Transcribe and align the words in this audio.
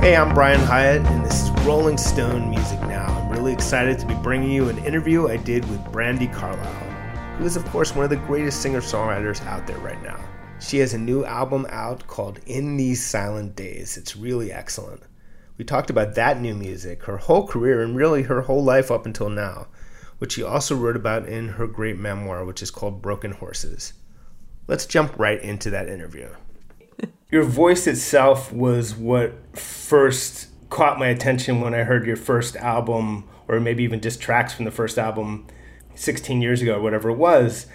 Hey, 0.00 0.16
I'm 0.16 0.32
Brian 0.32 0.60
Hiatt, 0.60 1.04
and 1.04 1.26
this 1.26 1.42
is 1.42 1.50
Rolling 1.66 1.98
Stone 1.98 2.48
Music 2.48 2.80
Now. 2.80 3.04
I'm 3.04 3.28
really 3.28 3.52
excited 3.52 3.98
to 3.98 4.06
be 4.06 4.14
bringing 4.14 4.50
you 4.50 4.70
an 4.70 4.78
interview 4.78 5.28
I 5.28 5.36
did 5.36 5.68
with 5.68 5.78
Brandi 5.92 6.32
Carlile, 6.32 7.36
who 7.36 7.44
is, 7.44 7.54
of 7.54 7.66
course, 7.66 7.94
one 7.94 8.04
of 8.04 8.10
the 8.10 8.16
greatest 8.16 8.62
singer 8.62 8.80
songwriters 8.80 9.44
out 9.44 9.66
there 9.66 9.76
right 9.80 10.02
now. 10.02 10.18
She 10.58 10.78
has 10.78 10.94
a 10.94 10.98
new 10.98 11.26
album 11.26 11.66
out 11.68 12.06
called 12.06 12.40
In 12.46 12.78
These 12.78 13.04
Silent 13.04 13.54
Days. 13.56 13.98
It's 13.98 14.16
really 14.16 14.50
excellent. 14.50 15.02
We 15.58 15.66
talked 15.66 15.90
about 15.90 16.14
that 16.14 16.40
new 16.40 16.54
music, 16.54 17.02
her 17.02 17.18
whole 17.18 17.46
career, 17.46 17.82
and 17.82 17.94
really 17.94 18.22
her 18.22 18.40
whole 18.40 18.64
life 18.64 18.90
up 18.90 19.04
until 19.04 19.28
now, 19.28 19.66
which 20.16 20.32
she 20.32 20.42
also 20.42 20.76
wrote 20.76 20.96
about 20.96 21.28
in 21.28 21.46
her 21.46 21.66
great 21.66 21.98
memoir, 21.98 22.46
which 22.46 22.62
is 22.62 22.70
called 22.70 23.02
Broken 23.02 23.32
Horses. 23.32 23.92
Let's 24.66 24.86
jump 24.86 25.18
right 25.18 25.42
into 25.42 25.68
that 25.68 25.90
interview 25.90 26.30
your 27.30 27.44
voice 27.44 27.86
itself 27.86 28.52
was 28.52 28.94
what 28.94 29.56
first 29.56 30.48
caught 30.68 30.98
my 30.98 31.08
attention 31.08 31.60
when 31.60 31.74
I 31.74 31.82
heard 31.82 32.06
your 32.06 32.16
first 32.16 32.56
album, 32.56 33.28
or 33.48 33.60
maybe 33.60 33.82
even 33.82 34.00
just 34.00 34.20
tracks 34.20 34.52
from 34.52 34.64
the 34.64 34.70
first 34.70 34.98
album 34.98 35.46
16 35.94 36.42
years 36.42 36.62
ago, 36.62 36.76
or 36.76 36.80
whatever 36.80 37.10
it 37.10 37.16
was. 37.16 37.66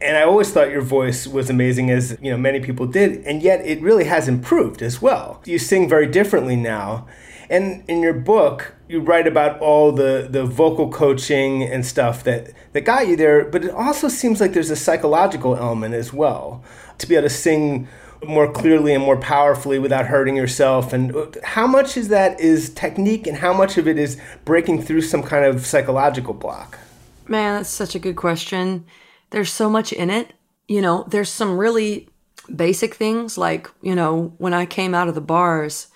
And 0.00 0.16
I 0.16 0.22
always 0.22 0.52
thought 0.52 0.70
your 0.70 0.82
voice 0.82 1.26
was 1.26 1.50
amazing, 1.50 1.90
as 1.90 2.16
you 2.22 2.30
know 2.30 2.36
many 2.36 2.60
people 2.60 2.86
did, 2.86 3.24
and 3.24 3.42
yet 3.42 3.60
it 3.66 3.80
really 3.82 4.04
has 4.04 4.28
improved 4.28 4.80
as 4.80 5.02
well. 5.02 5.42
You 5.44 5.58
sing 5.58 5.88
very 5.88 6.06
differently 6.06 6.54
now, 6.54 7.08
and 7.50 7.82
in 7.88 8.00
your 8.00 8.12
book, 8.12 8.74
you 8.88 9.00
write 9.00 9.26
about 9.26 9.58
all 9.60 9.90
the 9.90 10.28
the 10.30 10.44
vocal 10.44 10.88
coaching 10.90 11.64
and 11.64 11.84
stuff 11.84 12.22
that 12.24 12.52
that 12.74 12.82
got 12.82 13.08
you 13.08 13.16
there. 13.16 13.44
But 13.46 13.64
it 13.64 13.70
also 13.72 14.06
seems 14.08 14.40
like 14.40 14.52
there's 14.52 14.70
a 14.70 14.76
psychological 14.76 15.56
element 15.56 15.94
as 15.94 16.12
well 16.12 16.62
to 16.98 17.06
be 17.08 17.16
able 17.16 17.28
to 17.28 17.34
sing 17.34 17.88
more 18.26 18.50
clearly 18.50 18.94
and 18.94 19.02
more 19.02 19.16
powerfully 19.16 19.78
without 19.78 20.06
hurting 20.06 20.36
yourself? 20.36 20.92
And 20.92 21.14
uh, 21.14 21.26
how 21.44 21.66
much 21.66 21.96
is 21.96 22.08
that 22.08 22.40
is 22.40 22.70
technique 22.70 23.26
and 23.26 23.36
how 23.36 23.52
much 23.52 23.78
of 23.78 23.86
it 23.86 23.98
is 23.98 24.20
breaking 24.44 24.82
through 24.82 25.02
some 25.02 25.22
kind 25.22 25.44
of 25.44 25.66
psychological 25.66 26.34
block? 26.34 26.78
Man 27.26 27.56
that's 27.56 27.68
such 27.70 27.94
a 27.94 27.98
good 27.98 28.16
question. 28.16 28.84
There's 29.30 29.52
so 29.52 29.68
much 29.68 29.92
in 29.92 30.10
it. 30.10 30.32
You 30.66 30.82
know 30.82 31.04
there's 31.08 31.30
some 31.30 31.58
really 31.58 32.08
basic 32.54 32.94
things 32.94 33.36
like 33.36 33.70
you 33.82 33.94
know 33.94 34.32
when 34.38 34.54
i 34.54 34.64
came 34.64 34.94
out 34.94 35.08
of 35.08 35.14
the 35.14 35.20
bars 35.20 35.88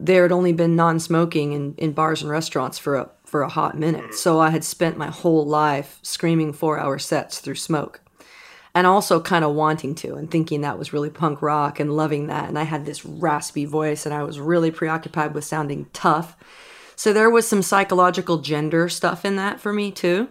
there 0.00 0.22
had 0.22 0.32
only 0.32 0.52
been 0.52 0.76
non-smoking 0.76 1.52
in, 1.52 1.74
in 1.76 1.92
bars 1.92 2.22
and 2.22 2.30
restaurants 2.30 2.78
for 2.78 2.94
a 2.96 3.10
for 3.24 3.42
a 3.42 3.48
hot 3.48 3.76
minute. 3.76 4.10
Mm. 4.10 4.14
So 4.14 4.40
i 4.40 4.50
had 4.50 4.64
spent 4.64 4.96
my 4.96 5.08
whole 5.08 5.46
life 5.46 5.98
screaming 6.02 6.52
four 6.52 6.78
hour 6.78 6.98
sets 6.98 7.40
through 7.40 7.56
smoke 7.56 8.00
and 8.74 8.86
also 8.86 9.20
kind 9.20 9.44
of 9.44 9.54
wanting 9.54 9.94
to 9.96 10.14
and 10.14 10.30
thinking 10.30 10.60
that 10.60 10.78
was 10.78 10.92
really 10.92 11.10
punk 11.10 11.42
rock 11.42 11.80
and 11.80 11.96
loving 11.96 12.26
that. 12.26 12.48
And 12.48 12.58
I 12.58 12.64
had 12.64 12.86
this 12.86 13.04
raspy 13.04 13.64
voice 13.64 14.06
and 14.06 14.14
I 14.14 14.22
was 14.22 14.38
really 14.38 14.70
preoccupied 14.70 15.34
with 15.34 15.44
sounding 15.44 15.86
tough. 15.92 16.36
So 16.96 17.12
there 17.12 17.30
was 17.30 17.46
some 17.46 17.62
psychological 17.62 18.38
gender 18.38 18.88
stuff 18.88 19.24
in 19.24 19.36
that 19.36 19.60
for 19.60 19.72
me 19.72 19.90
too. 19.90 20.28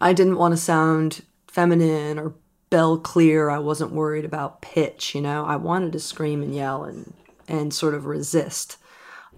I 0.00 0.12
didn't 0.12 0.38
want 0.38 0.52
to 0.52 0.58
sound 0.58 1.22
feminine 1.46 2.18
or 2.18 2.34
bell 2.70 2.98
clear. 2.98 3.50
I 3.50 3.58
wasn't 3.58 3.92
worried 3.92 4.24
about 4.24 4.62
pitch, 4.62 5.14
you 5.14 5.20
know. 5.20 5.44
I 5.44 5.56
wanted 5.56 5.92
to 5.92 6.00
scream 6.00 6.42
and 6.42 6.54
yell 6.54 6.84
and 6.84 7.14
and 7.48 7.72
sort 7.72 7.94
of 7.94 8.06
resist. 8.06 8.76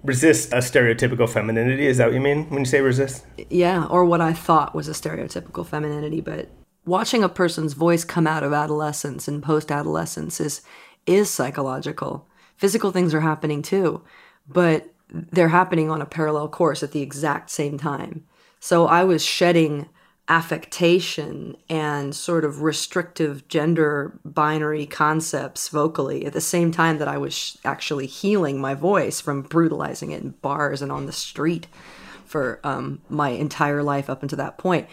Resist 0.02 0.52
a 0.52 0.56
stereotypical 0.56 1.28
femininity, 1.28 1.86
is 1.86 1.98
that 1.98 2.06
what 2.06 2.14
you 2.14 2.20
mean 2.20 2.48
when 2.50 2.60
you 2.60 2.64
say 2.64 2.80
resist? 2.80 3.24
Yeah, 3.50 3.84
or 3.86 4.04
what 4.04 4.20
I 4.20 4.32
thought 4.32 4.74
was 4.74 4.88
a 4.88 4.92
stereotypical 4.92 5.66
femininity, 5.66 6.20
but 6.20 6.48
watching 6.90 7.22
a 7.22 7.28
person's 7.28 7.74
voice 7.74 8.04
come 8.04 8.26
out 8.26 8.42
of 8.42 8.52
adolescence 8.52 9.28
and 9.28 9.42
post 9.42 9.70
adolescence 9.70 10.40
is 10.40 10.60
is 11.06 11.30
psychological. 11.30 12.26
Physical 12.56 12.90
things 12.90 13.14
are 13.14 13.20
happening 13.20 13.62
too, 13.62 14.02
but 14.48 14.92
they're 15.08 15.48
happening 15.48 15.88
on 15.88 16.02
a 16.02 16.06
parallel 16.06 16.48
course 16.48 16.82
at 16.82 16.90
the 16.90 17.00
exact 17.00 17.48
same 17.48 17.78
time. 17.78 18.24
So 18.58 18.86
I 18.86 19.04
was 19.04 19.24
shedding 19.24 19.88
affectation 20.28 21.56
and 21.68 22.14
sort 22.14 22.44
of 22.44 22.62
restrictive 22.62 23.46
gender 23.48 24.18
binary 24.24 24.86
concepts 24.86 25.68
vocally 25.68 26.26
at 26.26 26.32
the 26.32 26.40
same 26.40 26.70
time 26.72 26.98
that 26.98 27.08
I 27.08 27.18
was 27.18 27.56
actually 27.64 28.06
healing 28.06 28.60
my 28.60 28.74
voice 28.74 29.20
from 29.20 29.42
brutalizing 29.42 30.10
it 30.10 30.22
in 30.22 30.30
bars 30.42 30.82
and 30.82 30.90
on 30.90 31.06
the 31.06 31.12
street 31.12 31.68
for 32.26 32.60
um, 32.62 33.00
my 33.08 33.30
entire 33.30 33.82
life 33.82 34.10
up 34.10 34.22
until 34.22 34.38
that 34.38 34.58
point. 34.58 34.88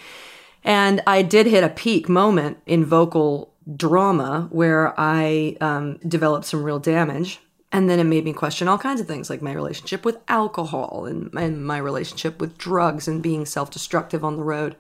And 0.68 1.02
I 1.08 1.22
did 1.22 1.46
hit 1.46 1.64
a 1.64 1.70
peak 1.70 2.10
moment 2.10 2.58
in 2.66 2.84
vocal 2.84 3.54
drama 3.78 4.50
where 4.52 4.94
I 5.00 5.56
um, 5.62 5.98
developed 6.06 6.44
some 6.44 6.62
real 6.62 6.78
damage. 6.78 7.40
And 7.72 7.90
then 7.90 8.00
it 8.00 8.04
made 8.04 8.26
me 8.26 8.34
question 8.34 8.68
all 8.68 8.78
kinds 8.78 9.00
of 9.00 9.08
things 9.08 9.30
like 9.30 9.42
my 9.42 9.54
relationship 9.54 10.04
with 10.04 10.18
alcohol 10.28 11.06
and, 11.06 11.34
and 11.36 11.66
my 11.66 11.78
relationship 11.78 12.42
with 12.42 12.58
drugs 12.58 13.08
and 13.08 13.24
being 13.24 13.46
self 13.46 13.72
destructive 13.72 14.26
on 14.26 14.36
the 14.36 14.44
road. 14.44 14.76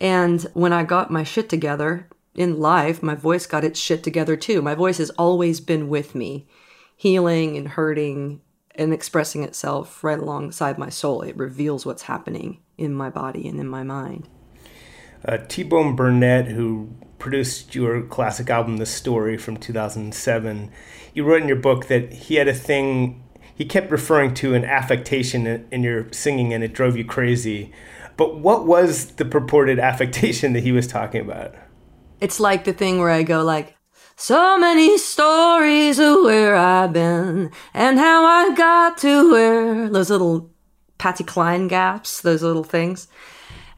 And 0.00 0.40
when 0.54 0.72
I 0.72 0.84
got 0.84 1.10
my 1.10 1.22
shit 1.22 1.50
together 1.50 2.08
in 2.34 2.58
life, 2.58 3.02
my 3.02 3.14
voice 3.14 3.44
got 3.44 3.62
its 3.62 3.78
shit 3.78 4.02
together 4.02 4.36
too. 4.36 4.62
My 4.62 4.74
voice 4.74 4.96
has 4.96 5.10
always 5.10 5.60
been 5.60 5.90
with 5.90 6.14
me, 6.14 6.48
healing 6.96 7.58
and 7.58 7.68
hurting 7.68 8.40
and 8.74 8.94
expressing 8.94 9.44
itself 9.44 10.02
right 10.02 10.18
alongside 10.18 10.78
my 10.78 10.88
soul. 10.88 11.20
It 11.20 11.36
reveals 11.36 11.84
what's 11.84 12.04
happening 12.04 12.62
in 12.78 12.94
my 12.94 13.10
body 13.10 13.46
and 13.46 13.60
in 13.60 13.68
my 13.68 13.82
mind. 13.82 14.26
Uh, 15.24 15.38
T 15.48 15.62
Bone 15.62 15.94
Burnett, 15.94 16.48
who 16.48 16.90
produced 17.18 17.74
your 17.74 18.02
classic 18.02 18.50
album, 18.50 18.78
The 18.78 18.86
Story, 18.86 19.36
from 19.36 19.56
2007, 19.56 20.70
you 21.14 21.24
wrote 21.24 21.42
in 21.42 21.48
your 21.48 21.56
book 21.56 21.86
that 21.86 22.12
he 22.12 22.36
had 22.36 22.48
a 22.48 22.54
thing, 22.54 23.22
he 23.54 23.64
kept 23.64 23.90
referring 23.90 24.34
to 24.34 24.54
an 24.54 24.64
affectation 24.64 25.46
in 25.70 25.82
your 25.82 26.10
singing 26.12 26.52
and 26.52 26.64
it 26.64 26.72
drove 26.72 26.96
you 26.96 27.04
crazy. 27.04 27.72
But 28.16 28.38
what 28.38 28.66
was 28.66 29.12
the 29.12 29.24
purported 29.24 29.78
affectation 29.90 30.54
that 30.54 30.62
he 30.62 30.72
was 30.72 30.86
talking 30.86 31.20
about? 31.20 31.54
It's 32.20 32.40
like 32.40 32.64
the 32.64 32.72
thing 32.72 32.98
where 32.98 33.10
I 33.10 33.22
go 33.22 33.42
like, 33.42 33.76
so 34.16 34.58
many 34.58 34.98
stories 34.98 35.98
of 35.98 36.24
where 36.24 36.54
I've 36.54 36.92
been 36.92 37.50
and 37.72 37.98
how 37.98 38.24
I 38.24 38.54
got 38.54 38.98
to 38.98 39.32
where 39.32 39.88
those 39.88 40.10
little 40.10 40.50
Patsy 40.98 41.24
Cline 41.24 41.68
gaps, 41.68 42.20
those 42.20 42.42
little 42.42 42.64
things 42.64 43.08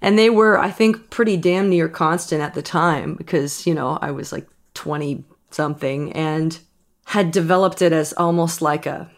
and 0.02 0.18
they 0.18 0.28
were 0.28 0.58
i 0.58 0.70
think 0.70 1.08
pretty 1.08 1.38
damn 1.38 1.70
near 1.70 1.88
constant 1.88 2.42
at 2.42 2.52
the 2.52 2.62
time 2.62 3.14
because 3.14 3.66
you 3.66 3.72
know 3.72 3.98
i 4.02 4.10
was 4.10 4.32
like 4.32 4.46
20 4.74 5.24
something 5.50 6.12
and 6.12 6.58
had 7.06 7.30
developed 7.30 7.80
it 7.80 7.92
as 7.92 8.12
almost 8.14 8.60
like 8.60 8.84
a 8.84 9.10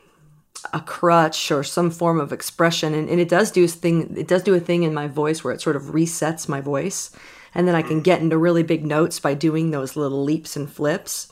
a 0.72 0.80
crutch 0.80 1.50
or 1.50 1.62
some 1.62 1.90
form 1.90 2.18
of 2.18 2.32
expression. 2.32 2.94
And, 2.94 3.08
and 3.08 3.20
it 3.20 3.28
does 3.28 3.50
do 3.50 3.64
a 3.64 3.68
thing 3.68 4.14
it 4.16 4.28
does 4.28 4.42
do 4.42 4.54
a 4.54 4.60
thing 4.60 4.82
in 4.82 4.94
my 4.94 5.06
voice 5.06 5.44
where 5.44 5.52
it 5.52 5.60
sort 5.60 5.76
of 5.76 5.84
resets 5.84 6.48
my 6.48 6.60
voice. 6.60 7.10
And 7.54 7.68
then 7.68 7.74
i 7.74 7.82
can 7.82 8.00
mm. 8.00 8.04
get 8.04 8.20
into 8.20 8.38
really 8.38 8.62
big 8.62 8.84
notes 8.84 9.20
by 9.20 9.34
doing 9.34 9.70
those 9.70 9.96
little 9.96 10.24
leaps 10.24 10.56
and 10.56 10.70
flips. 10.70 11.30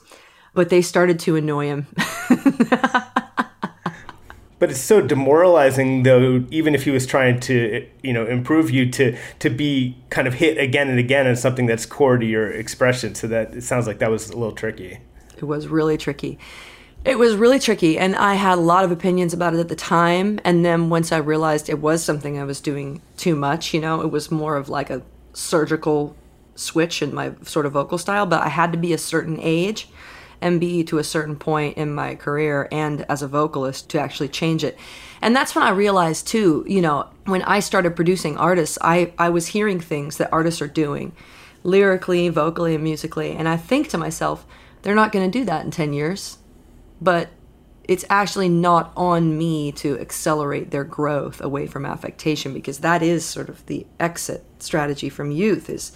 But 0.55 0.69
they 0.69 0.83
started 0.83 1.19
to 1.21 1.37
annoy 1.37 1.67
him 1.67 1.87
but 4.63 4.71
it's 4.71 4.81
so 4.81 5.01
demoralizing 5.01 6.05
though 6.05 6.45
even 6.53 6.73
if 6.73 6.85
he 6.85 6.93
was 6.93 7.05
trying 7.05 7.41
to 7.41 7.85
you 8.05 8.13
know 8.13 8.25
improve 8.25 8.71
you 8.71 8.89
to 8.89 9.19
to 9.41 9.51
be 9.51 9.97
kind 10.09 10.29
of 10.29 10.35
hit 10.35 10.57
again 10.57 10.89
and 10.89 11.01
again 11.01 11.27
on 11.27 11.35
something 11.35 11.67
that's 11.67 11.85
core 11.85 12.17
to 12.17 12.25
your 12.25 12.49
expression. 12.49 13.13
So 13.17 13.27
that 13.27 13.57
it 13.57 13.63
sounds 13.63 13.89
like 13.89 13.99
that 13.99 14.09
was 14.09 14.31
a 14.31 14.37
little 14.37 14.55
tricky. 14.55 15.01
It 15.37 15.43
was 15.43 15.67
really 15.67 15.99
tricky. 15.99 16.39
It 17.05 17.19
was 17.19 17.35
really 17.35 17.59
tricky 17.59 17.99
and 17.99 18.15
i 18.15 18.35
had 18.35 18.57
a 18.57 18.61
lot 18.61 18.85
of 18.85 18.93
opinions 18.93 19.35
about 19.35 19.53
it 19.53 19.59
at 19.59 19.69
the 19.69 19.75
time. 19.75 20.39
And 20.45 20.65
then 20.65 20.91
once 20.91 21.11
i 21.11 21.17
realized 21.17 21.69
it 21.69 21.81
was 21.81 22.05
something 22.05 22.39
i 22.39 22.45
was 22.45 22.61
doing 22.61 23.03
too 23.17 23.35
much 23.35 23.75
you 23.75 23.81
know 23.81 24.01
it 24.01 24.13
was 24.13 24.31
more 24.31 24.55
of 24.55 24.69
like 24.69 24.91
a 24.91 25.03
surgical 25.33 26.15
switch 26.55 27.03
in 27.03 27.13
my 27.13 27.33
sort 27.43 27.67
of 27.67 27.73
vocal 27.73 27.99
style 27.99 28.27
but 28.27 28.43
i 28.43 28.49
had 28.49 28.71
to 28.71 28.79
be 28.79 28.93
a 28.93 28.99
certain 28.99 29.41
age 29.41 29.89
MB 30.43 30.87
to 30.89 30.99
a 30.99 31.05
certain 31.05 31.37
point 31.37 31.77
in 31.77 31.95
my 31.95 32.15
career 32.15 32.69
and 32.71 33.07
as 33.09 33.23
a 33.23 33.29
vocalist 33.29 33.89
to 33.91 34.01
actually 34.01 34.29
change 34.29 34.65
it. 34.65 34.77
And 35.21 35.35
that's 35.35 35.55
when 35.55 35.65
I 35.65 35.71
realized 35.71 36.27
too, 36.27 36.65
you 36.69 36.81
know, 36.81 37.09
when 37.25 37.43
I 37.43 37.61
started 37.61 37.97
producing 37.97 38.37
artists, 38.37 38.77
I, 38.81 39.13
I 39.19 39.31
was 39.31 39.49
hearing 39.49 39.81
things 39.81 40.19
that 40.19 40.33
artists 40.33 40.61
are 40.61 40.69
doing 40.69 41.13
lyrically, 41.63 42.29
vocally, 42.29 42.75
and 42.75 42.85
musically. 42.85 43.33
And 43.33 43.49
I 43.49 43.57
think 43.57 43.89
to 43.89 43.99
myself, 43.99 44.45
they're 44.83 44.95
not 44.95 45.13
going 45.13 45.31
to 45.31 45.39
do 45.39 45.45
that 45.45 45.65
in 45.65 45.71
10 45.71 45.93
years. 45.93 46.39
But 47.01 47.31
it's 47.85 48.05
actually 48.09 48.49
not 48.49 48.93
on 48.97 49.37
me 49.37 49.73
to 49.73 49.99
accelerate 49.99 50.71
their 50.71 50.85
growth 50.85 51.41
away 51.41 51.67
from 51.67 51.85
affectation 51.85 52.55
because 52.55 52.79
that 52.79 53.03
is 53.03 53.25
sort 53.25 53.49
of 53.49 53.65
the 53.67 53.87
exit 53.99 54.45
strategy 54.59 55.09
from 55.09 55.31
youth 55.31 55.69
is 55.69 55.93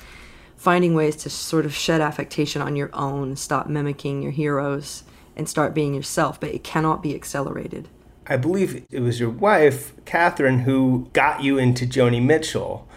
finding 0.57 0.95
ways 0.95 1.17
to 1.17 1.31
sort 1.31 1.65
of 1.65 1.75
shed 1.75 2.01
affectation 2.01 2.63
on 2.63 2.77
your 2.77 2.91
own, 2.93 3.37
stop 3.37 3.69
mimicking 3.69 4.23
your 4.23 4.33
heroes 4.33 5.05
and 5.37 5.49
start 5.49 5.75
being 5.75 5.95
yourself, 5.95 6.41
but 6.41 6.51
it 6.51 6.65
cannot 6.65 7.03
be 7.03 7.15
accelerated. 7.15 7.89
I 8.27 8.37
believe 8.37 8.85
it 8.91 9.01
was 9.01 9.21
your 9.21 9.31
wife, 9.31 9.93
Catherine, 10.05 10.61
who 10.61 11.09
got 11.13 11.43
you 11.43 11.59
into 11.59 11.87
Joni 11.87 12.23
Mitchell. 12.23 12.89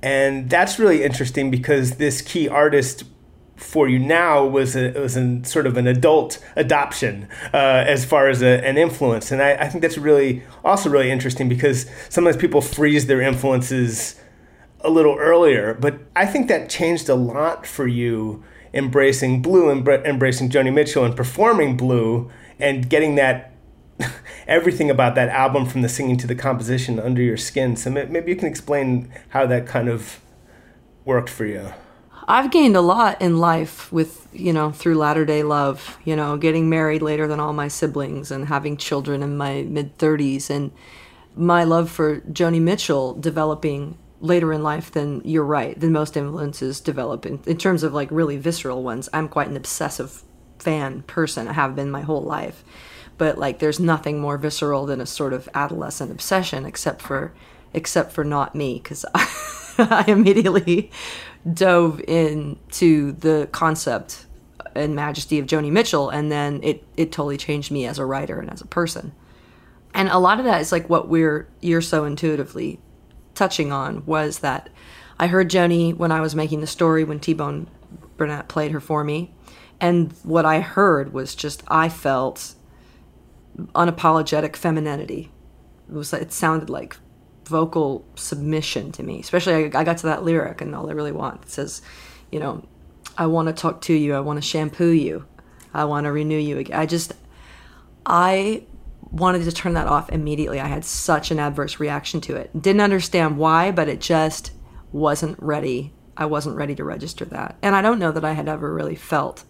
And 0.00 0.48
that's 0.48 0.78
really 0.78 1.02
interesting 1.02 1.50
because 1.50 1.96
this 1.96 2.22
key 2.22 2.48
artist 2.48 3.04
for 3.58 3.88
you 3.88 3.98
now 3.98 4.44
was 4.44 4.76
a, 4.76 4.92
was 4.92 5.18
sort 5.42 5.66
of 5.66 5.76
an 5.76 5.86
adult 5.86 6.38
adoption 6.56 7.28
uh, 7.52 7.84
as 7.86 8.04
far 8.04 8.28
as 8.28 8.40
a, 8.40 8.64
an 8.64 8.78
influence, 8.78 9.32
and 9.32 9.42
I, 9.42 9.54
I, 9.54 9.68
think 9.68 9.82
that's 9.82 9.98
really 9.98 10.44
also 10.64 10.88
really 10.88 11.10
interesting 11.10 11.48
because 11.48 11.86
sometimes 12.08 12.36
people 12.36 12.60
freeze 12.60 13.06
their 13.06 13.20
influences 13.20 14.20
a 14.80 14.90
little 14.90 15.16
earlier, 15.18 15.74
but 15.74 15.98
I 16.14 16.26
think 16.26 16.48
that 16.48 16.70
changed 16.70 17.08
a 17.08 17.14
lot 17.14 17.66
for 17.66 17.86
you 17.86 18.44
embracing 18.72 19.42
Blue 19.42 19.70
and 19.70 19.86
embracing 20.06 20.50
Joni 20.50 20.72
Mitchell 20.72 21.04
and 21.04 21.16
performing 21.16 21.76
Blue 21.76 22.30
and 22.58 22.88
getting 22.88 23.14
that 23.16 23.54
everything 24.46 24.90
about 24.90 25.14
that 25.16 25.28
album 25.28 25.66
from 25.66 25.82
the 25.82 25.88
singing 25.88 26.16
to 26.18 26.26
the 26.26 26.34
composition 26.34 27.00
under 27.00 27.22
your 27.22 27.36
skin. 27.36 27.76
So 27.76 27.90
maybe 27.90 28.30
you 28.30 28.36
can 28.36 28.48
explain 28.48 29.12
how 29.30 29.46
that 29.46 29.66
kind 29.66 29.88
of 29.88 30.20
worked 31.04 31.30
for 31.30 31.44
you. 31.44 31.72
I've 32.30 32.50
gained 32.50 32.76
a 32.76 32.82
lot 32.82 33.22
in 33.22 33.38
life 33.38 33.90
with, 33.90 34.28
you 34.34 34.52
know, 34.52 34.70
through 34.70 34.96
latter 34.96 35.24
day 35.24 35.42
love, 35.42 35.98
you 36.04 36.14
know, 36.14 36.36
getting 36.36 36.68
married 36.68 37.00
later 37.00 37.26
than 37.26 37.40
all 37.40 37.54
my 37.54 37.68
siblings 37.68 38.30
and 38.30 38.46
having 38.46 38.76
children 38.76 39.22
in 39.22 39.36
my 39.36 39.62
mid 39.62 39.96
30s 39.96 40.50
and 40.50 40.70
my 41.34 41.64
love 41.64 41.90
for 41.90 42.20
Joni 42.20 42.60
Mitchell 42.60 43.14
developing 43.14 43.96
later 44.20 44.52
in 44.52 44.62
life 44.62 44.90
than 44.90 45.22
you're 45.24 45.44
right, 45.44 45.78
than 45.78 45.92
most 45.92 46.16
influences 46.16 46.80
develop 46.80 47.24
in, 47.24 47.40
in 47.46 47.56
terms 47.56 47.82
of 47.82 47.94
like 47.94 48.10
really 48.10 48.36
visceral 48.36 48.82
ones. 48.82 49.08
I'm 49.12 49.28
quite 49.28 49.48
an 49.48 49.56
obsessive 49.56 50.22
fan 50.58 51.02
person. 51.02 51.48
I 51.48 51.52
have 51.52 51.76
been 51.76 51.90
my 51.90 52.02
whole 52.02 52.22
life. 52.22 52.64
But 53.16 53.38
like 53.38 53.58
there's 53.58 53.80
nothing 53.80 54.20
more 54.20 54.38
visceral 54.38 54.86
than 54.86 55.00
a 55.00 55.06
sort 55.06 55.32
of 55.32 55.48
adolescent 55.54 56.10
obsession 56.10 56.64
except 56.64 57.02
for 57.02 57.32
except 57.74 58.12
for 58.12 58.24
not 58.24 58.54
me 58.54 58.78
cuz 58.78 59.04
I, 59.14 59.28
I 59.78 60.04
immediately 60.08 60.90
dove 61.52 62.00
into 62.06 63.12
the 63.12 63.48
concept 63.52 64.26
and 64.74 64.94
majesty 64.94 65.38
of 65.38 65.46
Joni 65.46 65.70
Mitchell, 65.70 66.08
and 66.08 66.30
then 66.30 66.60
it 66.62 66.84
it 66.96 67.12
totally 67.12 67.36
changed 67.36 67.70
me 67.70 67.86
as 67.86 67.98
a 67.98 68.04
writer 68.04 68.38
and 68.38 68.50
as 68.50 68.60
a 68.60 68.66
person. 68.66 69.12
And 69.94 70.08
a 70.08 70.18
lot 70.18 70.38
of 70.38 70.44
that 70.44 70.60
is 70.60 70.70
like 70.70 70.88
what 70.88 71.08
we're 71.08 71.48
you're 71.60 71.82
so 71.82 72.04
intuitively 72.04 72.78
touching 73.38 73.72
on 73.72 74.04
was 74.04 74.40
that 74.40 74.68
I 75.18 75.28
heard 75.28 75.50
Joni 75.50 75.96
when 75.96 76.12
I 76.12 76.20
was 76.20 76.34
making 76.34 76.60
the 76.60 76.66
story 76.66 77.04
when 77.04 77.20
T 77.20 77.32
Bone 77.32 77.68
Burnett 78.16 78.48
played 78.48 78.72
her 78.72 78.80
for 78.80 79.04
me, 79.04 79.32
and 79.80 80.12
what 80.24 80.44
I 80.44 80.60
heard 80.60 81.12
was 81.12 81.34
just 81.34 81.62
I 81.68 81.88
felt 81.88 82.54
unapologetic 83.74 84.56
femininity. 84.56 85.30
It 85.88 85.94
was 85.94 86.12
it 86.12 86.32
sounded 86.32 86.68
like 86.68 86.96
vocal 87.44 88.04
submission 88.14 88.92
to 88.92 89.02
me. 89.02 89.20
Especially, 89.20 89.54
I, 89.54 89.80
I 89.80 89.84
got 89.84 89.98
to 89.98 90.06
that 90.06 90.24
lyric, 90.24 90.60
and 90.60 90.74
all 90.74 90.90
I 90.90 90.92
really 90.92 91.12
want 91.12 91.44
it 91.44 91.50
says, 91.50 91.80
you 92.30 92.40
know, 92.40 92.64
I 93.16 93.26
want 93.26 93.48
to 93.48 93.54
talk 93.54 93.80
to 93.82 93.94
you. 93.94 94.14
I 94.14 94.20
want 94.20 94.36
to 94.36 94.42
shampoo 94.46 94.90
you. 94.90 95.24
I 95.72 95.84
want 95.84 96.04
to 96.04 96.12
renew 96.12 96.38
you 96.38 96.58
again. 96.58 96.78
I 96.78 96.86
just, 96.86 97.12
I 98.04 98.64
wanted 99.10 99.44
to 99.44 99.52
turn 99.52 99.74
that 99.74 99.86
off 99.86 100.10
immediately. 100.10 100.60
I 100.60 100.66
had 100.66 100.84
such 100.84 101.30
an 101.30 101.38
adverse 101.38 101.80
reaction 101.80 102.20
to 102.22 102.36
it. 102.36 102.50
Didn't 102.60 102.82
understand 102.82 103.38
why, 103.38 103.70
but 103.70 103.88
it 103.88 104.00
just 104.00 104.52
wasn't 104.92 105.40
ready. 105.42 105.92
I 106.16 106.26
wasn't 106.26 106.56
ready 106.56 106.74
to 106.74 106.84
register 106.84 107.24
that. 107.26 107.56
And 107.62 107.74
I 107.74 107.82
don't 107.82 107.98
know 107.98 108.12
that 108.12 108.24
I 108.24 108.32
had 108.32 108.48
ever 108.48 108.72
really 108.72 108.96
felt 108.96 109.44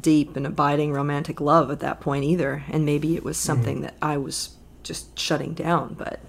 deep 0.00 0.36
and 0.36 0.46
abiding 0.46 0.92
romantic 0.92 1.40
love 1.40 1.70
at 1.70 1.80
that 1.80 2.00
point 2.00 2.24
either. 2.24 2.64
And 2.68 2.84
maybe 2.84 3.14
it 3.14 3.24
was 3.24 3.36
something 3.36 3.76
mm-hmm. 3.76 3.84
that 3.84 3.96
I 4.02 4.16
was 4.16 4.56
just 4.82 5.18
shutting 5.18 5.54
down. 5.54 5.94
But 5.94 6.20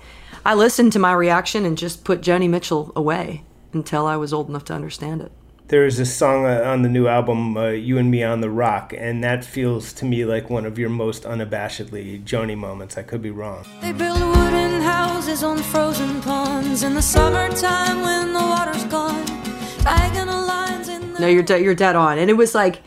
I 0.46 0.54
listened 0.54 0.94
to 0.94 1.00
my 1.00 1.14
reaction 1.14 1.66
and 1.66 1.78
just 1.78 2.04
put 2.04 2.22
Joni 2.22 2.50
Mitchell 2.50 2.92
away 2.96 3.44
until 3.74 4.06
I 4.06 4.16
was 4.16 4.34
old 4.34 4.50
enough 4.50 4.66
to 4.66 4.74
understand 4.74 5.22
it. 5.22 5.32
There's 5.70 6.00
a 6.00 6.06
song 6.06 6.46
uh, 6.46 6.64
on 6.66 6.84
the 6.84 6.88
new 6.88 7.08
album, 7.08 7.58
uh, 7.58 7.72
You 7.72 7.98
and 7.98 8.10
Me 8.10 8.24
on 8.24 8.40
the 8.40 8.50
Rock, 8.50 8.94
and 8.98 9.22
that 9.26 9.44
feels 9.44 9.92
to 9.94 10.06
me 10.06 10.24
like 10.24 10.50
one 10.50 10.66
of 10.66 10.80
your 10.80 10.88
most 10.88 11.24
unabashedly 11.24 12.24
Joni 12.24 12.58
moments. 12.58 12.98
I 12.98 13.04
could 13.04 13.22
be 13.22 13.32
wrong. 13.32 13.66
They 13.82 13.92
build 13.92 14.18
wooden 14.22 14.82
houses 14.82 15.44
on 15.44 15.58
frozen 15.58 16.22
ponds 16.22 16.84
in 16.84 16.94
the 16.94 17.02
summertime 17.02 18.02
when 18.02 18.32
the 18.32 18.40
water's 18.40 18.86
gone. 18.86 19.26
Lines 19.84 20.88
in 20.88 21.14
the. 21.14 21.20
No, 21.20 21.28
you're, 21.28 21.44
de- 21.44 21.62
you're 21.62 21.76
dead 21.76 21.98
on. 21.98 22.18
And 22.18 22.30
it 22.30 22.36
was 22.36 22.56
like, 22.56 22.82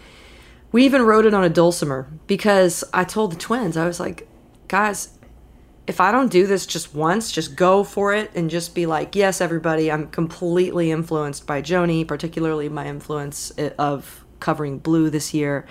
we 0.72 0.86
even 0.86 1.02
wrote 1.02 1.26
it 1.26 1.34
on 1.34 1.44
a 1.44 1.50
dulcimer 1.50 2.08
because 2.26 2.82
I 2.94 3.04
told 3.04 3.32
the 3.32 3.36
twins, 3.36 3.76
I 3.76 3.86
was 3.86 4.00
like, 4.00 4.26
guys, 4.68 5.18
if 5.90 6.00
I 6.00 6.12
don't 6.12 6.30
do 6.30 6.46
this 6.46 6.66
just 6.66 6.94
once, 6.94 7.32
just 7.32 7.56
go 7.56 7.82
for 7.82 8.14
it 8.14 8.30
and 8.36 8.48
just 8.48 8.76
be 8.76 8.86
like, 8.86 9.16
yes, 9.16 9.40
everybody, 9.40 9.90
I'm 9.90 10.06
completely 10.06 10.92
influenced 10.92 11.48
by 11.48 11.62
Joni, 11.62 12.06
particularly 12.06 12.68
my 12.68 12.86
influence 12.86 13.50
eh, 13.58 13.70
of 13.76 14.24
covering 14.38 14.78
Blue 14.78 15.10
this 15.10 15.34
year. 15.34 15.66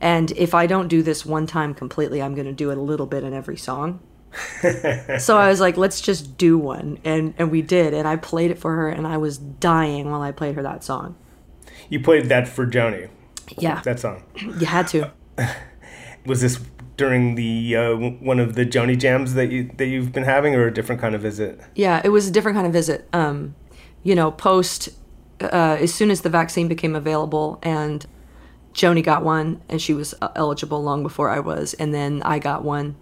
And 0.00 0.30
if 0.30 0.54
I 0.54 0.68
don't 0.68 0.86
do 0.86 1.02
this 1.02 1.26
one 1.26 1.48
time 1.48 1.74
completely, 1.74 2.22
I'm 2.22 2.36
going 2.36 2.46
to 2.46 2.52
do 2.52 2.70
it 2.70 2.78
a 2.78 2.80
little 2.80 3.06
bit 3.06 3.24
in 3.24 3.34
every 3.34 3.56
song. 3.56 3.98
so 5.18 5.38
I 5.38 5.48
was 5.48 5.58
like, 5.58 5.76
let's 5.76 6.00
just 6.00 6.38
do 6.38 6.56
one. 6.56 7.00
And, 7.02 7.34
and 7.36 7.50
we 7.50 7.60
did. 7.60 7.94
And 7.94 8.06
I 8.06 8.14
played 8.14 8.52
it 8.52 8.60
for 8.60 8.76
her, 8.76 8.88
and 8.88 9.08
I 9.08 9.16
was 9.16 9.38
dying 9.38 10.08
while 10.08 10.22
I 10.22 10.30
played 10.30 10.54
her 10.54 10.62
that 10.62 10.84
song. 10.84 11.16
You 11.88 11.98
played 11.98 12.26
that 12.26 12.46
for 12.46 12.64
Joni? 12.64 13.08
Yeah. 13.58 13.82
That 13.82 13.98
song? 13.98 14.22
You 14.36 14.66
had 14.66 14.86
to. 14.88 15.10
Was 16.26 16.40
this 16.40 16.60
during 16.96 17.34
the 17.34 17.76
uh, 17.76 17.96
one 17.96 18.38
of 18.38 18.54
the 18.54 18.64
Joni 18.64 18.98
jams 18.98 19.34
that 19.34 19.50
you 19.50 19.70
that 19.76 19.86
you've 19.86 20.12
been 20.12 20.24
having, 20.24 20.54
or 20.54 20.66
a 20.66 20.72
different 20.72 21.00
kind 21.00 21.14
of 21.14 21.22
visit? 21.22 21.60
Yeah, 21.74 22.00
it 22.04 22.10
was 22.10 22.28
a 22.28 22.30
different 22.30 22.56
kind 22.56 22.66
of 22.66 22.72
visit. 22.72 23.08
Um, 23.12 23.54
you 24.02 24.14
know, 24.14 24.30
post 24.30 24.90
uh, 25.40 25.76
as 25.80 25.92
soon 25.92 26.10
as 26.10 26.20
the 26.20 26.30
vaccine 26.30 26.68
became 26.68 26.94
available, 26.94 27.58
and 27.62 28.06
Joni 28.72 29.02
got 29.02 29.24
one, 29.24 29.62
and 29.68 29.80
she 29.80 29.94
was 29.94 30.14
uh, 30.20 30.28
eligible 30.34 30.82
long 30.82 31.02
before 31.02 31.30
I 31.30 31.40
was, 31.40 31.74
and 31.74 31.92
then 31.94 32.22
I 32.22 32.38
got 32.38 32.64
one. 32.64 32.96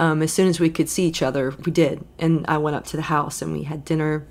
Um, 0.00 0.22
as 0.22 0.32
soon 0.32 0.46
as 0.46 0.60
we 0.60 0.70
could 0.70 0.88
see 0.88 1.06
each 1.06 1.22
other, 1.22 1.54
we 1.64 1.72
did, 1.72 2.04
and 2.18 2.44
I 2.46 2.58
went 2.58 2.76
up 2.76 2.84
to 2.86 2.96
the 2.96 3.02
house 3.02 3.42
and 3.42 3.52
we 3.52 3.64
had 3.64 3.84
dinner, 3.84 4.28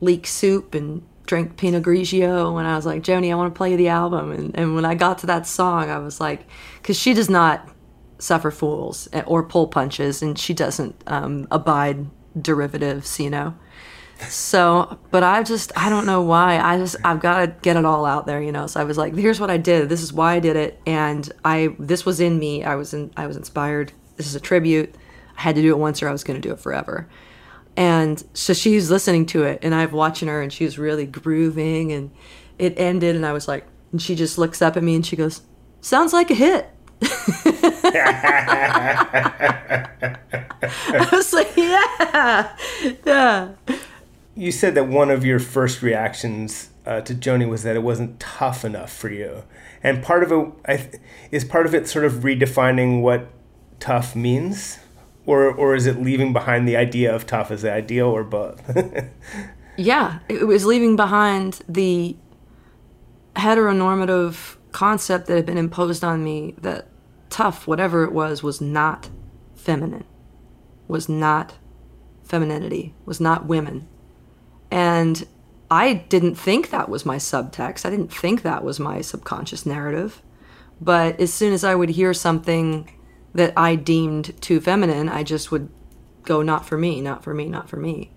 leek 0.00 0.26
soup, 0.26 0.74
and 0.74 1.02
drank 1.24 1.56
Pinot 1.56 1.82
Grigio. 1.82 2.58
And 2.58 2.68
I 2.68 2.76
was 2.76 2.84
like, 2.84 3.02
Joni, 3.02 3.32
I 3.32 3.34
want 3.34 3.54
to 3.54 3.56
play 3.56 3.76
the 3.76 3.88
album. 3.88 4.30
And, 4.30 4.54
and 4.54 4.74
when 4.74 4.84
I 4.84 4.94
got 4.94 5.18
to 5.18 5.26
that 5.26 5.46
song, 5.46 5.88
I 5.88 5.98
was 5.98 6.20
like, 6.20 6.46
because 6.82 6.98
she 6.98 7.14
does 7.14 7.30
not 7.30 7.66
suffer 8.18 8.50
fools 8.50 9.08
or 9.26 9.42
pull 9.42 9.68
punches, 9.68 10.22
and 10.22 10.38
she 10.38 10.54
doesn't 10.54 11.02
um, 11.06 11.46
abide 11.50 12.06
derivatives, 12.40 13.18
you 13.20 13.30
know. 13.30 13.54
So, 14.28 14.98
but 15.10 15.22
I 15.22 15.42
just 15.42 15.72
I 15.76 15.88
don't 15.88 16.06
know 16.06 16.22
why. 16.22 16.58
I 16.58 16.78
just 16.78 16.96
I've 17.04 17.20
got 17.20 17.40
to 17.40 17.46
get 17.62 17.76
it 17.76 17.84
all 17.84 18.04
out 18.04 18.26
there, 18.26 18.40
you 18.40 18.52
know. 18.52 18.66
So 18.66 18.80
I 18.80 18.84
was 18.84 18.96
like, 18.96 19.14
here's 19.14 19.40
what 19.40 19.50
I 19.50 19.56
did. 19.56 19.88
This 19.88 20.02
is 20.02 20.12
why 20.12 20.34
I 20.34 20.40
did 20.40 20.56
it, 20.56 20.80
and 20.86 21.30
I 21.44 21.74
this 21.78 22.06
was 22.06 22.20
in 22.20 22.38
me. 22.38 22.64
I 22.64 22.76
was 22.76 22.94
in 22.94 23.12
I 23.16 23.26
was 23.26 23.36
inspired. 23.36 23.92
This 24.16 24.26
is 24.26 24.34
a 24.34 24.40
tribute. 24.40 24.94
I 25.36 25.42
had 25.42 25.56
to 25.56 25.62
do 25.62 25.70
it 25.70 25.78
once, 25.78 26.02
or 26.02 26.08
I 26.08 26.12
was 26.12 26.24
going 26.24 26.40
to 26.40 26.48
do 26.48 26.52
it 26.52 26.60
forever. 26.60 27.08
And 27.76 28.22
so 28.34 28.52
she's 28.52 28.88
listening 28.88 29.26
to 29.26 29.42
it, 29.42 29.58
and 29.62 29.74
I'm 29.74 29.90
watching 29.90 30.28
her, 30.28 30.40
and 30.40 30.52
she 30.52 30.64
was 30.64 30.78
really 30.78 31.06
grooving, 31.06 31.92
and 31.92 32.12
it 32.56 32.74
ended, 32.78 33.16
and 33.16 33.26
I 33.26 33.32
was 33.32 33.48
like, 33.48 33.66
and 33.90 34.00
she 34.00 34.14
just 34.14 34.38
looks 34.38 34.62
up 34.62 34.76
at 34.76 34.82
me, 34.82 34.94
and 34.94 35.04
she 35.04 35.16
goes, 35.16 35.42
"Sounds 35.80 36.12
like 36.12 36.30
a 36.30 36.34
hit." 36.34 36.70
I 37.94 39.88
was 41.12 41.32
like, 41.32 41.56
yeah, 41.56 42.56
yeah. 43.06 43.48
You 44.34 44.50
said 44.50 44.74
that 44.74 44.88
one 44.88 45.10
of 45.10 45.24
your 45.24 45.38
first 45.38 45.82
reactions 45.82 46.70
uh, 46.86 47.00
to 47.02 47.14
Joni 47.14 47.48
was 47.48 47.62
that 47.62 47.76
it 47.76 47.82
wasn't 47.82 48.18
tough 48.18 48.64
enough 48.64 48.92
for 48.92 49.10
you, 49.10 49.44
and 49.82 50.02
part 50.02 50.22
of 50.22 50.54
it 50.66 51.00
is 51.30 51.44
part 51.44 51.66
of 51.66 51.74
it 51.74 51.88
sort 51.88 52.04
of 52.04 52.14
redefining 52.14 53.00
what 53.00 53.28
tough 53.78 54.16
means, 54.16 54.78
or 55.24 55.52
or 55.52 55.74
is 55.74 55.86
it 55.86 56.02
leaving 56.02 56.32
behind 56.32 56.68
the 56.68 56.76
idea 56.76 57.14
of 57.14 57.26
tough 57.26 57.50
as 57.50 57.62
the 57.62 57.72
ideal, 57.72 58.08
or 58.08 58.24
both? 58.24 58.60
yeah, 59.76 60.18
it 60.28 60.46
was 60.46 60.66
leaving 60.66 60.96
behind 60.96 61.60
the 61.68 62.16
heteronormative 63.36 64.56
concept 64.72 65.26
that 65.26 65.36
had 65.36 65.46
been 65.46 65.58
imposed 65.58 66.04
on 66.04 66.24
me 66.24 66.54
that 66.60 66.88
tough, 67.34 67.66
whatever 67.66 68.04
it 68.04 68.12
was, 68.12 68.44
was 68.44 68.60
not 68.60 69.10
feminine, 69.56 70.04
was 70.86 71.08
not 71.08 71.54
femininity, 72.22 72.94
was 73.04 73.20
not 73.20 73.44
women. 73.44 73.88
And 74.70 75.26
I 75.68 75.94
didn't 75.94 76.36
think 76.36 76.70
that 76.70 76.88
was 76.88 77.04
my 77.04 77.16
subtext. 77.16 77.84
I 77.84 77.90
didn't 77.90 78.12
think 78.12 78.42
that 78.42 78.62
was 78.62 78.78
my 78.78 79.00
subconscious 79.00 79.66
narrative. 79.66 80.22
But 80.80 81.18
as 81.18 81.34
soon 81.34 81.52
as 81.52 81.64
I 81.64 81.74
would 81.74 81.88
hear 81.88 82.14
something 82.14 82.88
that 83.34 83.52
I 83.56 83.74
deemed 83.74 84.40
too 84.40 84.60
feminine, 84.60 85.08
I 85.08 85.24
just 85.24 85.50
would 85.50 85.68
go, 86.22 86.40
not 86.40 86.64
for 86.64 86.78
me, 86.78 87.00
not 87.00 87.24
for 87.24 87.34
me, 87.34 87.46
not 87.48 87.68
for 87.68 87.78
me. 87.78 88.12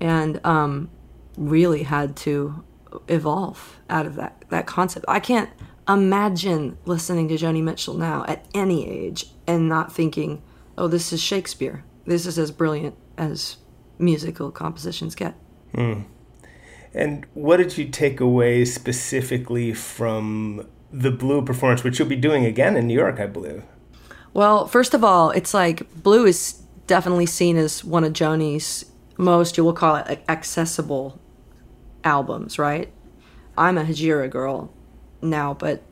And 0.00 0.40
um, 0.46 0.88
really 1.36 1.82
had 1.82 2.16
to 2.18 2.64
evolve 3.06 3.76
out 3.90 4.06
of 4.06 4.14
that, 4.14 4.46
that 4.48 4.66
concept. 4.66 5.04
I 5.08 5.20
can't 5.20 5.50
imagine 5.88 6.78
listening 6.84 7.28
to 7.28 7.36
Joni 7.36 7.62
Mitchell 7.62 7.94
now 7.94 8.24
at 8.26 8.46
any 8.54 8.88
age 8.88 9.26
and 9.46 9.68
not 9.68 9.92
thinking, 9.92 10.42
oh, 10.76 10.88
this 10.88 11.12
is 11.12 11.20
Shakespeare. 11.20 11.84
This 12.06 12.26
is 12.26 12.38
as 12.38 12.50
brilliant 12.50 12.96
as 13.16 13.56
musical 13.98 14.50
compositions 14.50 15.14
get. 15.14 15.34
Hmm. 15.74 16.02
And 16.94 17.26
what 17.34 17.58
did 17.58 17.76
you 17.76 17.86
take 17.86 18.20
away 18.20 18.64
specifically 18.64 19.72
from 19.74 20.66
the 20.92 21.10
Blue 21.10 21.42
performance, 21.42 21.84
which 21.84 21.98
you'll 21.98 22.08
be 22.08 22.16
doing 22.16 22.44
again 22.44 22.76
in 22.76 22.86
New 22.86 22.94
York, 22.94 23.20
I 23.20 23.26
believe? 23.26 23.62
Well, 24.32 24.66
first 24.66 24.94
of 24.94 25.04
all, 25.04 25.30
it's 25.30 25.52
like 25.52 25.92
Blue 26.02 26.24
is 26.24 26.62
definitely 26.86 27.26
seen 27.26 27.56
as 27.56 27.84
one 27.84 28.04
of 28.04 28.12
Joni's 28.12 28.86
most, 29.18 29.56
you 29.56 29.64
will 29.64 29.72
call 29.72 29.96
it, 29.96 30.22
accessible 30.28 31.20
albums, 32.04 32.58
right? 32.58 32.92
I'm 33.58 33.78
a 33.78 33.84
Hejira 33.84 34.30
girl 34.30 34.72
now, 35.22 35.54
but 35.54 35.82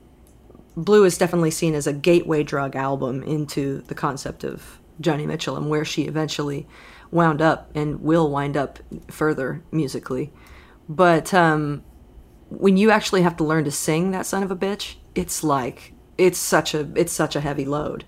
Blue 0.76 1.04
is 1.04 1.18
definitely 1.18 1.50
seen 1.50 1.74
as 1.74 1.86
a 1.86 1.92
gateway 1.92 2.42
drug 2.42 2.74
album 2.74 3.22
into 3.22 3.82
the 3.82 3.94
concept 3.94 4.44
of 4.44 4.80
Joni 5.00 5.26
Mitchell 5.26 5.56
and 5.56 5.70
where 5.70 5.84
she 5.84 6.02
eventually 6.02 6.66
wound 7.10 7.40
up 7.40 7.70
and 7.74 8.02
will 8.02 8.28
wind 8.30 8.56
up 8.56 8.80
further 9.08 9.62
musically. 9.70 10.32
But 10.88 11.32
um, 11.32 11.84
when 12.48 12.76
you 12.76 12.90
actually 12.90 13.22
have 13.22 13.36
to 13.38 13.44
learn 13.44 13.64
to 13.64 13.70
sing 13.70 14.10
that 14.10 14.26
son 14.26 14.42
of 14.42 14.50
a 14.50 14.56
bitch, 14.56 14.96
it's 15.14 15.44
like 15.44 15.92
it's 16.18 16.38
such 16.38 16.74
a 16.74 16.88
it's 16.94 17.12
such 17.12 17.36
a 17.36 17.40
heavy 17.40 17.64
load. 17.64 18.04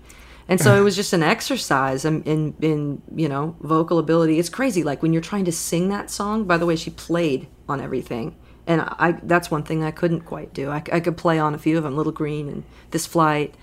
And 0.49 0.61
so 0.61 0.77
it 0.77 0.81
was 0.81 0.95
just 0.95 1.11
an 1.11 1.23
exercise 1.23 2.05
in, 2.05 2.23
in 2.23 2.55
in 2.61 3.01
you 3.15 3.27
know 3.27 3.55
vocal 3.59 3.99
ability. 3.99 4.39
It's 4.39 4.49
crazy. 4.49 4.83
Like 4.83 5.01
when 5.01 5.11
you're 5.11 5.21
trying 5.21 5.45
to 5.45 5.51
sing 5.51 5.89
that 5.89 6.09
song. 6.09 6.45
By 6.45 6.57
the 6.57 6.65
way, 6.65 6.75
she 6.75 6.89
played 6.89 7.47
on 7.67 7.81
everything, 7.81 8.35
and 8.67 8.81
I 8.81 9.13
that's 9.23 9.49
one 9.49 9.63
thing 9.63 9.83
I 9.83 9.91
couldn't 9.91 10.21
quite 10.21 10.53
do. 10.53 10.69
I, 10.69 10.83
I 10.91 10.99
could 10.99 11.17
play 11.17 11.39
on 11.39 11.55
a 11.55 11.57
few 11.57 11.77
of 11.77 11.83
them, 11.83 11.95
Little 11.95 12.11
Green 12.11 12.49
and 12.49 12.63
This 12.91 13.07
Flight, 13.07 13.55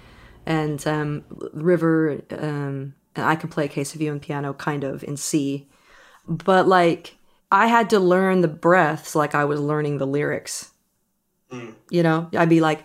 and 0.47 0.85
um, 0.87 1.25
River, 1.53 2.23
um, 2.31 2.95
and 3.15 3.27
I 3.27 3.37
can 3.37 3.51
play 3.51 3.67
a 3.67 3.69
Case 3.69 3.95
of 3.95 4.01
You 4.01 4.11
on 4.11 4.19
piano, 4.19 4.55
kind 4.55 4.83
of 4.83 5.05
in 5.05 5.17
C, 5.17 5.69
but 6.27 6.67
like 6.67 7.17
I 7.53 7.67
had 7.67 7.91
to 7.91 8.01
learn 8.01 8.41
the 8.41 8.49
breaths 8.49 9.15
like 9.15 9.35
I 9.35 9.45
was 9.45 9.61
learning 9.61 9.99
the 9.99 10.07
lyrics. 10.07 10.73
You 11.89 12.03
know, 12.03 12.29
I'd 12.37 12.49
be 12.49 12.61
like, 12.61 12.85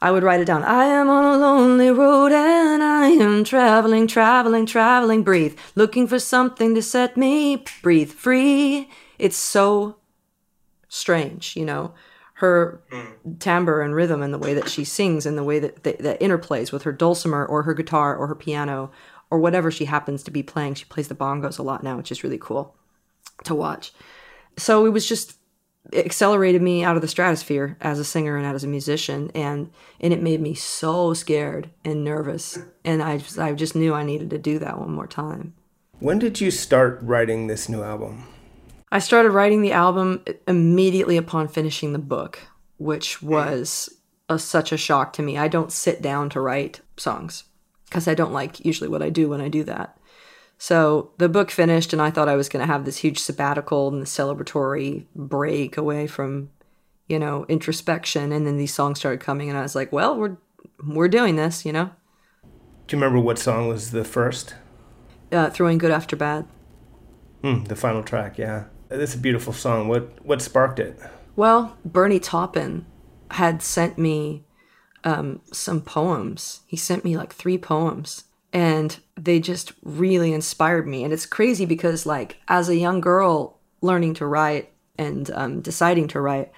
I 0.00 0.10
would 0.10 0.24
write 0.24 0.40
it 0.40 0.46
down. 0.46 0.64
I 0.64 0.86
am 0.86 1.08
on 1.08 1.24
a 1.24 1.38
lonely 1.38 1.90
road 1.90 2.32
and 2.32 2.82
I 2.82 3.08
am 3.10 3.44
traveling, 3.44 4.08
traveling, 4.08 4.66
traveling. 4.66 5.22
Breathe, 5.22 5.56
looking 5.76 6.08
for 6.08 6.18
something 6.18 6.74
to 6.74 6.82
set 6.82 7.16
me 7.16 7.64
breathe 7.80 8.10
free. 8.10 8.90
It's 9.20 9.36
so 9.36 9.98
strange, 10.88 11.56
you 11.56 11.64
know, 11.64 11.94
her 12.34 12.80
mm. 12.90 13.38
timbre 13.40 13.82
and 13.82 13.94
rhythm 13.94 14.22
and 14.22 14.32
the 14.32 14.38
way 14.38 14.54
that 14.54 14.68
she 14.68 14.84
sings 14.84 15.26
and 15.26 15.36
the 15.36 15.44
way 15.44 15.58
that, 15.58 15.82
that 15.82 15.98
that 15.98 16.20
interplays 16.20 16.70
with 16.70 16.84
her 16.84 16.92
dulcimer 16.92 17.44
or 17.44 17.64
her 17.64 17.74
guitar 17.74 18.16
or 18.16 18.28
her 18.28 18.34
piano 18.34 18.90
or 19.30 19.38
whatever 19.38 19.70
she 19.70 19.86
happens 19.86 20.22
to 20.22 20.30
be 20.30 20.42
playing. 20.42 20.74
She 20.74 20.84
plays 20.84 21.08
the 21.08 21.14
bongos 21.14 21.58
a 21.58 21.62
lot 21.62 21.82
now, 21.82 21.96
which 21.96 22.12
is 22.12 22.22
really 22.22 22.38
cool 22.38 22.76
to 23.44 23.54
watch. 23.54 23.92
So 24.56 24.86
it 24.86 24.90
was 24.90 25.08
just 25.08 25.34
it 25.92 26.04
accelerated 26.04 26.62
me 26.62 26.84
out 26.84 26.96
of 26.96 27.02
the 27.02 27.08
stratosphere 27.08 27.76
as 27.80 27.98
a 27.98 28.04
singer 28.04 28.36
and 28.36 28.46
as 28.46 28.62
a 28.62 28.68
musician 28.68 29.30
and 29.34 29.70
and 30.00 30.12
it 30.12 30.22
made 30.22 30.40
me 30.40 30.54
so 30.54 31.14
scared 31.14 31.70
and 31.84 32.04
nervous 32.04 32.58
and 32.84 33.02
I 33.02 33.18
just, 33.18 33.38
I 33.38 33.52
just 33.52 33.74
knew 33.74 33.94
I 33.94 34.04
needed 34.04 34.30
to 34.30 34.38
do 34.38 34.58
that 34.58 34.78
one 34.78 34.92
more 34.92 35.06
time. 35.06 35.54
When 35.98 36.18
did 36.18 36.40
you 36.40 36.50
start 36.50 37.00
writing 37.02 37.46
this 37.46 37.68
new 37.68 37.82
album? 37.82 38.28
I 38.90 38.98
started 39.00 39.30
writing 39.30 39.60
the 39.60 39.72
album 39.72 40.24
immediately 40.46 41.16
upon 41.16 41.48
finishing 41.48 41.92
the 41.92 41.98
book, 41.98 42.38
which 42.78 43.22
was 43.22 43.90
a, 44.28 44.38
such 44.38 44.72
a 44.72 44.78
shock 44.78 45.12
to 45.14 45.22
me. 45.22 45.36
I 45.36 45.48
don't 45.48 45.72
sit 45.72 46.00
down 46.00 46.30
to 46.30 46.40
write 46.40 46.80
songs 46.96 47.44
because 47.84 48.08
I 48.08 48.14
don't 48.14 48.32
like 48.32 48.64
usually 48.64 48.88
what 48.88 49.02
I 49.02 49.10
do 49.10 49.28
when 49.28 49.40
I 49.40 49.48
do 49.48 49.64
that. 49.64 49.98
So 50.56 51.12
the 51.18 51.28
book 51.28 51.50
finished, 51.50 51.92
and 51.92 52.02
I 52.02 52.10
thought 52.10 52.28
I 52.28 52.34
was 52.34 52.48
going 52.48 52.66
to 52.66 52.72
have 52.72 52.84
this 52.84 52.96
huge 52.96 53.18
sabbatical 53.18 53.88
and 53.88 54.02
the 54.02 54.06
celebratory 54.06 55.04
break 55.14 55.76
away 55.76 56.06
from, 56.06 56.50
you 57.06 57.18
know, 57.18 57.46
introspection. 57.48 58.32
And 58.32 58.46
then 58.46 58.56
these 58.56 58.74
songs 58.74 58.98
started 58.98 59.20
coming, 59.20 59.48
and 59.48 59.56
I 59.56 59.62
was 59.62 59.76
like, 59.76 59.92
"Well, 59.92 60.18
we're 60.18 60.36
we're 60.84 61.08
doing 61.08 61.36
this," 61.36 61.64
you 61.64 61.72
know. 61.72 61.90
Do 62.88 62.96
you 62.96 63.02
remember 63.02 63.20
what 63.20 63.38
song 63.38 63.68
was 63.68 63.92
the 63.92 64.02
first? 64.02 64.54
Uh, 65.30 65.50
throwing 65.50 65.78
good 65.78 65.92
after 65.92 66.16
bad. 66.16 66.46
Hmm, 67.42 67.64
the 67.64 67.76
final 67.76 68.02
track, 68.02 68.36
yeah. 68.36 68.64
It's 68.90 69.14
a 69.14 69.18
beautiful 69.18 69.52
song. 69.52 69.88
What 69.88 70.24
what 70.24 70.42
sparked 70.42 70.78
it? 70.78 70.98
Well, 71.36 71.76
Bernie 71.84 72.20
Taupin 72.20 72.86
had 73.30 73.62
sent 73.62 73.98
me 73.98 74.44
um, 75.04 75.40
some 75.52 75.80
poems. 75.80 76.60
He 76.66 76.76
sent 76.76 77.04
me 77.04 77.16
like 77.16 77.32
three 77.32 77.58
poems, 77.58 78.24
and 78.52 78.98
they 79.16 79.40
just 79.40 79.72
really 79.82 80.32
inspired 80.32 80.86
me. 80.86 81.04
And 81.04 81.12
it's 81.12 81.26
crazy 81.26 81.66
because, 81.66 82.06
like, 82.06 82.38
as 82.48 82.68
a 82.68 82.76
young 82.76 83.00
girl 83.00 83.58
learning 83.80 84.14
to 84.14 84.26
write 84.26 84.72
and 84.96 85.30
um, 85.32 85.60
deciding 85.60 86.08
to 86.08 86.20
write, 86.20 86.50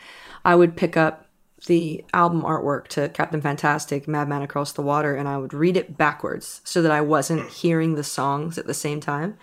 I 0.44 0.54
would 0.54 0.76
pick 0.76 0.96
up 0.96 1.26
the 1.66 2.02
album 2.14 2.42
artwork 2.42 2.88
to 2.88 3.08
Captain 3.10 3.40
Fantastic, 3.40 4.08
Madman 4.08 4.42
Across 4.42 4.72
the 4.72 4.82
Water, 4.82 5.14
and 5.14 5.28
I 5.28 5.36
would 5.36 5.52
read 5.52 5.76
it 5.76 5.98
backwards 5.98 6.62
so 6.64 6.80
that 6.80 6.92
I 6.92 7.02
wasn't 7.02 7.50
hearing 7.50 7.94
the 7.94 8.04
songs 8.04 8.56
at 8.56 8.66
the 8.66 8.74
same 8.74 9.00
time. 9.00 9.36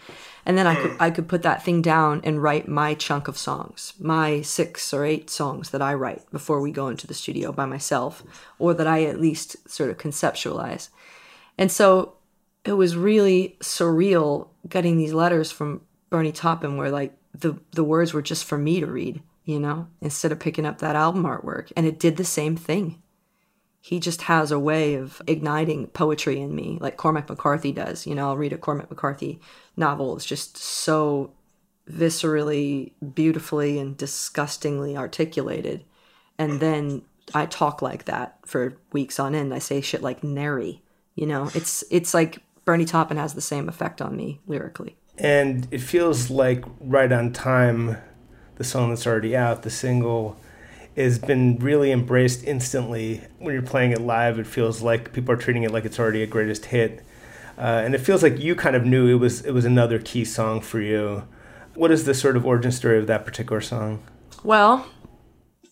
And 0.47 0.57
then 0.57 0.65
I 0.65 0.75
could 0.75 0.91
hmm. 0.91 0.97
I 1.01 1.11
could 1.11 1.27
put 1.27 1.43
that 1.43 1.61
thing 1.61 1.81
down 1.81 2.21
and 2.23 2.41
write 2.41 2.69
my 2.69 2.93
chunk 2.93 3.27
of 3.27 3.37
songs, 3.37 3.93
my 3.99 4.41
six 4.41 4.93
or 4.93 5.03
eight 5.03 5.29
songs 5.29 5.71
that 5.71 5.81
I 5.81 5.93
write 5.93 6.23
before 6.31 6.61
we 6.61 6.71
go 6.71 6.87
into 6.87 7.05
the 7.05 7.13
studio 7.13 7.51
by 7.51 7.65
myself, 7.65 8.23
or 8.57 8.73
that 8.73 8.87
I 8.87 9.03
at 9.03 9.19
least 9.19 9.69
sort 9.69 9.89
of 9.89 9.97
conceptualize. 9.97 10.87
And 11.57 11.69
so 11.69 12.13
it 12.63 12.73
was 12.73 12.95
really 12.95 13.57
surreal 13.59 14.47
getting 14.69 14.97
these 14.97 15.13
letters 15.13 15.51
from 15.51 15.81
Bernie 16.09 16.31
Taupin 16.31 16.77
where 16.77 16.91
like 16.91 17.13
the 17.33 17.59
the 17.71 17.83
words 17.83 18.13
were 18.13 18.21
just 18.21 18.45
for 18.45 18.57
me 18.57 18.79
to 18.79 18.87
read, 18.87 19.21
you 19.43 19.59
know, 19.59 19.87
instead 19.99 20.31
of 20.31 20.39
picking 20.39 20.65
up 20.65 20.79
that 20.79 20.95
album 20.95 21.23
artwork. 21.23 21.73
And 21.75 21.85
it 21.85 21.99
did 21.99 22.15
the 22.15 22.23
same 22.23 22.55
thing. 22.55 23.01
He 23.81 23.99
just 23.99 24.23
has 24.23 24.51
a 24.51 24.59
way 24.59 24.95
of 24.95 25.21
igniting 25.27 25.87
poetry 25.87 26.41
in 26.41 26.53
me, 26.55 26.77
like 26.81 26.97
Cormac 26.97 27.29
McCarthy 27.29 27.71
does. 27.71 28.05
You 28.05 28.15
know, 28.15 28.29
I'll 28.29 28.37
read 28.37 28.53
a 28.53 28.57
Cormac 28.57 28.89
McCarthy 28.89 29.39
novel. 29.77 30.15
It's 30.15 30.25
just 30.25 30.57
so 30.57 31.31
viscerally, 31.89 32.91
beautifully, 33.13 33.79
and 33.79 33.95
disgustingly 33.95 34.97
articulated. 34.97 35.85
And 36.37 36.59
then 36.59 37.03
I 37.33 37.45
talk 37.45 37.81
like 37.81 38.05
that 38.05 38.39
for 38.45 38.77
weeks 38.91 39.19
on 39.19 39.35
end. 39.35 39.53
I 39.53 39.59
say 39.59 39.81
shit 39.81 40.01
like 40.01 40.23
nary. 40.23 40.81
You 41.15 41.25
know, 41.25 41.49
it's 41.53 41.83
it's 41.89 42.13
like 42.13 42.39
Bernie 42.65 42.85
Taupin 42.85 43.17
has 43.17 43.33
the 43.33 43.41
same 43.41 43.69
effect 43.69 44.01
on 44.01 44.15
me 44.15 44.41
lyrically. 44.47 44.97
And 45.17 45.67
it 45.71 45.81
feels 45.81 46.29
like 46.29 46.63
right 46.79 47.11
on 47.11 47.33
time, 47.33 47.97
the 48.55 48.63
song 48.63 48.89
that's 48.89 49.07
already 49.07 49.35
out, 49.35 49.63
the 49.63 49.69
single, 49.69 50.39
has 50.97 51.19
been 51.19 51.57
really 51.59 51.91
embraced 51.91 52.43
instantly. 52.43 53.21
When 53.39 53.53
you're 53.53 53.61
playing 53.61 53.91
it 53.91 54.01
live, 54.01 54.39
it 54.39 54.47
feels 54.47 54.81
like 54.81 55.13
people 55.13 55.33
are 55.33 55.37
treating 55.37 55.63
it 55.63 55.71
like 55.71 55.85
it's 55.85 55.99
already 55.99 56.23
a 56.23 56.27
greatest 56.27 56.65
hit. 56.65 57.03
Uh, 57.57 57.81
and 57.83 57.95
it 57.95 57.99
feels 57.99 58.21
like 58.21 58.39
you 58.39 58.55
kind 58.55 58.75
of 58.75 58.85
knew 58.85 59.07
it 59.07 59.19
was 59.19 59.45
it 59.45 59.51
was 59.51 59.65
another 59.65 59.99
key 59.99 60.23
song 60.23 60.61
for 60.61 60.79
you. 60.79 61.27
What 61.73 61.91
is 61.91 62.05
the 62.05 62.13
sort 62.13 62.37
of 62.37 62.45
origin 62.45 62.71
story 62.71 62.97
of 62.99 63.07
that 63.07 63.25
particular 63.25 63.61
song? 63.61 64.03
Well, 64.43 64.87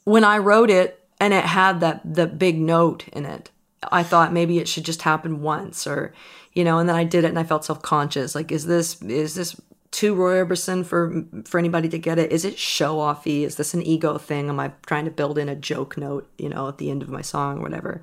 when 0.03 0.23
I 0.23 0.37
wrote 0.37 0.69
it 0.69 1.07
and 1.19 1.33
it 1.33 1.45
had 1.45 1.79
that 1.81 2.01
the 2.03 2.27
big 2.27 2.59
note 2.59 3.07
in 3.09 3.25
it, 3.25 3.51
I 3.91 4.03
thought 4.03 4.33
maybe 4.33 4.57
it 4.59 4.67
should 4.67 4.83
just 4.85 5.03
happen 5.03 5.41
once 5.41 5.85
or 5.85 6.13
you 6.53 6.63
know, 6.63 6.79
and 6.79 6.87
then 6.87 6.95
I 6.95 7.03
did 7.03 7.25
it 7.25 7.27
and 7.27 7.37
I 7.37 7.43
felt 7.43 7.65
self-conscious. 7.65 8.33
Like 8.33 8.51
is 8.51 8.65
this 8.65 9.01
is 9.01 9.35
this 9.35 9.59
too 9.95 10.13
Roy 10.13 10.35
Orbison 10.35 10.85
for 10.85 11.23
for 11.45 11.57
anybody 11.57 11.87
to 11.89 11.97
get 11.97 12.19
it? 12.19 12.31
Is 12.31 12.43
it 12.43 12.59
show 12.59 12.97
offy? 12.97 13.43
Is 13.43 13.55
this 13.55 13.73
an 13.73 13.81
ego 13.81 14.17
thing? 14.17 14.49
Am 14.49 14.59
I 14.59 14.73
trying 14.85 15.05
to 15.05 15.11
build 15.11 15.37
in 15.37 15.47
a 15.47 15.55
joke 15.55 15.97
note, 15.97 16.29
you 16.37 16.49
know, 16.49 16.67
at 16.67 16.77
the 16.77 16.91
end 16.91 17.01
of 17.01 17.09
my 17.09 17.21
song 17.21 17.59
or 17.59 17.61
whatever? 17.61 18.01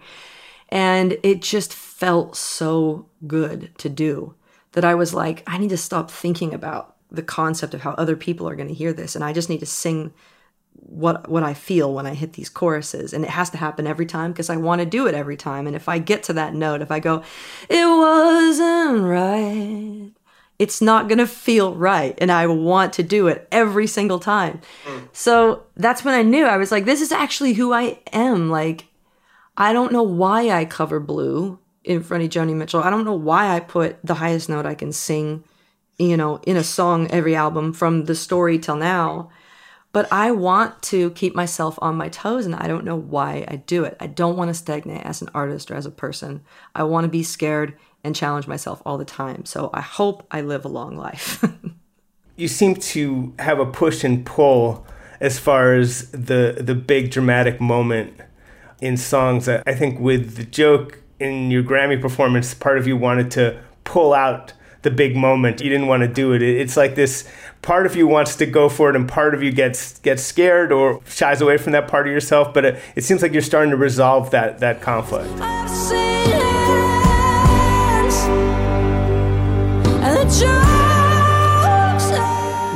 And 0.71 1.19
it 1.23 1.43
just 1.43 1.75
felt 1.75 2.35
so 2.35 3.07
good 3.27 3.77
to 3.77 3.91
do 3.91 4.35
that 4.73 4.87
I 4.87 4.95
was 4.95 5.13
like, 5.13 5.43
I 5.47 5.59
need 5.59 5.69
to 5.69 5.77
stop 5.77 6.11
thinking 6.11 6.55
about 6.55 6.97
the 7.11 7.23
concept 7.23 7.75
of 7.75 7.83
how 7.83 7.91
other 7.93 8.17
people 8.17 8.49
are 8.49 8.57
going 8.57 8.69
to 8.69 8.75
hear 8.75 8.95
this 8.95 9.15
and 9.15 9.23
I 9.23 9.35
just 9.35 9.51
need 9.51 9.61
to 9.61 9.67
sing 9.67 10.15
what 10.75 11.29
what 11.29 11.43
I 11.43 11.53
feel 11.53 11.93
when 11.93 12.07
I 12.07 12.15
hit 12.15 12.33
these 12.33 12.49
choruses 12.49 13.13
and 13.13 13.23
it 13.23 13.31
has 13.31 13.51
to 13.51 13.59
happen 13.59 13.87
every 13.87 14.07
time 14.07 14.33
because 14.33 14.49
I 14.49 14.57
want 14.57 14.81
to 14.81 14.87
do 14.87 15.07
it 15.07 15.15
every 15.15 15.37
time 15.37 15.67
and 15.67 15.77
if 15.77 15.91
I 15.91 15.99
get 15.99 16.23
to 16.25 16.33
that 16.33 16.55
note 16.55 16.81
if 16.81 16.91
I 16.91 17.01
go 17.01 17.23
it 17.69 17.87
wasn't 17.87 19.03
right 19.03 20.13
it's 20.63 20.81
not 20.81 21.09
going 21.09 21.19
to 21.19 21.27
feel 21.27 21.75
right 21.75 22.17
and 22.19 22.31
I 22.31 22.47
want 22.47 22.93
to 22.93 23.03
do 23.03 23.27
it 23.27 23.49
every 23.51 23.89
single 23.89 24.21
time. 24.21 24.61
Hmm. 24.85 24.99
So 25.13 25.65
that's 25.77 26.05
when 26.05 26.15
I 26.15 26.23
knew 26.23 26.45
I 26.47 26.57
was 26.57 26.71
like 26.71 26.85
this 26.85 27.01
is 27.01 27.11
actually 27.11 27.55
who 27.55 27.73
I 27.73 27.99
am 28.13 28.49
like 28.49 28.87
I 29.57 29.73
don't 29.73 29.91
know 29.91 30.05
why 30.05 30.51
I 30.51 30.65
cover 30.65 31.01
blue 31.01 31.59
in 31.83 32.05
front 32.05 32.23
of 32.23 32.31
Joni 32.31 32.55
Mitchell. 32.55 32.81
I 32.81 32.91
don't 32.91 33.05
know 33.05 33.13
why 33.13 33.49
I 33.49 33.59
put 33.59 33.99
the 34.05 34.15
highest 34.15 34.49
note 34.49 34.65
I 34.65 34.77
can 34.77 34.93
sing, 34.93 35.43
you 35.99 36.17
know, 36.17 36.37
in 36.47 36.57
a 36.57 36.63
song 36.63 37.11
every 37.11 37.35
album 37.35 37.73
from 37.73 38.05
the 38.05 38.15
story 38.15 38.57
till 38.61 38.77
now. 38.77 39.31
But 39.91 40.11
I 40.13 40.31
want 40.31 40.81
to 40.85 41.11
keep 41.11 41.35
myself 41.35 41.77
on 41.83 41.97
my 41.97 42.09
toes 42.09 42.47
and 42.47 42.55
I 42.55 42.69
don't 42.69 42.85
know 42.85 42.97
why 42.97 43.45
I 43.49 43.57
do 43.57 43.83
it. 43.83 43.97
I 43.99 44.07
don't 44.07 44.37
want 44.37 44.49
to 44.49 44.55
stagnate 44.55 45.05
as 45.05 45.23
an 45.23 45.29
artist 45.35 45.73
or 45.73 45.75
as 45.75 45.87
a 45.87 45.91
person. 45.91 46.43
I 46.73 46.85
want 46.85 47.05
to 47.05 47.11
be 47.11 47.25
scared 47.25 47.77
and 48.05 48.15
challenge 48.15 48.47
myself 48.47 48.83
all 48.85 48.99
the 48.99 49.05
time. 49.05 49.45
So 49.45 49.71
I 49.73 49.81
hope 49.81 50.27
I 50.31 50.41
live 50.41 50.65
a 50.65 50.69
long 50.69 50.97
life. 50.97 51.45
you 52.37 52.49
seem 52.49 52.77
to 52.77 53.35
have 53.39 53.59
a 53.59 53.67
push 53.67 54.05
and 54.05 54.25
pull 54.25 54.87
as 55.21 55.39
far 55.39 55.75
as 55.75 56.11
the 56.11 56.57
the 56.61 56.75
big 56.75 57.11
dramatic 57.11 57.61
moment 57.61 58.21
in 58.81 58.97
songs. 58.97 59.49
I 59.49 59.75
think 59.75 60.01
with 60.01 60.37
the 60.37 60.45
joke 60.45 60.99
in 61.21 61.51
your 61.51 61.63
Grammy 61.63 62.01
performance, 62.01 62.53
part 62.55 62.79
of 62.79 62.87
you 62.87 62.97
wanted 62.97 63.31
to 63.33 63.61
pull 63.85 64.13
out 64.13 64.53
the 64.83 64.91
big 64.91 65.15
moment. 65.15 65.61
You 65.61 65.71
didn't 65.71 65.87
want 65.87 66.03
to 66.03 66.09
do 66.09 66.33
it. 66.33 66.43
It's 66.43 66.77
like 66.77 66.97
this 66.97 67.29
part 67.63 67.87
of 67.87 67.95
you 67.95 68.09
wants 68.09 68.35
to 68.37 68.47
go 68.47 68.69
for 68.69 68.91
it, 68.91 68.97
and 68.97 69.09
part 69.09 69.35
of 69.35 69.43
you 69.43 69.53
gets 69.53 70.01
gets 70.01 70.25
scared 70.25 70.73
or 70.73 71.01
shies 71.07 71.41
away 71.41 71.57
from 71.57 71.73
that 71.73 71.87
part 71.87 72.09
of 72.09 72.13
yourself. 72.13 72.53
But 72.53 72.65
it, 72.65 72.83
it 72.97 73.05
seems 73.05 73.23
like 73.23 73.33
you're 73.33 73.43
starting 73.43 73.71
to 73.71 73.77
resolve 73.77 74.33
that 74.33 74.59
that 74.59 74.83
conflict. 74.83 75.31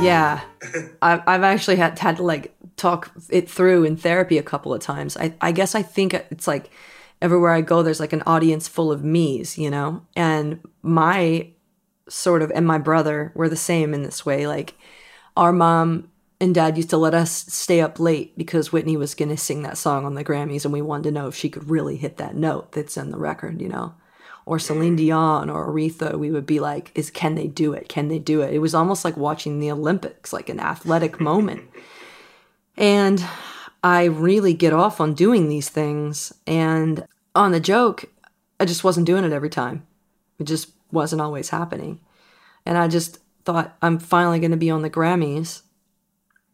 Yeah, 0.07 0.41
I've, 1.01 1.21
I've 1.27 1.43
actually 1.43 1.77
had 1.77 1.97
had 1.99 2.17
to 2.17 2.23
like 2.23 2.55
talk 2.75 3.11
it 3.29 3.49
through 3.49 3.83
in 3.83 3.97
therapy 3.97 4.37
a 4.37 4.43
couple 4.43 4.73
of 4.73 4.81
times. 4.81 5.17
I 5.17 5.33
I 5.41 5.51
guess 5.51 5.75
I 5.75 5.81
think 5.81 6.13
it's 6.13 6.47
like 6.47 6.71
everywhere 7.21 7.51
I 7.51 7.61
go, 7.61 7.83
there's 7.83 7.99
like 7.99 8.13
an 8.13 8.23
audience 8.25 8.67
full 8.67 8.91
of 8.91 9.03
me's, 9.03 9.57
you 9.57 9.69
know? 9.69 10.03
And 10.15 10.59
my 10.81 11.47
sort 12.09 12.41
of, 12.41 12.51
and 12.53 12.65
my 12.65 12.77
brother 12.77 13.31
were 13.35 13.49
the 13.49 13.55
same 13.55 13.93
in 13.93 14.03
this 14.03 14.25
way. 14.25 14.47
Like, 14.47 14.75
our 15.35 15.51
mom 15.51 16.09
and 16.39 16.53
dad 16.53 16.77
used 16.77 16.89
to 16.91 16.97
let 16.97 17.13
us 17.13 17.31
stay 17.31 17.81
up 17.81 17.99
late 17.99 18.37
because 18.37 18.71
Whitney 18.71 18.97
was 18.97 19.15
going 19.15 19.29
to 19.29 19.37
sing 19.37 19.63
that 19.63 19.77
song 19.77 20.05
on 20.05 20.15
the 20.15 20.23
Grammys, 20.23 20.63
and 20.63 20.73
we 20.73 20.81
wanted 20.81 21.05
to 21.05 21.11
know 21.11 21.27
if 21.27 21.35
she 21.35 21.49
could 21.49 21.69
really 21.69 21.97
hit 21.97 22.17
that 22.17 22.35
note 22.35 22.71
that's 22.71 22.97
in 22.97 23.11
the 23.11 23.17
record, 23.17 23.61
you 23.61 23.69
know? 23.69 23.95
Or 24.47 24.59
Celine 24.59 24.95
Dion 24.95 25.49
or 25.49 25.69
Aretha, 25.69 26.17
we 26.17 26.31
would 26.31 26.45
be 26.45 26.61
like, 26.61 26.93
"Is 26.95 27.11
can 27.11 27.35
they 27.35 27.47
do 27.47 27.73
it? 27.73 27.89
Can 27.89 28.07
they 28.07 28.17
do 28.17 28.41
it?" 28.41 28.53
It 28.53 28.59
was 28.59 28.73
almost 28.73 29.03
like 29.03 29.17
watching 29.17 29.59
the 29.59 29.69
Olympics, 29.69 30.31
like 30.31 30.47
an 30.47 30.61
athletic 30.61 31.19
moment. 31.29 31.63
And 32.77 33.21
I 33.83 34.05
really 34.05 34.53
get 34.53 34.71
off 34.71 35.01
on 35.01 35.13
doing 35.15 35.49
these 35.49 35.67
things. 35.67 36.33
And 36.47 37.05
on 37.35 37.51
the 37.51 37.59
joke, 37.59 38.05
I 38.57 38.63
just 38.63 38.85
wasn't 38.85 39.05
doing 39.05 39.25
it 39.25 39.33
every 39.33 39.49
time. 39.49 39.85
It 40.39 40.45
just 40.45 40.69
wasn't 40.93 41.21
always 41.21 41.49
happening. 41.49 41.99
And 42.65 42.77
I 42.77 42.87
just 42.87 43.19
thought, 43.43 43.75
I'm 43.81 43.99
finally 43.99 44.39
going 44.39 44.51
to 44.51 44.57
be 44.57 44.69
on 44.69 44.81
the 44.81 44.89
Grammys. 44.89 45.61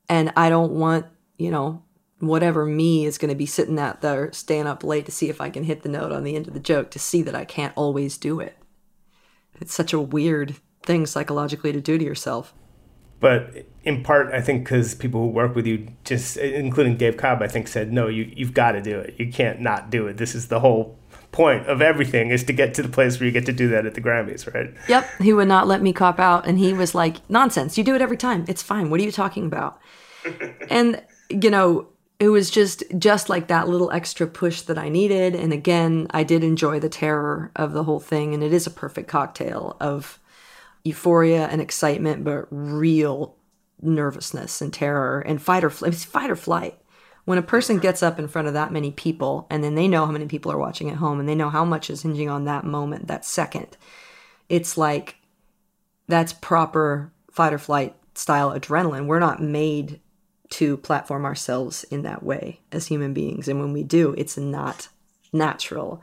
And 0.09 0.33
I 0.35 0.50
don't 0.50 0.71
want, 0.71 1.05
you 1.38 1.51
know, 1.51 1.83
whatever 2.27 2.65
me 2.65 3.06
is 3.06 3.18
going 3.18 3.30
to 3.30 3.36
be 3.36 3.46
sitting 3.46 3.80
out 3.80 4.01
there, 4.01 4.32
staying 4.32 4.68
up 4.68 4.84
late 4.84 5.06
to 5.06 5.12
see 5.12 5.30
if 5.30 5.42
I 5.42 5.50
can 5.50 5.63
hit 5.63 5.84
the 5.84 5.89
note 5.89 6.12
on 6.12 6.24
the 6.24 6.36
end 6.36 6.48
of 6.48 6.53
the 6.53 6.60
joke 6.60 6.92
to 6.92 7.00
see 7.00 7.22
that 7.24 7.36
I 7.36 7.46
can't 7.46 7.74
always 7.75 8.18
do 8.18 8.39
it. 8.39 8.58
It's 9.60 9.74
such 9.74 9.94
a 9.94 10.01
weird 10.01 10.56
thing 10.82 11.06
psychologically 11.06 11.72
to 11.72 11.82
do 11.82 11.98
to 11.98 12.03
yourself 12.03 12.53
but 13.24 13.65
in 13.86 14.03
part, 14.03 14.34
I 14.34 14.42
think 14.42 14.65
because 14.65 14.96
people 14.96 15.22
who 15.22 15.27
work 15.27 15.56
with 15.56 15.65
you, 15.65 15.88
just 16.03 16.36
including 16.36 16.98
Dave 16.98 17.15
Cobb, 17.15 17.42
I 17.42 17.48
think 17.48 17.70
said, 17.70 17.94
no, 17.94 18.10
you 18.10 18.30
you've 18.36 18.53
got 18.53 18.74
to 18.74 18.82
do 18.82 19.00
it. 19.00 19.15
You 19.18 19.32
can't 19.32 19.62
not 19.62 19.89
do 19.89 20.08
it. 20.08 20.18
This 20.18 20.36
is 20.36 20.50
the 20.50 20.60
whole 20.60 21.00
point 21.32 21.65
of 21.68 21.82
everything 21.82 22.32
is 22.32 22.44
to 22.44 22.51
get 22.51 22.74
to 22.74 22.84
the 22.84 22.89
place 22.89 23.18
where 23.18 23.25
you 23.25 23.32
get 23.32 23.46
to 23.46 23.53
do 23.53 23.70
that 23.70 23.86
at 23.86 23.94
the 23.94 24.01
Grammys, 24.01 24.53
right? 24.53 24.74
Yep. 24.89 25.10
He 25.22 25.32
would 25.32 25.48
not 25.48 25.68
let 25.68 25.82
me 25.82 25.94
cop 25.94 26.20
out, 26.20 26.46
and 26.46 26.60
he 26.60 26.74
was 26.74 26.94
like, 26.94 27.18
nonsense. 27.30 27.77
You 27.77 27.86
do 27.86 27.96
it 27.96 28.01
every 28.01 28.18
time. 28.18 28.44
It's 28.50 28.62
fine. 28.62 28.89
What 28.89 29.00
are 29.00 29.04
you 29.04 29.12
talking 29.13 29.45
about? 29.45 29.80
and 30.69 31.02
you 31.30 31.50
know, 31.50 31.88
it 32.23 32.29
was 32.29 32.49
just 32.49 32.86
just 32.97 33.27
like 33.27 33.47
that 33.47 33.67
little 33.67 33.91
extra 33.91 34.25
push 34.27 34.62
that 34.62 34.77
I 34.77 34.88
needed. 34.88 35.36
And 35.36 35.51
again, 35.51 36.07
I 36.12 36.23
did 36.23 36.41
enjoy 36.41 36.79
the 36.79 36.88
terror 36.88 37.51
of 37.53 37.73
the 37.73 37.83
whole 37.83 37.99
thing, 37.99 38.33
and 38.33 38.41
it 38.41 38.53
is 38.53 38.65
a 38.65 38.71
perfect 38.71 39.09
cocktail 39.09 39.75
of 39.81 40.21
euphoria 40.86 41.47
and 41.47 41.59
excitement, 41.59 42.23
but 42.23 42.47
real 42.49 43.36
nervousness 43.81 44.62
and 44.62 44.71
terror 44.71 45.19
and 45.19 45.41
fight 45.41 45.65
or 45.65 45.69
flight. 45.69 45.93
It's 45.93 46.05
fight 46.05 46.29
or 46.29 46.38
flight. 46.38 46.79
When 47.25 47.38
a 47.38 47.41
person 47.41 47.79
gets 47.79 48.01
up 48.01 48.17
in 48.19 48.29
front 48.29 48.47
of 48.47 48.53
that 48.53 48.71
many 48.71 48.91
people 48.91 49.45
and 49.49 49.62
then 49.62 49.75
they 49.75 49.89
know 49.89 50.05
how 50.05 50.12
many 50.13 50.25
people 50.25 50.51
are 50.51 50.57
watching 50.57 50.89
at 50.89 50.97
home 50.97 51.19
and 51.19 51.27
they 51.27 51.36
know 51.36 51.49
how 51.49 51.65
much 51.65 51.89
is 51.89 52.03
hinging 52.03 52.29
on 52.29 52.45
that 52.45 52.63
moment, 52.63 53.07
that 53.07 53.25
second, 53.25 53.75
it's 54.47 54.77
like 54.77 55.17
that's 56.07 56.31
proper 56.31 57.12
fight 57.31 57.51
or 57.51 57.57
flight 57.57 57.97
style 58.15 58.57
adrenaline. 58.57 59.07
We're 59.07 59.19
not 59.19 59.41
made 59.41 59.99
to 60.54 60.78
platform 60.78 61.26
ourselves 61.26 61.84
in 61.86 62.04
that 62.04 62.22
way 62.22 62.60
as 62.72 62.88
human 62.88 63.12
beings. 63.12 63.48
And 63.48 63.60
when 63.60 63.74
we 63.74 63.82
do, 63.82 64.13
it's 64.18 64.38
not 64.38 64.88
natural. 65.32 66.02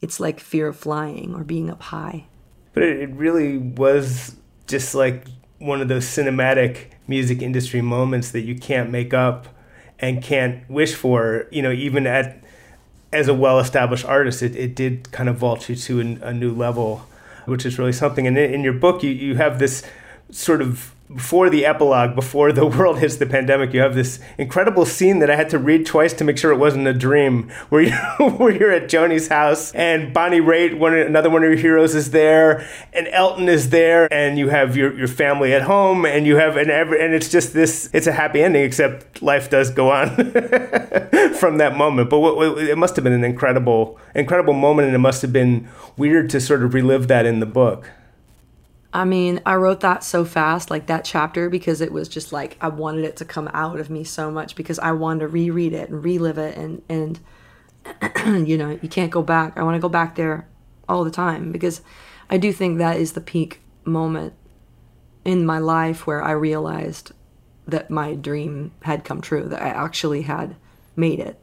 It's 0.00 0.18
like 0.18 0.40
fear 0.40 0.66
of 0.68 0.76
flying 0.76 1.34
or 1.34 1.44
being 1.44 1.70
up 1.70 1.82
high. 1.82 2.26
But 2.74 2.82
it, 2.82 3.10
really 3.10 3.58
was 3.58 4.34
just 4.66 4.94
like 4.94 5.26
one 5.58 5.80
of 5.80 5.86
those 5.86 6.04
cinematic 6.04 6.86
music 7.06 7.42
industry 7.42 7.80
moments 7.80 8.32
that 8.32 8.40
you 8.40 8.56
can't 8.56 8.90
make 8.90 9.14
up 9.14 9.46
and 10.00 10.20
can't 10.20 10.68
wish 10.68 10.94
for. 10.94 11.46
You 11.52 11.62
know, 11.62 11.70
even 11.70 12.06
at 12.06 12.42
as 13.12 13.28
a 13.28 13.34
well-established 13.34 14.04
artist, 14.06 14.42
it, 14.42 14.56
it 14.56 14.74
did 14.74 15.12
kind 15.12 15.28
of 15.28 15.36
vault 15.36 15.68
you 15.68 15.76
to 15.76 16.00
a, 16.00 16.28
a 16.28 16.32
new 16.32 16.52
level, 16.52 17.06
which 17.44 17.64
is 17.64 17.78
really 17.78 17.92
something. 17.92 18.26
And 18.26 18.36
in 18.36 18.64
your 18.64 18.72
book, 18.72 19.04
you, 19.04 19.10
you 19.10 19.36
have 19.36 19.60
this 19.60 19.84
sort 20.30 20.60
of 20.60 20.91
before 21.14 21.50
the 21.50 21.66
epilogue, 21.66 22.14
before 22.14 22.52
the 22.52 22.66
world 22.78 22.98
hits 22.98 23.16
the 23.16 23.26
pandemic, 23.26 23.72
you 23.72 23.80
have 23.80 23.94
this 23.94 24.18
incredible 24.38 24.86
scene 24.86 25.18
that 25.20 25.30
I 25.30 25.36
had 25.36 25.50
to 25.50 25.58
read 25.58 25.86
twice 25.86 26.12
to 26.14 26.24
make 26.24 26.38
sure 26.38 26.52
it 26.52 26.58
wasn't 26.58 26.86
a 26.86 26.94
dream, 26.94 27.48
where 27.68 27.82
you 27.82 27.92
where 28.36 28.52
you're 28.52 28.72
at 28.72 28.88
Joni's 28.88 29.28
house 29.28 29.72
and 29.72 30.12
Bonnie 30.12 30.40
Raitt, 30.40 30.78
one 30.78 30.94
another 30.94 31.30
one 31.30 31.42
of 31.42 31.50
your 31.50 31.58
heroes, 31.58 31.94
is 31.94 32.10
there, 32.10 32.66
and 32.92 33.08
Elton 33.08 33.48
is 33.48 33.70
there, 33.70 34.12
and 34.12 34.38
you 34.38 34.48
have 34.48 34.76
your, 34.76 34.96
your 34.96 35.08
family 35.08 35.52
at 35.52 35.62
home, 35.62 36.04
and 36.04 36.26
you 36.26 36.36
have 36.36 36.56
an 36.56 36.70
every, 36.70 37.02
and 37.04 37.14
it's 37.14 37.28
just 37.28 37.52
this. 37.52 37.90
It's 37.92 38.06
a 38.06 38.12
happy 38.12 38.42
ending, 38.42 38.62
except 38.62 39.22
life 39.22 39.50
does 39.50 39.70
go 39.70 39.90
on 39.90 40.08
from 41.34 41.58
that 41.58 41.76
moment. 41.76 42.10
But 42.10 42.20
what, 42.20 42.58
it 42.58 42.78
must 42.78 42.96
have 42.96 43.04
been 43.04 43.12
an 43.12 43.24
incredible, 43.24 43.98
incredible 44.14 44.54
moment, 44.54 44.86
and 44.86 44.94
it 44.94 45.00
must 45.00 45.22
have 45.22 45.32
been 45.32 45.68
weird 45.96 46.30
to 46.30 46.40
sort 46.40 46.62
of 46.62 46.74
relive 46.74 47.08
that 47.08 47.26
in 47.26 47.40
the 47.40 47.46
book. 47.46 47.90
I 48.92 49.04
mean, 49.04 49.40
I 49.46 49.54
wrote 49.54 49.80
that 49.80 50.04
so 50.04 50.24
fast, 50.24 50.70
like 50.70 50.86
that 50.86 51.04
chapter, 51.04 51.48
because 51.48 51.80
it 51.80 51.92
was 51.92 52.08
just 52.08 52.32
like 52.32 52.58
I 52.60 52.68
wanted 52.68 53.04
it 53.04 53.16
to 53.16 53.24
come 53.24 53.48
out 53.54 53.80
of 53.80 53.88
me 53.88 54.04
so 54.04 54.30
much 54.30 54.54
because 54.54 54.78
I 54.78 54.92
wanted 54.92 55.20
to 55.20 55.28
reread 55.28 55.72
it 55.72 55.88
and 55.88 56.04
relive 56.04 56.38
it 56.38 56.56
and 56.56 56.82
and 56.88 57.18
you 58.48 58.58
know, 58.58 58.78
you 58.82 58.88
can't 58.88 59.10
go 59.10 59.22
back. 59.22 59.56
I 59.56 59.62
want 59.62 59.76
to 59.76 59.80
go 59.80 59.88
back 59.88 60.14
there 60.14 60.46
all 60.88 61.04
the 61.04 61.10
time 61.10 61.52
because 61.52 61.80
I 62.28 62.36
do 62.36 62.52
think 62.52 62.78
that 62.78 62.98
is 62.98 63.12
the 63.12 63.20
peak 63.20 63.60
moment 63.84 64.34
in 65.24 65.46
my 65.46 65.58
life 65.58 66.06
where 66.06 66.22
I 66.22 66.32
realized 66.32 67.12
that 67.66 67.90
my 67.90 68.14
dream 68.14 68.72
had 68.82 69.04
come 69.04 69.20
true, 69.20 69.48
that 69.48 69.62
I 69.62 69.68
actually 69.68 70.22
had 70.22 70.56
made 70.96 71.18
it. 71.18 71.38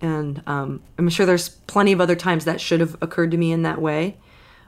And 0.00 0.42
um, 0.46 0.82
I'm 0.98 1.08
sure 1.08 1.24
there's 1.24 1.48
plenty 1.48 1.92
of 1.92 2.00
other 2.00 2.16
times 2.16 2.44
that 2.44 2.60
should 2.60 2.80
have 2.80 2.96
occurred 3.00 3.30
to 3.30 3.36
me 3.36 3.50
in 3.50 3.62
that 3.62 3.80
way 3.80 4.16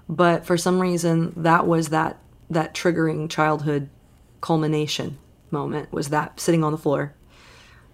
but 0.09 0.47
for 0.47 0.57
some 0.57 0.81
reason 0.81 1.33
that 1.37 1.66
was 1.66 1.88
that 1.88 2.18
that 2.51 2.75
triggering 2.75 3.29
childhood 3.29 3.88
culmination 4.40 5.18
moment 5.51 5.92
was 5.92 6.09
that 6.09 6.38
sitting 6.40 6.62
on 6.62 6.73
the 6.73 6.79
floor 6.79 7.14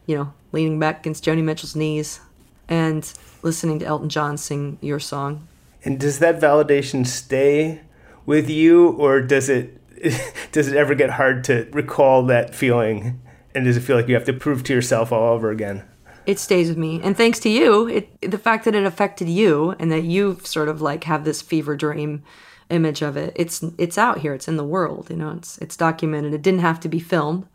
you 0.06 0.16
know 0.16 0.32
leaning 0.52 0.78
back 0.78 1.00
against 1.00 1.24
joni 1.24 1.42
mitchell's 1.42 1.76
knees 1.76 2.20
and 2.68 3.12
listening 3.42 3.78
to 3.78 3.84
elton 3.84 4.08
john 4.08 4.36
sing 4.36 4.78
your 4.80 5.00
song. 5.00 5.46
And 5.84 6.00
does 6.00 6.18
that 6.20 6.40
validation 6.40 7.06
stay 7.06 7.82
with 8.24 8.48
you 8.48 8.88
or 8.88 9.20
does 9.20 9.48
it 9.48 9.80
does 10.52 10.68
it 10.68 10.76
ever 10.76 10.94
get 10.94 11.10
hard 11.10 11.44
to 11.44 11.68
recall 11.72 12.24
that 12.26 12.54
feeling? 12.54 13.20
And 13.54 13.64
does 13.66 13.76
it 13.76 13.80
feel 13.80 13.96
like 13.96 14.08
you 14.08 14.14
have 14.14 14.24
to 14.24 14.32
prove 14.32 14.64
to 14.64 14.72
yourself 14.72 15.12
all 15.12 15.32
over 15.32 15.50
again 15.50 15.84
it 16.26 16.38
stays 16.38 16.68
with 16.68 16.78
me. 16.78 17.00
And 17.02 17.16
thanks 17.16 17.38
to 17.40 17.48
you, 17.48 17.86
it 17.88 18.30
the 18.30 18.38
fact 18.38 18.64
that 18.64 18.74
it 18.74 18.84
affected 18.84 19.28
you 19.28 19.74
and 19.78 19.90
that 19.92 20.04
you 20.04 20.38
sort 20.42 20.68
of 20.68 20.80
like 20.80 21.04
have 21.04 21.24
this 21.24 21.42
fever 21.42 21.76
dream 21.76 22.22
image 22.70 23.02
of 23.02 23.16
it. 23.16 23.32
It's 23.36 23.62
it's 23.78 23.98
out 23.98 24.18
here. 24.18 24.34
It's 24.34 24.48
in 24.48 24.56
the 24.56 24.64
world. 24.64 25.10
You 25.10 25.16
know, 25.16 25.30
it's 25.30 25.58
it's 25.58 25.76
documented. 25.76 26.34
It 26.34 26.42
didn't 26.42 26.60
have 26.60 26.80
to 26.80 26.88
be 26.88 27.00
filmed. 27.00 27.46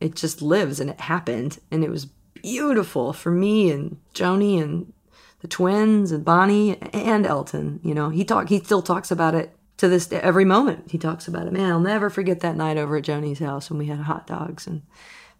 It 0.00 0.14
just 0.14 0.42
lives 0.42 0.80
and 0.80 0.90
it 0.90 1.00
happened 1.00 1.58
and 1.70 1.84
it 1.84 1.90
was 1.90 2.06
beautiful 2.42 3.12
for 3.12 3.30
me 3.30 3.70
and 3.70 3.96
Joni 4.12 4.62
and 4.62 4.92
the 5.40 5.48
twins 5.48 6.12
and 6.12 6.24
Bonnie 6.24 6.78
and 6.92 7.26
Elton. 7.26 7.80
You 7.82 7.94
know, 7.94 8.10
he 8.10 8.24
talk 8.24 8.48
he 8.48 8.60
still 8.60 8.82
talks 8.82 9.10
about 9.10 9.34
it 9.34 9.56
to 9.78 9.88
this 9.88 10.06
day. 10.06 10.20
Every 10.20 10.44
moment 10.44 10.90
he 10.90 10.98
talks 10.98 11.26
about 11.26 11.46
it. 11.46 11.52
Man, 11.52 11.70
I'll 11.70 11.80
never 11.80 12.10
forget 12.10 12.40
that 12.40 12.56
night 12.56 12.76
over 12.76 12.96
at 12.96 13.04
Joni's 13.04 13.38
house 13.38 13.70
when 13.70 13.78
we 13.78 13.86
had 13.86 14.00
hot 14.00 14.26
dogs 14.26 14.66
and 14.66 14.82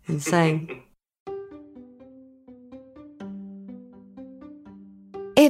and 0.07 0.23
sang. 0.23 0.83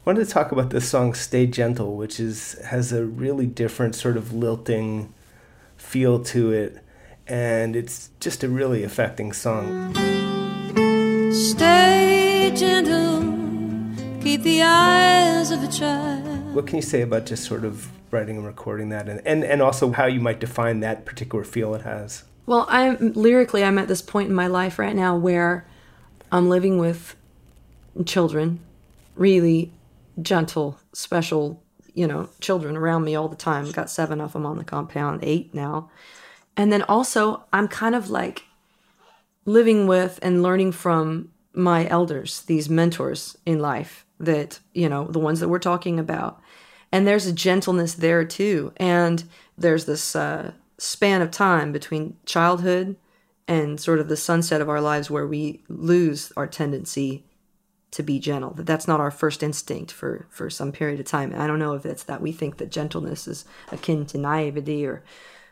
I 0.00 0.08
wanted 0.08 0.24
to 0.24 0.30
talk 0.32 0.50
about 0.50 0.70
this 0.70 0.88
song 0.88 1.12
"Stay 1.12 1.46
Gentle," 1.46 1.94
which 1.94 2.18
is 2.18 2.58
has 2.64 2.90
a 2.90 3.04
really 3.04 3.46
different 3.46 3.94
sort 3.94 4.16
of 4.16 4.32
lilting 4.32 5.12
feel 5.76 6.24
to 6.24 6.52
it, 6.52 6.82
and 7.26 7.76
it's 7.76 8.08
just 8.18 8.42
a 8.42 8.48
really 8.48 8.82
affecting 8.82 9.34
song. 9.34 9.92
Stay 11.34 12.50
gentle, 12.56 13.20
keep 14.22 14.42
the 14.42 14.62
eyes 14.62 15.50
of 15.50 15.62
a 15.62 15.68
child. 15.68 16.54
What 16.54 16.66
can 16.66 16.76
you 16.76 16.82
say 16.82 17.02
about 17.02 17.26
just 17.26 17.44
sort 17.44 17.66
of 17.66 17.90
writing 18.10 18.38
and 18.38 18.46
recording 18.46 18.88
that, 18.88 19.06
and 19.06 19.20
and, 19.26 19.44
and 19.44 19.60
also 19.60 19.92
how 19.92 20.06
you 20.06 20.20
might 20.20 20.40
define 20.40 20.80
that 20.80 21.04
particular 21.04 21.44
feel 21.44 21.74
it 21.74 21.82
has? 21.82 22.24
Well, 22.46 22.64
I'm 22.70 23.12
lyrically, 23.12 23.62
I'm 23.62 23.76
at 23.76 23.86
this 23.86 24.00
point 24.00 24.30
in 24.30 24.34
my 24.34 24.46
life 24.46 24.78
right 24.78 24.96
now 24.96 25.14
where 25.14 25.66
I'm 26.32 26.48
living 26.48 26.78
with 26.78 27.16
children, 28.06 28.60
really 29.14 29.72
gentle, 30.22 30.78
special, 30.92 31.62
you 31.94 32.06
know, 32.06 32.28
children 32.40 32.76
around 32.76 33.04
me 33.04 33.14
all 33.14 33.28
the 33.28 33.36
time. 33.36 33.70
Got 33.70 33.90
seven 33.90 34.20
of 34.20 34.32
them 34.32 34.46
on 34.46 34.58
the 34.58 34.64
compound, 34.64 35.20
eight 35.22 35.54
now. 35.54 35.90
And 36.56 36.72
then 36.72 36.82
also, 36.82 37.44
I'm 37.52 37.68
kind 37.68 37.94
of 37.94 38.10
like 38.10 38.44
living 39.44 39.86
with 39.86 40.18
and 40.22 40.42
learning 40.42 40.72
from 40.72 41.30
my 41.52 41.88
elders, 41.88 42.42
these 42.42 42.68
mentors 42.68 43.36
in 43.44 43.58
life 43.58 44.06
that, 44.18 44.60
you 44.74 44.88
know, 44.88 45.06
the 45.06 45.18
ones 45.18 45.40
that 45.40 45.48
we're 45.48 45.58
talking 45.58 45.98
about. 45.98 46.40
And 46.92 47.06
there's 47.06 47.26
a 47.26 47.32
gentleness 47.32 47.94
there 47.94 48.24
too. 48.24 48.72
And 48.76 49.24
there's 49.56 49.86
this 49.86 50.14
uh, 50.14 50.52
span 50.78 51.22
of 51.22 51.30
time 51.30 51.72
between 51.72 52.16
childhood 52.26 52.96
and 53.48 53.80
sort 53.80 53.98
of 53.98 54.08
the 54.08 54.16
sunset 54.16 54.60
of 54.60 54.68
our 54.68 54.80
lives 54.80 55.10
where 55.10 55.26
we 55.26 55.62
lose 55.68 56.32
our 56.36 56.46
tendency 56.46 57.24
to 57.92 58.02
be 58.02 58.18
gentle 58.18 58.52
that 58.52 58.66
that's 58.66 58.86
not 58.86 59.00
our 59.00 59.10
first 59.10 59.42
instinct 59.42 59.90
for 59.90 60.26
for 60.30 60.48
some 60.48 60.72
period 60.72 61.00
of 61.00 61.06
time. 61.06 61.34
I 61.36 61.46
don't 61.46 61.58
know 61.58 61.74
if 61.74 61.84
it's 61.84 62.04
that 62.04 62.20
we 62.20 62.32
think 62.32 62.58
that 62.58 62.70
gentleness 62.70 63.26
is 63.26 63.44
akin 63.72 64.06
to 64.06 64.18
naivety 64.18 64.86
or 64.86 65.02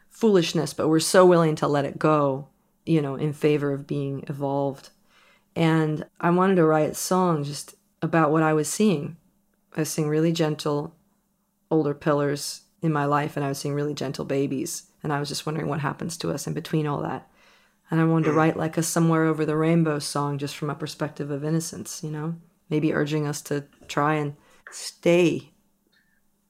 foolishness 0.09 0.73
but 0.75 0.89
we're 0.89 1.01
so 1.01 1.27
willing 1.27 1.55
to 1.57 1.69
let 1.69 1.85
it 1.85 1.99
go 1.99 2.49
you 2.87 3.01
know 3.01 3.15
in 3.15 3.33
favor 3.33 3.73
of 3.73 3.87
being 3.87 4.25
evolved. 4.29 4.91
And 5.57 6.07
i 6.21 6.31
wanted 6.31 6.57
to 6.57 6.65
write 6.65 6.91
a 6.91 6.95
song 6.95 7.45
just 7.45 7.75
about 8.03 8.31
what 8.31 8.43
i 8.43 8.53
was 8.53 8.69
seeing. 8.69 9.17
I 9.77 9.81
was 9.81 9.91
seeing 9.91 10.09
really 10.09 10.33
gentle 10.33 10.95
older 11.71 11.95
pillars 11.95 12.63
in 12.81 12.93
my 12.93 13.05
life 13.05 13.37
and 13.37 13.45
i 13.45 13.49
was 13.49 13.59
seeing 13.59 13.75
really 13.75 13.95
gentle 13.95 14.25
babies. 14.25 14.85
And 15.03 15.13
i 15.13 15.19
was 15.19 15.29
just 15.29 15.47
wondering 15.47 15.69
what 15.69 15.81
happens 15.81 16.17
to 16.19 16.31
us 16.31 16.47
in 16.47 16.53
between 16.53 16.87
all 16.87 17.03
that 17.03 17.29
and 17.91 18.01
I 18.01 18.05
wanted 18.05 18.27
to 18.27 18.33
mm. 18.33 18.37
write 18.37 18.57
like 18.57 18.77
a 18.77 18.83
somewhere 18.83 19.25
over 19.25 19.45
the 19.45 19.57
rainbow 19.57 19.99
song 19.99 20.39
just 20.39 20.57
from 20.57 20.71
a 20.71 20.75
perspective 20.75 21.31
of 21.31 21.45
innocence, 21.45 22.03
you 22.03 22.11
know, 22.11 22.35
maybe 22.69 22.93
urging 22.93 23.27
us 23.27 23.41
to 23.43 23.65
try 23.87 24.15
and 24.15 24.37
stay 24.71 25.53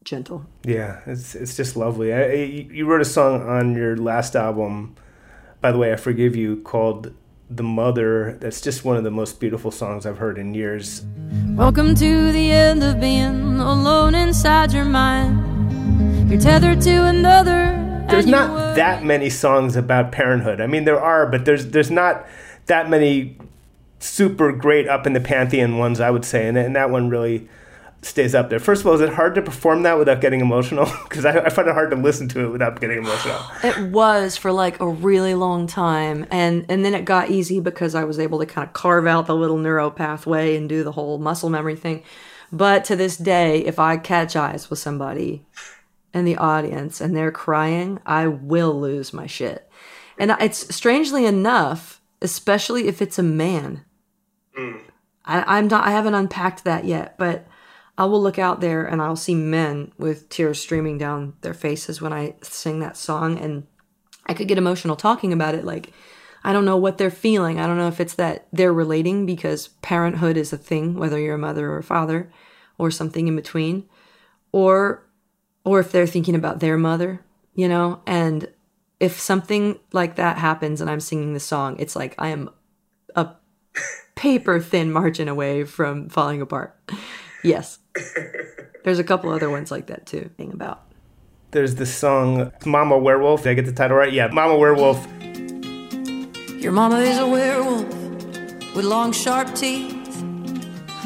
gentle. 0.05 0.47
Yeah, 0.65 1.01
it's 1.07 1.35
it's 1.35 1.57
just 1.57 1.77
lovely. 1.77 2.13
I, 2.13 2.33
you 2.33 2.87
wrote 2.87 3.01
a 3.01 3.05
song 3.05 3.47
on 3.49 3.75
your 3.75 3.97
last 3.97 4.35
album, 4.35 4.97
by 5.61 5.73
the 5.73 5.79
way, 5.79 5.93
I 5.93 5.97
forgive 5.97 6.35
you, 6.35 6.57
called 6.63 7.15
"The 7.49 7.63
Mother." 7.63 8.37
That's 8.41 8.61
just 8.61 8.85
one 8.85 8.97
of 8.97 9.05
the 9.05 9.11
most 9.11 9.39
beautiful 9.39 9.71
songs 9.71 10.07
I've 10.07 10.19
heard 10.19 10.39
in 10.39 10.55
years. 10.55 11.03
Welcome 11.55 11.95
to 11.97 12.33
the 12.33 12.51
end 12.51 12.83
of 12.83 13.01
being 13.01 13.61
alone 13.61 14.15
inside 14.15 14.73
your 14.73 14.85
mind. 14.85 16.31
You're 16.31 16.41
tethered 16.41 16.81
to 16.83 17.05
another 17.05 17.88
there's 18.09 18.27
not 18.27 18.77
that 18.77 19.05
many 19.05 19.31
songs 19.31 19.77
about 19.77 20.13
parenthood. 20.13 20.61
I 20.61 20.67
mean, 20.67 20.85
there 20.85 21.01
are, 21.01 21.27
but 21.27 21.45
there's 21.45 21.69
there's 21.69 21.91
not 21.91 22.27
that 22.67 22.89
many 22.89 23.37
super 24.01 24.53
great 24.53 24.89
up 24.89 25.07
in 25.07 25.13
the 25.13 25.21
pantheon 25.21 25.79
ones. 25.79 26.01
I 26.01 26.11
would 26.11 26.25
say, 26.25 26.47
and, 26.47 26.57
and 26.57 26.75
that 26.77 26.91
one 26.91 27.09
really 27.09 27.49
stays 28.03 28.35
up 28.35 28.49
there. 28.49 28.61
First 28.61 28.83
of 28.83 28.87
all, 28.87 28.95
is 28.95 29.01
it 29.01 29.15
hard 29.15 29.35
to 29.35 29.43
perform 29.43 29.83
that 29.83 29.99
without 29.99 30.21
getting 30.21 30.41
emotional? 30.41 30.87
Because 31.09 31.25
I, 31.25 31.39
I, 31.39 31.49
find 31.49 31.67
it 31.67 31.75
hard 31.75 31.91
to 31.91 31.97
listen 31.97 32.29
to 32.29 32.45
it 32.45 32.49
without 32.51 32.81
getting 32.81 32.99
emotional. 32.99 33.41
It 33.65 33.91
was 33.91 34.37
for 34.37 34.53
like 34.53 34.79
a 34.79 34.87
really 34.87 35.35
long 35.35 35.67
time, 35.67 36.27
and 36.31 36.67
and 36.69 36.85
then 36.85 36.95
it 36.95 37.05
got 37.05 37.31
easy 37.31 37.61
because 37.61 37.95
I 37.95 38.05
was 38.05 38.19
able 38.19 38.39
to 38.39 38.47
kind 38.47 38.67
of 38.67 38.75
carve 38.75 39.07
out 39.07 39.27
the 39.27 39.35
little 39.35 39.59
neuro 39.59 39.91
pathway 39.91 40.57
and 40.57 40.69
do 40.69 40.85
the 40.85 40.93
whole 40.93 41.19
muscle 41.19 41.51
memory 41.51 41.77
thing. 41.77 42.03
But 42.53 42.85
to 42.85 42.97
this 42.97 43.17
day, 43.17 43.61
if 43.61 43.79
I 43.79 43.97
catch 43.97 44.37
eyes 44.37 44.71
with 44.71 44.79
somebody 44.79 45.45
in 46.19 46.25
the 46.25 46.37
audience 46.37 47.01
and 47.01 47.17
they're 47.17 47.33
crying, 47.33 48.01
I 48.05 48.27
will 48.27 48.79
lose 48.79 49.13
my 49.13 49.27
shit. 49.27 49.71
And 50.19 50.35
it's 50.41 50.75
strangely 50.75 51.25
enough, 51.25 52.03
especially 52.21 52.89
if 52.89 53.01
it's 53.01 53.19
a 53.19 53.23
man. 53.23 53.85
Mm. 54.59 54.81
I, 55.25 55.59
I'm 55.59 55.69
not. 55.69 55.87
I 55.87 55.93
haven't 55.93 56.15
unpacked 56.15 56.65
that 56.65 56.85
yet, 56.85 57.17
but 57.19 57.47
I 57.97 58.05
will 58.07 58.21
look 58.21 58.39
out 58.39 58.61
there 58.61 58.85
and 58.85 59.01
I'll 59.01 59.17
see 59.17 59.35
men 59.35 59.93
with 59.99 60.29
tears 60.29 60.61
streaming 60.61 60.99
down 60.99 61.35
their 61.43 61.55
faces 61.55 62.01
when 62.01 62.13
I 62.13 62.35
sing 62.43 62.81
that 62.81 62.97
song, 62.97 63.39
and 63.39 63.67
I 64.27 64.35
could 64.35 64.49
get 64.49 64.59
emotional 64.59 64.97
talking 64.97 65.33
about 65.33 65.55
it. 65.55 65.65
Like, 65.65 65.93
I 66.45 66.53
don't 66.53 66.65
know 66.65 66.77
what 66.77 66.99
they're 66.99 67.11
feeling. 67.11 67.61
I 67.61 67.67
don't 67.67 67.79
know 67.79 67.89
if 67.89 68.01
it's 68.01 68.15
that 68.15 68.47
they're 68.53 68.73
relating 68.73 69.27
because 69.27 69.69
parenthood 69.83 70.37
is 70.37 70.53
a 70.53 70.59
thing, 70.59 70.95
whether 70.95 71.19
you're 71.19 71.35
a 71.35 71.39
mother 71.39 71.71
or 71.71 71.79
a 71.79 71.85
father, 71.85 72.33
or 72.79 72.91
something 72.91 73.29
in 73.29 73.37
between, 73.37 73.89
or 74.53 75.08
or 75.69 75.81
if 75.81 75.93
they're 75.93 76.07
thinking 76.07 76.35
about 76.35 76.61
their 76.61 76.79
mother, 76.79 77.21
you 77.55 77.69
know, 77.69 78.01
and 78.07 78.49
if 79.01 79.21
something 79.21 79.79
like 79.93 80.17
that 80.17 80.39
happens 80.39 80.81
and 80.81 80.89
I'm 80.89 80.99
singing 80.99 81.35
the 81.35 81.41
song, 81.41 81.77
it's 81.79 81.95
like 81.95 82.15
I 82.19 82.29
am 82.29 82.49
a 83.15 83.33
paper 84.15 84.61
thin 84.61 84.91
margin 84.91 85.29
away 85.29 85.65
from 85.65 86.09
falling 86.09 86.41
apart. 86.41 86.75
Yes. 87.45 87.81
There's 88.83 88.99
a 88.99 89.05
couple 89.05 89.31
other 89.31 89.51
ones 89.51 89.71
like 89.71 89.89
that 89.89 90.07
too, 90.07 90.31
Thing 90.39 90.53
about. 90.55 90.87
There's 91.51 91.75
this 91.75 91.95
song 91.95 92.51
Mama 92.65 92.97
Werewolf. 92.97 93.43
Did 93.43 93.51
I 93.51 93.55
get 93.55 93.67
the 93.67 93.73
title 93.73 93.99
right? 93.99 94.13
Yeah, 94.13 94.29
Mama 94.29 94.57
Werewolf. 94.57 95.07
Your 96.59 96.73
mama 96.73 97.01
is 97.01 97.19
a 97.19 97.29
werewolf 97.29 97.87
with 98.75 98.87
long 98.87 99.13
sharp 99.13 99.55
teeth. 99.55 100.23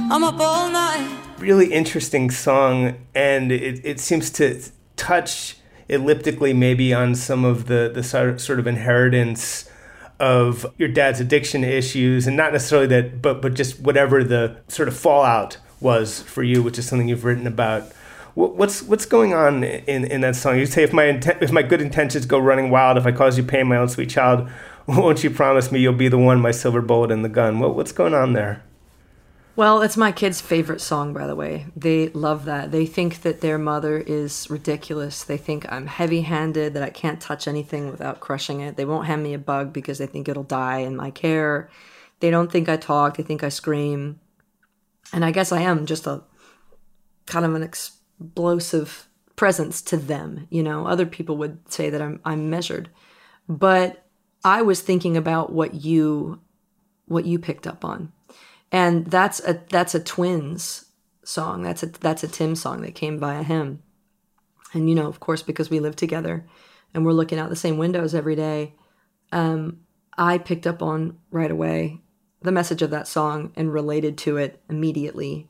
I'm 0.08 0.22
up 0.22 0.38
all 0.38 0.70
night 0.70 1.21
really 1.42 1.72
interesting 1.72 2.30
song, 2.30 2.96
and 3.14 3.50
it, 3.50 3.84
it 3.84 4.00
seems 4.00 4.30
to 4.30 4.62
touch 4.96 5.56
elliptically 5.88 6.52
maybe 6.52 6.94
on 6.94 7.14
some 7.14 7.44
of 7.44 7.66
the, 7.66 7.90
the 7.92 8.02
sort 8.02 8.58
of 8.58 8.66
inheritance 8.66 9.68
of 10.20 10.64
your 10.78 10.88
dad's 10.88 11.18
addiction 11.20 11.64
issues, 11.64 12.28
and 12.28 12.36
not 12.36 12.52
necessarily 12.52 12.86
that, 12.86 13.20
but, 13.20 13.42
but 13.42 13.54
just 13.54 13.80
whatever 13.80 14.22
the 14.22 14.56
sort 14.68 14.88
of 14.88 14.96
fallout 14.96 15.58
was 15.80 16.22
for 16.22 16.44
you, 16.44 16.62
which 16.62 16.78
is 16.78 16.86
something 16.86 17.08
you've 17.08 17.24
written 17.24 17.46
about. 17.46 17.90
What's 18.34 18.80
what's 18.82 19.04
going 19.04 19.34
on 19.34 19.62
in, 19.62 20.06
in 20.06 20.22
that 20.22 20.36
song? 20.36 20.58
You 20.58 20.64
say 20.64 20.84
if 20.84 20.92
my 20.92 21.20
if 21.42 21.52
my 21.52 21.60
good 21.60 21.82
intentions 21.82 22.24
go 22.24 22.38
running 22.38 22.70
wild, 22.70 22.96
if 22.96 23.04
I 23.04 23.12
cause 23.12 23.36
you 23.36 23.44
pain, 23.44 23.66
my 23.66 23.76
own 23.76 23.90
sweet 23.90 24.08
child, 24.08 24.48
won't 24.86 25.22
you 25.22 25.28
promise 25.28 25.70
me 25.70 25.80
you'll 25.80 25.92
be 25.92 26.08
the 26.08 26.16
one, 26.16 26.40
my 26.40 26.52
silver 26.52 26.80
bullet 26.80 27.10
in 27.10 27.20
the 27.20 27.28
gun? 27.28 27.58
What, 27.58 27.74
what's 27.74 27.92
going 27.92 28.14
on 28.14 28.32
there? 28.32 28.62
Well, 29.54 29.82
it's 29.82 29.98
my 29.98 30.12
kids' 30.12 30.40
favorite 30.40 30.80
song, 30.80 31.12
by 31.12 31.26
the 31.26 31.36
way. 31.36 31.66
They 31.76 32.08
love 32.08 32.46
that. 32.46 32.70
They 32.70 32.86
think 32.86 33.20
that 33.20 33.42
their 33.42 33.58
mother 33.58 33.98
is 33.98 34.48
ridiculous. 34.48 35.24
They 35.24 35.36
think 35.36 35.70
I'm 35.70 35.86
heavy 35.86 36.22
handed, 36.22 36.72
that 36.72 36.82
I 36.82 36.88
can't 36.88 37.20
touch 37.20 37.46
anything 37.46 37.90
without 37.90 38.20
crushing 38.20 38.60
it. 38.60 38.76
They 38.76 38.86
won't 38.86 39.06
hand 39.06 39.22
me 39.22 39.34
a 39.34 39.38
bug 39.38 39.74
because 39.74 39.98
they 39.98 40.06
think 40.06 40.26
it'll 40.26 40.42
die 40.42 40.78
in 40.78 40.96
my 40.96 41.10
care. 41.10 41.68
They 42.20 42.30
don't 42.30 42.50
think 42.50 42.70
I 42.70 42.78
talk, 42.78 43.18
they 43.18 43.22
think 43.22 43.44
I 43.44 43.50
scream. 43.50 44.20
And 45.12 45.22
I 45.22 45.30
guess 45.30 45.52
I 45.52 45.60
am 45.60 45.84
just 45.84 46.06
a 46.06 46.22
kind 47.26 47.44
of 47.44 47.54
an 47.54 47.62
explosive 47.62 49.06
presence 49.36 49.82
to 49.82 49.98
them. 49.98 50.46
You 50.48 50.62
know, 50.62 50.86
other 50.86 51.04
people 51.04 51.36
would 51.36 51.70
say 51.70 51.90
that 51.90 52.00
I'm, 52.00 52.20
I'm 52.24 52.48
measured. 52.48 52.88
But 53.50 54.06
I 54.44 54.62
was 54.62 54.80
thinking 54.80 55.16
about 55.18 55.52
what 55.52 55.74
you 55.74 56.40
what 57.06 57.26
you 57.26 57.38
picked 57.38 57.66
up 57.66 57.84
on 57.84 58.10
and 58.72 59.06
that's 59.06 59.40
a 59.46 59.62
that's 59.68 59.94
a 59.94 60.00
twins 60.00 60.86
song. 61.24 61.62
That's 61.62 61.84
a 61.84 61.86
that's 61.86 62.24
a 62.24 62.28
tim 62.28 62.56
song 62.56 62.82
that 62.82 62.96
came 62.96 63.18
via 63.18 63.44
him. 63.44 63.82
And 64.74 64.88
you 64.88 64.96
know 64.96 65.06
of 65.06 65.20
course 65.20 65.42
because 65.42 65.70
we 65.70 65.78
live 65.78 65.94
together 65.94 66.46
and 66.94 67.04
we're 67.04 67.12
looking 67.12 67.38
out 67.38 67.50
the 67.50 67.56
same 67.56 67.78
windows 67.78 68.14
every 68.14 68.34
day 68.34 68.74
um, 69.32 69.80
i 70.16 70.38
picked 70.38 70.66
up 70.66 70.82
on 70.82 71.18
right 71.30 71.50
away 71.50 72.00
the 72.42 72.52
message 72.52 72.82
of 72.82 72.90
that 72.90 73.06
song 73.06 73.52
and 73.56 73.72
related 73.72 74.18
to 74.18 74.36
it 74.36 74.62
immediately 74.68 75.48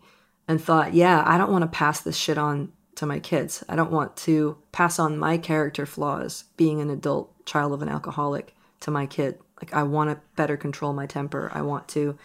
and 0.49 0.61
thought 0.61 0.95
yeah 0.95 1.23
i 1.27 1.39
don't 1.39 1.53
want 1.53 1.63
to 1.63 1.69
pass 1.69 2.01
this 2.01 2.17
shit 2.17 2.39
on 2.39 2.73
to 2.95 3.07
my 3.07 3.19
kids. 3.19 3.65
I 3.69 3.77
don't 3.77 3.91
want 3.91 4.17
to 4.19 4.59
pass 4.71 4.99
on 4.99 5.19
my 5.19 5.39
character 5.39 5.87
flaws 5.87 6.45
being 6.57 6.81
an 6.81 6.91
adult 6.91 7.45
child 7.47 7.73
of 7.73 7.83
an 7.83 7.89
alcoholic 7.89 8.55
to 8.81 8.91
my 8.91 9.07
kid. 9.07 9.39
Like 9.61 9.73
i 9.73 9.83
want 9.83 10.11
to 10.11 10.21
better 10.37 10.57
control 10.57 10.93
my 10.93 11.07
temper. 11.07 11.51
I 11.55 11.63
want 11.63 11.89
to 11.89 12.19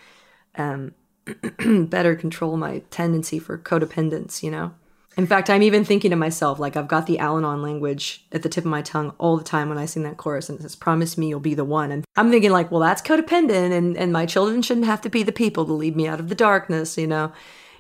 um, 0.58 0.94
better 1.90 2.16
control 2.16 2.58
my 2.58 2.80
tendency 2.90 3.40
for 3.40 3.58
codependence, 3.58 4.44
you 4.44 4.52
know? 4.52 4.74
In 5.18 5.26
fact, 5.26 5.50
I'm 5.50 5.64
even 5.64 5.84
thinking 5.84 6.12
to 6.12 6.16
myself, 6.16 6.60
like, 6.60 6.78
I've 6.78 6.88
got 6.88 7.08
the 7.08 7.18
Al 7.18 7.38
Anon 7.38 7.64
language 7.64 8.26
at 8.32 8.44
the 8.44 8.50
tip 8.50 8.66
of 8.66 8.70
my 8.70 8.84
tongue 8.84 9.16
all 9.18 9.36
the 9.36 9.44
time 9.44 9.68
when 9.68 9.80
I 9.80 9.88
sing 9.88 10.04
that 10.04 10.18
chorus, 10.18 10.48
and 10.48 10.60
it 10.60 10.62
says, 10.62 10.76
Promise 10.76 11.18
me 11.18 11.30
you'll 11.30 11.40
be 11.40 11.56
the 11.56 11.66
one. 11.66 11.92
And 11.92 12.06
I'm 12.16 12.30
thinking, 12.30 12.52
like, 12.52 12.70
well, 12.70 12.82
that's 12.82 13.02
codependent, 13.02 13.76
and, 13.76 13.98
and 13.98 14.14
my 14.14 14.28
children 14.28 14.62
shouldn't 14.62 14.86
have 14.86 15.02
to 15.02 15.10
be 15.10 15.24
the 15.24 15.32
people 15.32 15.66
to 15.66 15.74
lead 15.74 15.96
me 15.96 16.08
out 16.08 16.20
of 16.20 16.30
the 16.30 16.36
darkness, 16.36 17.00
you 17.00 17.08
know? 17.08 17.32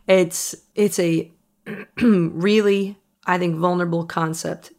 It's, 0.07 0.55
it's 0.73 0.97
a 0.97 1.31
really, 2.01 2.97
I 3.27 3.37
think, 3.37 3.57
vulnerable 3.57 4.05
concept 4.05 4.71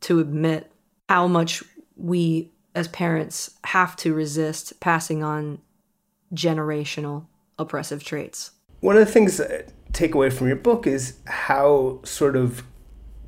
to 0.00 0.18
admit 0.18 0.72
how 1.08 1.28
much 1.28 1.62
we 1.96 2.50
as 2.74 2.88
parents 2.88 3.58
have 3.64 3.94
to 3.96 4.12
resist 4.12 4.80
passing 4.80 5.22
on 5.22 5.60
generational 6.34 7.26
oppressive 7.62 8.04
traits. 8.04 8.52
One 8.80 8.96
of 8.96 9.06
the 9.06 9.10
things 9.10 9.38
that 9.38 9.72
take 9.92 10.14
away 10.14 10.30
from 10.30 10.46
your 10.48 10.56
book 10.56 10.86
is 10.86 11.18
how 11.26 12.00
sort 12.04 12.36
of 12.36 12.64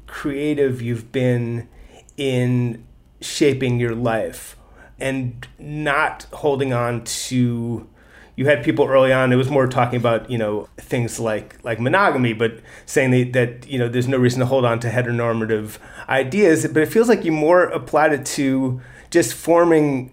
creative 0.07 0.81
you've 0.81 1.12
been 1.12 1.68
in 2.16 2.85
shaping 3.20 3.81
your 3.81 3.94
life 3.94 4.57
and 5.01 5.47
not 5.59 6.27
holding 6.33 6.73
on 6.73 7.03
to 7.05 7.88
you 8.37 8.47
had 8.47 8.64
people 8.64 8.87
early 8.87 9.12
on 9.12 9.33
it 9.33 9.37
was 9.37 9.51
more 9.51 9.66
talking 9.66 9.97
about 9.97 10.29
you 10.31 10.38
know 10.38 10.68
things 10.77 11.18
like 11.18 11.62
like 11.64 11.81
monogamy 11.81 12.33
but 12.33 12.61
saying 12.87 13.11
that, 13.11 13.33
that 13.33 13.68
you 13.68 13.79
know 13.79 13.88
there's 13.88 14.09
no 14.09 14.16
reason 14.16 14.40
to 14.40 14.47
hold 14.47 14.64
on 14.64 14.79
to 14.79 14.88
heteronormative 14.88 15.79
ideas 16.09 16.66
but 16.68 16.83
it 16.83 16.87
feels 16.87 17.09
like 17.09 17.25
you 17.25 17.33
more 17.33 17.64
applied 17.64 18.12
it 18.12 18.25
to 18.25 18.81
just 19.11 19.35
forming 19.35 20.12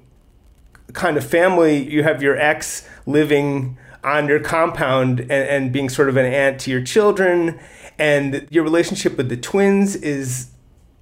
kind 0.93 1.17
of 1.17 1.25
family 1.25 1.77
you 1.77 2.03
have 2.03 2.21
your 2.21 2.37
ex 2.37 2.87
living 3.05 3.77
on 4.03 4.27
your 4.27 4.39
compound 4.39 5.19
and, 5.19 5.31
and 5.31 5.71
being 5.71 5.89
sort 5.89 6.09
of 6.09 6.17
an 6.17 6.25
aunt 6.25 6.59
to 6.61 6.71
your 6.71 6.81
children. 6.81 7.59
And 7.99 8.47
your 8.49 8.63
relationship 8.63 9.17
with 9.17 9.29
the 9.29 9.37
twins 9.37 9.95
is 9.95 10.51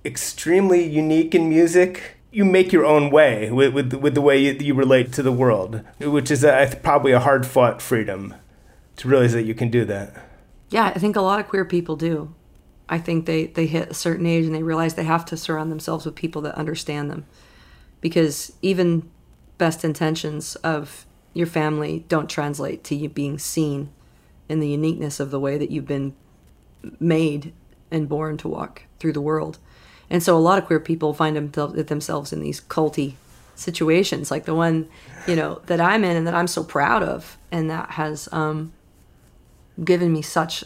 extremely 0.04 0.84
unique 0.84 1.34
in 1.34 1.50
music. 1.50 2.18
You 2.32 2.46
make 2.46 2.72
your 2.72 2.86
own 2.86 3.10
way 3.10 3.50
with, 3.52 3.74
with, 3.74 3.94
with 3.94 4.16
the 4.16 4.22
way 4.22 4.38
you, 4.38 4.54
you 4.54 4.74
relate 4.74 5.12
to 5.14 5.24
the 5.24 5.32
world, 5.32 5.82
which 6.00 6.30
is 6.30 6.44
a, 6.44 6.80
probably 6.84 7.12
a 7.12 7.20
hard 7.20 7.46
fought 7.46 7.82
freedom 7.82 8.36
to 8.98 9.08
realize 9.08 9.34
that 9.34 9.44
you 9.44 9.56
can 9.56 9.70
do 9.70 9.86
that. 9.86 10.14
Yeah, 10.70 10.92
I 10.94 11.00
think 11.00 11.16
a 11.16 11.22
lot 11.22 11.40
of 11.40 11.48
queer 11.48 11.66
people 11.66 11.96
do. 11.96 12.34
I 12.88 12.98
think 12.98 13.26
they, 13.26 13.48
they 13.48 13.66
hit 13.66 13.90
a 13.90 13.94
certain 13.94 14.26
age 14.26 14.46
and 14.46 14.54
they 14.54 14.64
realize 14.64 14.96
they 14.96 15.04
have 15.04 15.26
to 15.26 15.38
surround 15.38 15.72
themselves 15.72 16.06
with 16.06 16.16
people 16.16 16.42
that 16.44 16.56
understand 16.56 17.10
them. 17.10 17.26
Because 18.02 18.54
even 18.62 19.10
best 19.58 19.84
intentions 19.84 20.56
of 20.58 21.06
your 21.34 21.48
family 21.48 22.06
don't 22.08 22.30
translate 22.30 22.84
to 22.86 22.96
you 22.96 23.10
being 23.10 23.38
seen 23.38 23.90
in 24.48 24.60
the 24.60 24.68
uniqueness 24.68 25.20
of 25.20 25.32
the 25.32 25.40
way 25.40 25.58
that 25.58 25.72
you've 25.72 25.88
been 25.88 26.16
made 27.00 27.54
and 27.92 28.10
born 28.10 28.38
to 28.38 28.48
walk 28.48 28.84
through 29.00 29.14
the 29.14 29.22
world. 29.22 29.58
And 30.10 30.24
so 30.24 30.36
a 30.36 30.40
lot 30.40 30.58
of 30.58 30.66
queer 30.66 30.80
people 30.80 31.14
find 31.14 31.36
themselves 31.54 32.34
in 32.34 32.42
these 32.42 32.62
culty 32.62 33.14
situations, 33.56 34.32
like 34.32 34.46
the 34.46 34.56
one, 34.56 34.88
you 35.28 35.36
know, 35.36 35.62
that 35.68 35.80
I'm 35.80 36.04
in 36.04 36.18
and 36.18 36.26
that 36.26 36.34
I'm 36.34 36.48
so 36.48 36.64
proud 36.64 37.04
of, 37.04 37.38
and 37.52 37.70
that 37.70 37.92
has 37.92 38.28
um, 38.32 38.74
given 39.84 40.12
me 40.12 40.22
such 40.22 40.64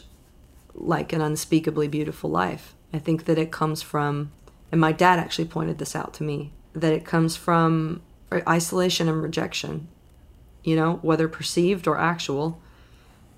like 0.75 1.11
an 1.11 1.21
unspeakably 1.21 1.87
beautiful 1.87 2.29
life. 2.29 2.73
I 2.93 2.99
think 2.99 3.25
that 3.25 3.37
it 3.37 3.51
comes 3.51 3.81
from, 3.81 4.31
and 4.71 4.79
my 4.79 4.91
dad 4.91 5.19
actually 5.19 5.45
pointed 5.45 5.77
this 5.77 5.95
out 5.95 6.13
to 6.15 6.23
me, 6.23 6.51
that 6.73 6.93
it 6.93 7.05
comes 7.05 7.35
from 7.35 8.01
isolation 8.31 9.09
and 9.09 9.21
rejection 9.21 9.87
you 10.63 10.75
know, 10.75 10.99
whether 11.01 11.27
perceived 11.27 11.87
or 11.87 11.97
actual. 11.97 12.61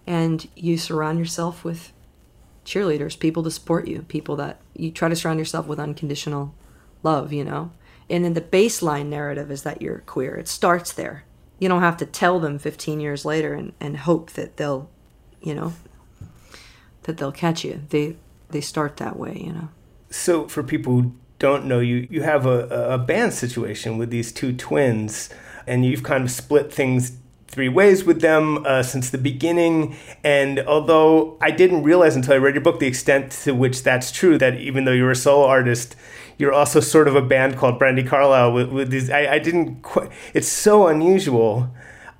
And 0.08 0.48
you 0.56 0.78
surround 0.78 1.20
yourself 1.20 1.64
with 1.64 1.92
cheerleaders, 2.66 3.18
people 3.18 3.44
to 3.44 3.52
support 3.52 3.88
you, 3.88 4.04
people 4.04 4.36
that 4.36 4.60
you 4.76 4.92
try 4.92 5.10
to 5.10 5.16
surround 5.16 5.40
yourself 5.40 5.68
with 5.68 5.80
unconditional 5.80 6.54
love, 7.04 7.34
you 7.34 7.44
know. 7.44 7.72
And 8.10 8.24
then 8.24 8.34
the 8.34 8.42
baseline 8.42 9.08
narrative 9.08 9.50
is 9.50 9.64
that 9.64 9.82
you're 9.82 10.00
queer. 10.06 10.36
It 10.36 10.48
starts 10.48 10.94
there. 10.94 11.24
You 11.58 11.70
don't 11.70 11.82
have 11.82 11.98
to 11.98 12.06
tell 12.06 12.40
them 12.40 12.60
15 12.60 13.00
years 13.00 13.26
later 13.26 13.54
and, 13.54 13.74
and 13.80 13.98
hope 13.98 14.32
that 14.32 14.58
they'll, 14.58 14.90
you 15.42 15.56
know, 15.56 15.74
that 17.04 17.18
they'll 17.18 17.32
catch 17.32 17.64
you. 17.64 17.82
They 17.90 18.18
they 18.50 18.62
start 18.62 18.98
that 18.98 19.18
way, 19.18 19.42
you 19.44 19.54
know. 19.54 19.70
So 20.10 20.48
for 20.48 20.64
people 20.64 20.94
who 20.94 21.16
don't 21.40 21.66
know 21.66 21.80
you, 21.80 22.08
you 22.10 22.22
have 22.22 22.46
a, 22.46 22.68
a 22.94 22.98
band 22.98 23.34
situation 23.34 23.98
with 23.98 24.10
these 24.10 24.32
two 24.32 24.54
twins 24.54 25.30
and 25.68 25.86
you've 25.86 26.04
kind 26.04 26.24
of 26.24 26.32
split 26.32 26.72
things 26.72 27.18
three 27.48 27.70
ways 27.70 28.04
with 28.04 28.22
them 28.22 28.66
uh, 28.66 28.84
since 28.84 29.10
the 29.10 29.18
beginning. 29.18 29.96
And 30.24 30.60
although 30.60 31.38
I 31.42 31.52
didn't 31.52 31.84
realize 31.84 32.16
until 32.16 32.34
I 32.34 32.38
read 32.38 32.54
your 32.54 32.64
book 32.64 32.80
the 32.80 32.88
extent 32.88 33.32
to 33.44 33.54
which 33.54 33.84
that's 33.84 34.12
true, 34.12 34.38
that 34.38 34.56
even 34.60 34.84
though 34.84 34.92
you're 34.92 35.12
a 35.12 35.16
solo 35.16 35.48
artist, 35.48 35.96
you're 36.38 36.54
also 36.54 36.82
sort 36.82 37.08
of 37.08 37.16
a 37.16 37.22
band 37.22 37.56
called 37.58 37.80
Brandi 37.80 38.06
Carlile 38.06 38.52
with, 38.52 38.70
with 38.70 38.90
these. 38.90 39.10
I, 39.10 39.36
I 39.36 39.40
didn't 39.40 39.82
quite, 39.82 40.10
it's 40.34 40.50
so 40.50 40.88
unusual, 40.88 41.70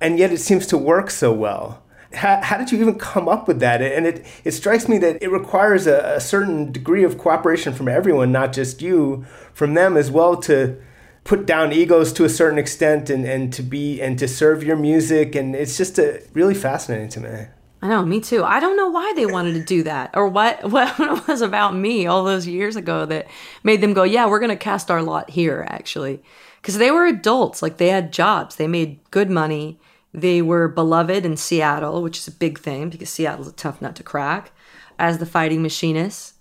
and 0.00 0.18
yet 0.18 0.32
it 0.32 0.38
seems 0.38 0.66
to 0.68 0.78
work 0.78 1.10
so 1.10 1.32
well. 1.32 1.82
How, 2.14 2.40
how, 2.40 2.56
did 2.56 2.72
you 2.72 2.80
even 2.80 2.98
come 2.98 3.28
up 3.28 3.46
with 3.46 3.60
that? 3.60 3.82
And 3.82 4.06
it, 4.06 4.24
it 4.42 4.52
strikes 4.52 4.88
me 4.88 4.96
that 4.98 5.22
it 5.22 5.30
requires 5.30 5.86
a, 5.86 6.14
a 6.16 6.20
certain 6.20 6.72
degree 6.72 7.04
of 7.04 7.18
cooperation 7.18 7.74
from 7.74 7.88
everyone, 7.88 8.32
not 8.32 8.54
just 8.54 8.80
you, 8.80 9.26
from 9.52 9.74
them 9.74 9.98
as 9.98 10.10
well, 10.10 10.36
to 10.42 10.80
put 11.26 11.44
down 11.44 11.72
egos 11.72 12.12
to 12.14 12.24
a 12.24 12.28
certain 12.28 12.58
extent 12.58 13.10
and, 13.10 13.24
and 13.24 13.52
to 13.52 13.62
be 13.62 14.00
and 14.00 14.18
to 14.18 14.28
serve 14.28 14.62
your 14.62 14.76
music 14.76 15.34
and 15.34 15.56
it's 15.56 15.76
just 15.76 15.98
a, 15.98 16.22
really 16.32 16.54
fascinating 16.54 17.08
to 17.08 17.20
me. 17.20 17.46
I 17.82 17.88
know, 17.88 18.04
me 18.06 18.20
too. 18.20 18.42
I 18.42 18.58
don't 18.58 18.76
know 18.76 18.88
why 18.88 19.12
they 19.14 19.26
wanted 19.26 19.54
to 19.54 19.62
do 19.62 19.82
that 19.82 20.10
or 20.14 20.28
what 20.28 20.64
what 20.70 20.98
it 20.98 21.28
was 21.28 21.42
about 21.42 21.74
me 21.74 22.06
all 22.06 22.24
those 22.24 22.46
years 22.46 22.76
ago 22.76 23.04
that 23.06 23.26
made 23.64 23.80
them 23.80 23.92
go, 23.92 24.04
"Yeah, 24.04 24.26
we're 24.26 24.38
going 24.38 24.50
to 24.50 24.56
cast 24.56 24.90
our 24.90 25.02
lot 25.02 25.30
here 25.30 25.66
actually." 25.68 26.22
Cuz 26.62 26.78
they 26.78 26.90
were 26.90 27.06
adults, 27.06 27.60
like 27.60 27.76
they 27.76 27.88
had 27.88 28.12
jobs, 28.12 28.56
they 28.56 28.68
made 28.68 29.00
good 29.10 29.30
money. 29.30 29.78
They 30.14 30.40
were 30.40 30.68
beloved 30.68 31.26
in 31.26 31.36
Seattle, 31.36 32.02
which 32.02 32.18
is 32.18 32.28
a 32.28 32.32
big 32.32 32.58
thing 32.58 32.88
because 32.88 33.10
Seattle's 33.10 33.48
a 33.48 33.52
tough 33.52 33.82
nut 33.82 33.94
to 33.96 34.02
crack, 34.02 34.52
as 34.98 35.18
the 35.18 35.26
fighting 35.26 35.60
machinists. 35.60 36.34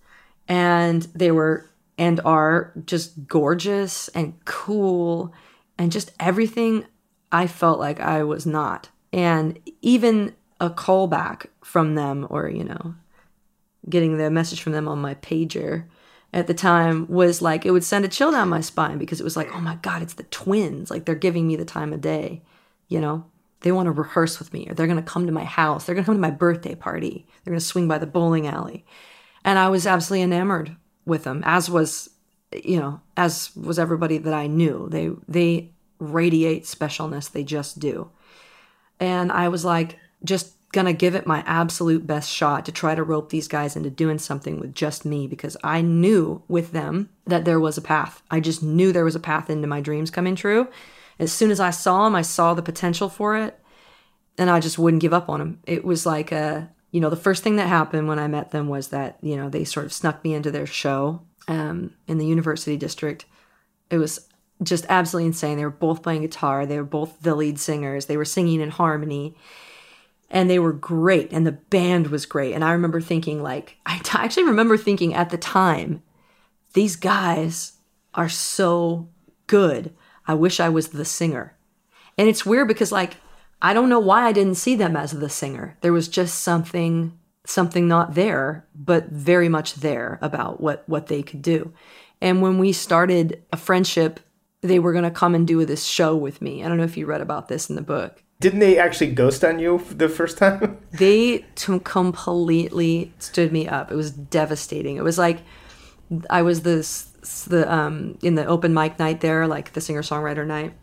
And 0.47 1.03
they 1.13 1.31
were 1.31 1.69
and 1.97 2.19
are 2.25 2.73
just 2.85 3.27
gorgeous 3.27 4.07
and 4.09 4.33
cool 4.45 5.33
and 5.77 5.91
just 5.91 6.11
everything 6.19 6.85
I 7.31 7.47
felt 7.47 7.79
like 7.79 7.99
I 7.99 8.23
was 8.23 8.45
not. 8.45 8.89
And 9.13 9.59
even 9.81 10.35
a 10.59 10.69
callback 10.69 11.47
from 11.63 11.95
them 11.95 12.27
or, 12.29 12.49
you 12.49 12.63
know, 12.63 12.95
getting 13.89 14.17
the 14.17 14.29
message 14.29 14.61
from 14.61 14.73
them 14.73 14.87
on 14.87 14.99
my 14.99 15.15
pager 15.15 15.85
at 16.33 16.47
the 16.47 16.53
time 16.53 17.07
was 17.07 17.41
like 17.41 17.65
it 17.65 17.71
would 17.71 17.83
send 17.83 18.03
a 18.03 18.09
chill 18.09 18.31
down 18.31 18.49
my 18.49 18.61
spine 18.61 18.97
because 18.97 19.21
it 19.21 19.23
was 19.23 19.37
like, 19.37 19.49
oh 19.53 19.61
my 19.61 19.75
God, 19.75 20.01
it's 20.01 20.15
the 20.15 20.23
twins. 20.23 20.91
Like 20.91 21.05
they're 21.05 21.15
giving 21.15 21.47
me 21.47 21.55
the 21.55 21.65
time 21.65 21.93
of 21.93 22.01
day, 22.01 22.41
you 22.87 22.99
know? 22.99 23.25
They 23.61 23.71
want 23.71 23.87
to 23.87 23.91
rehearse 23.91 24.37
with 24.37 24.53
me 24.53 24.67
or 24.69 24.75
they're 24.75 24.85
going 24.85 25.01
to 25.01 25.09
come 25.09 25.25
to 25.25 25.31
my 25.31 25.43
house. 25.43 25.85
They're 25.85 25.95
going 25.95 26.03
to 26.03 26.05
come 26.05 26.15
to 26.15 26.21
my 26.21 26.29
birthday 26.29 26.75
party. 26.75 27.25
They're 27.43 27.51
going 27.51 27.59
to 27.59 27.65
swing 27.65 27.87
by 27.87 27.97
the 27.97 28.05
bowling 28.05 28.45
alley. 28.47 28.85
And 29.43 29.57
I 29.57 29.69
was 29.69 29.87
absolutely 29.87 30.23
enamored 30.23 30.75
with 31.05 31.23
them, 31.23 31.41
as 31.45 31.69
was, 31.69 32.09
you 32.51 32.79
know, 32.79 33.01
as 33.15 33.55
was 33.55 33.79
everybody 33.79 34.17
that 34.17 34.33
I 34.33 34.47
knew. 34.47 34.87
They 34.89 35.11
they 35.27 35.71
radiate 35.99 36.63
specialness. 36.63 37.31
They 37.31 37.43
just 37.43 37.79
do. 37.79 38.09
And 38.99 39.31
I 39.31 39.49
was 39.49 39.65
like, 39.65 39.99
just 40.23 40.53
gonna 40.71 40.93
give 40.93 41.15
it 41.15 41.25
my 41.25 41.41
absolute 41.47 42.05
best 42.05 42.29
shot 42.29 42.65
to 42.65 42.71
try 42.71 42.95
to 42.95 43.03
rope 43.03 43.29
these 43.29 43.47
guys 43.47 43.77
into 43.77 43.89
doing 43.89 44.17
something 44.17 44.59
with 44.59 44.75
just 44.75 45.05
me 45.05 45.25
because 45.25 45.55
I 45.63 45.81
knew 45.81 46.43
with 46.49 46.73
them 46.73 47.09
that 47.25 47.45
there 47.45 47.59
was 47.59 47.77
a 47.77 47.81
path. 47.81 48.21
I 48.29 48.41
just 48.41 48.61
knew 48.61 48.91
there 48.91 49.05
was 49.05 49.15
a 49.15 49.19
path 49.19 49.49
into 49.49 49.67
my 49.67 49.79
dreams 49.79 50.11
coming 50.11 50.35
true. 50.35 50.67
As 51.17 51.31
soon 51.31 51.49
as 51.49 51.61
I 51.61 51.69
saw 51.69 52.03
them, 52.03 52.15
I 52.15 52.23
saw 52.23 52.53
the 52.53 52.61
potential 52.61 53.07
for 53.07 53.37
it, 53.37 53.57
and 54.37 54.49
I 54.49 54.59
just 54.59 54.77
wouldn't 54.77 55.01
give 55.01 55.13
up 55.13 55.29
on 55.29 55.39
them. 55.39 55.59
It 55.65 55.85
was 55.85 56.05
like 56.05 56.33
a, 56.33 56.69
you 56.95 57.01
know, 57.01 57.09
the 57.09 57.17
first 57.17 57.43
thing 57.43 57.57
that 57.57 57.67
happened 57.67 58.07
when 58.07 58.19
I 58.19 58.29
met 58.29 58.51
them 58.51 58.69
was 58.69 58.87
that 58.87 59.17
you 59.21 59.35
know 59.35 59.49
they 59.49 59.65
sort 59.65 59.85
of 59.85 59.91
snuck 59.91 60.23
me 60.23 60.33
into 60.33 60.49
their 60.49 60.65
show 60.65 61.21
um, 61.49 61.93
in 62.07 62.19
the 62.19 62.25
University 62.25 62.77
District. 62.77 63.25
It 63.89 63.97
was 63.97 64.29
just 64.63 64.85
absolutely 64.87 65.27
insane. 65.27 65.57
They 65.57 65.65
were 65.65 65.71
both 65.71 66.01
playing 66.01 66.21
guitar. 66.21 66.65
They 66.65 66.77
were 66.77 66.85
both 66.85 67.19
the 67.19 67.35
lead 67.35 67.59
singers. 67.59 68.05
They 68.05 68.15
were 68.15 68.23
singing 68.23 68.61
in 68.61 68.69
harmony 68.69 69.35
and 70.29 70.49
they 70.49 70.57
were 70.57 70.71
great 70.71 71.33
and 71.33 71.45
the 71.45 71.51
band 71.51 72.07
was 72.07 72.25
great 72.25 72.53
and 72.53 72.63
i 72.63 72.71
remember 72.71 72.99
thinking 72.99 73.43
like 73.43 73.77
I 73.85 74.01
actually 74.11 74.45
remember 74.45 74.75
thinking 74.75 75.13
at 75.13 75.29
the 75.29 75.37
time 75.37 76.01
these 76.73 76.95
guys 76.95 77.73
are 78.15 78.27
so 78.27 79.07
good 79.45 79.93
i 80.27 80.33
wish 80.33 80.59
i 80.59 80.67
was 80.67 80.87
the 80.87 81.05
singer 81.05 81.55
and 82.17 82.27
it's 82.27 82.43
weird 82.43 82.67
because 82.67 82.91
like 82.91 83.17
i 83.61 83.73
don't 83.73 83.89
know 83.89 83.99
why 83.99 84.23
i 84.25 84.31
didn't 84.31 84.55
see 84.55 84.75
them 84.75 84.95
as 84.95 85.11
the 85.11 85.29
singer 85.29 85.77
there 85.81 85.93
was 85.93 86.07
just 86.07 86.39
something 86.43 87.17
something 87.45 87.87
not 87.87 88.15
there 88.15 88.65
but 88.75 89.09
very 89.09 89.49
much 89.49 89.75
there 89.75 90.17
about 90.21 90.61
what 90.61 90.87
what 90.87 91.07
they 91.07 91.21
could 91.21 91.41
do 91.41 91.71
and 92.21 92.41
when 92.41 92.57
we 92.57 92.71
started 92.71 93.43
a 93.51 93.57
friendship 93.57 94.19
they 94.61 94.79
were 94.79 94.93
going 94.93 95.03
to 95.03 95.11
come 95.11 95.35
and 95.35 95.47
do 95.47 95.63
this 95.65 95.83
show 95.83 96.15
with 96.15 96.41
me 96.41 96.63
i 96.63 96.67
don't 96.67 96.77
know 96.77 96.83
if 96.83 96.97
you 96.97 97.05
read 97.05 97.21
about 97.21 97.47
this 97.47 97.69
in 97.69 97.75
the 97.75 97.81
book 97.81 98.23
Didn't 98.39 98.59
they 98.59 98.77
actually 98.77 99.11
ghost 99.13 99.43
on 99.43 99.59
you 99.59 99.81
the 99.91 100.09
first 100.09 100.37
time? 100.37 100.77
they 100.91 101.45
t- 101.55 101.79
completely 101.83 103.13
stood 103.17 103.51
me 103.51 103.65
up. 103.67 103.91
It 103.91 103.95
was 103.95 104.11
devastating. 104.11 104.97
It 104.97 105.03
was 105.03 105.17
like 105.17 105.39
I 106.29 106.41
was 106.41 106.61
this 106.61 107.13
the 107.47 107.63
um 107.71 108.17
in 108.21 108.35
the 108.35 108.45
open 108.45 108.73
mic 108.73 108.99
night 108.99 109.21
there, 109.21 109.47
like 109.47 109.71
the 109.73 109.81
singer 109.81 110.03
songwriter 110.03 110.45
night. 110.45 110.73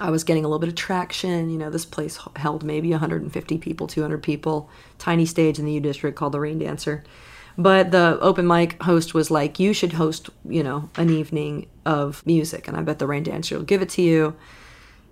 I 0.00 0.10
was 0.10 0.24
getting 0.24 0.44
a 0.44 0.48
little 0.48 0.58
bit 0.58 0.68
of 0.68 0.74
traction. 0.74 1.50
You 1.50 1.58
know, 1.58 1.70
this 1.70 1.84
place 1.84 2.18
held 2.36 2.64
maybe 2.64 2.90
150 2.90 3.58
people, 3.58 3.86
200 3.86 4.22
people, 4.22 4.68
tiny 4.98 5.26
stage 5.26 5.58
in 5.58 5.64
the 5.64 5.72
U 5.72 5.80
District 5.80 6.16
called 6.16 6.32
the 6.32 6.40
Rain 6.40 6.58
Dancer. 6.58 7.04
But 7.56 7.92
the 7.92 8.18
open 8.20 8.48
mic 8.48 8.82
host 8.82 9.14
was 9.14 9.30
like, 9.30 9.60
"You 9.60 9.72
should 9.72 9.92
host, 9.92 10.30
you 10.48 10.64
know, 10.64 10.90
an 10.96 11.10
evening 11.10 11.68
of 11.84 12.26
music, 12.26 12.66
and 12.66 12.76
I 12.76 12.82
bet 12.82 12.98
the 12.98 13.06
Rain 13.06 13.22
Dancer 13.22 13.56
will 13.56 13.64
give 13.64 13.82
it 13.82 13.90
to 13.90 14.02
you." 14.02 14.34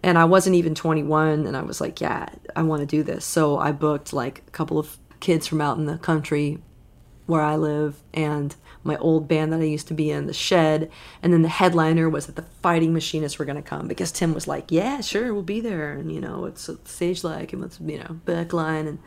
and 0.03 0.19
I 0.19 0.25
wasn't 0.25 0.57
even 0.57 0.75
21 0.75 1.47
and 1.47 1.57
I 1.57 1.63
was 1.63 1.81
like, 1.81 2.01
yeah, 2.01 2.29
I 2.57 2.63
want 2.63 2.81
to 2.81 2.87
do 2.87 3.03
this. 3.03 3.25
So 3.25 3.59
I 3.59 3.73
booked 3.73 4.13
like 4.13 4.43
a 4.47 4.51
couple 4.51 4.79
of 4.79 4.97
kids 5.21 5.47
from 5.47 5.61
out 5.61 5.79
in 5.79 5.87
the 5.87 5.99
country 5.99 6.59
where 7.27 7.43
I 7.43 7.57
live 7.57 8.03
and 8.13 8.55
my 8.85 8.97
old 8.97 9.29
band 9.29 9.53
that 9.53 9.61
I 9.61 9.65
used 9.65 9.89
to 9.89 9.95
be 9.95 10.11
in, 10.11 10.27
The 10.27 10.33
Shed, 10.33 10.91
and 11.23 11.33
then 11.33 11.43
the 11.43 11.49
headliner 11.49 12.09
was 12.09 12.27
that 12.27 12.37
the 12.37 12.45
Fighting 12.63 12.93
Machinists 12.93 13.39
were 13.39 13.45
going 13.45 13.57
to 13.57 13.63
come 13.63 13.89
because 13.89 14.13
Tim 14.13 14.35
was 14.35 14.49
like, 14.49 14.71
"Yeah, 14.71 15.01
sure, 15.01 15.33
we'll 15.33 15.43
be 15.43 15.61
there," 15.61 15.93
and 15.93 16.11
you 16.13 16.21
know, 16.21 16.45
it's, 16.47 16.67
the 16.67 16.79
stage 16.85 17.25
like, 17.25 17.53
and 17.53 17.63
what's 17.63 17.81
you 17.81 17.99
know, 17.99 18.21
backline, 18.27 18.89
and 18.89 18.99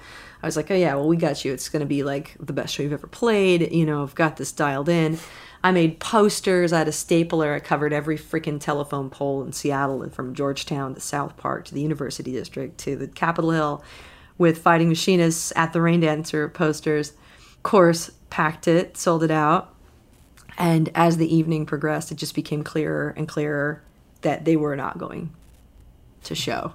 I 0.41 0.47
was 0.47 0.57
like, 0.57 0.71
"Oh 0.71 0.75
yeah, 0.75 0.95
well 0.95 1.07
we 1.07 1.17
got 1.17 1.43
you. 1.43 1.53
It's 1.53 1.69
going 1.69 1.81
to 1.81 1.85
be 1.85 2.03
like 2.03 2.35
the 2.39 2.53
best 2.53 2.73
show 2.73 2.83
you've 2.83 2.93
ever 2.93 3.07
played." 3.07 3.71
You 3.71 3.85
know, 3.85 4.03
I've 4.03 4.15
got 4.15 4.37
this 4.37 4.51
dialed 4.51 4.89
in. 4.89 5.19
I 5.63 5.71
made 5.71 5.99
posters. 5.99 6.71
I 6.71 6.79
had 6.79 6.87
a 6.87 6.91
stapler. 6.91 7.53
I 7.55 7.59
covered 7.59 7.91
every 7.91 8.17
freaking 8.17 8.59
telephone 8.59 9.09
pole 9.09 9.43
in 9.43 9.51
Seattle, 9.51 10.03
and 10.03 10.13
from 10.13 10.35
Georgetown 10.35 10.93
to 10.95 11.01
South 11.01 11.37
Park 11.37 11.65
to 11.65 11.73
the 11.73 11.81
University 11.81 12.31
District 12.31 12.77
to 12.79 12.95
the 12.95 13.07
Capitol 13.07 13.51
Hill, 13.51 13.83
with 14.37 14.59
Fighting 14.59 14.89
Machinists 14.89 15.51
at 15.55 15.73
the 15.73 15.81
Rain 15.81 16.01
Dancer 16.01 16.47
posters. 16.49 17.13
Of 17.55 17.63
course, 17.63 18.11
packed 18.35 18.67
it, 18.67 18.97
sold 18.97 19.23
it 19.23 19.31
out. 19.31 19.73
And 20.57 20.89
as 20.93 21.15
the 21.15 21.33
evening 21.33 21.65
progressed, 21.65 22.11
it 22.11 22.15
just 22.15 22.35
became 22.35 22.65
clearer 22.65 23.13
and 23.15 23.29
clearer 23.29 23.81
that 24.23 24.43
they 24.43 24.57
were 24.57 24.75
not 24.75 24.97
going 24.97 25.31
to 26.23 26.35
show. 26.35 26.73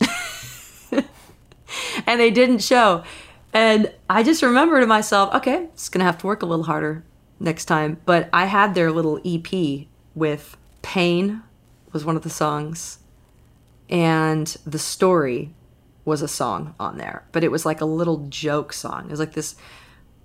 and 0.92 2.20
they 2.20 2.30
didn't 2.30 2.60
show. 2.60 3.02
And 3.52 3.92
I 4.08 4.22
just 4.22 4.40
remember 4.40 4.78
to 4.78 4.86
myself, 4.86 5.34
okay, 5.34 5.66
just 5.74 5.90
gonna 5.90 6.04
have 6.04 6.18
to 6.18 6.28
work 6.28 6.42
a 6.42 6.46
little 6.46 6.66
harder 6.66 7.02
next 7.40 7.64
time. 7.64 8.00
But 8.04 8.28
I 8.32 8.44
had 8.44 8.76
their 8.76 8.92
little 8.92 9.20
EP 9.24 9.88
with 10.14 10.56
Pain 10.82 11.42
was 11.92 12.04
one 12.04 12.14
of 12.14 12.22
the 12.22 12.30
songs, 12.30 13.00
and 13.88 14.46
The 14.64 14.78
Story 14.78 15.54
was 16.04 16.22
a 16.22 16.28
song 16.28 16.76
on 16.78 16.98
there. 16.98 17.24
But 17.32 17.42
it 17.42 17.50
was 17.50 17.66
like 17.66 17.80
a 17.80 17.84
little 17.84 18.28
joke 18.28 18.72
song. 18.72 19.06
It 19.06 19.10
was 19.10 19.18
like 19.18 19.32
this 19.32 19.56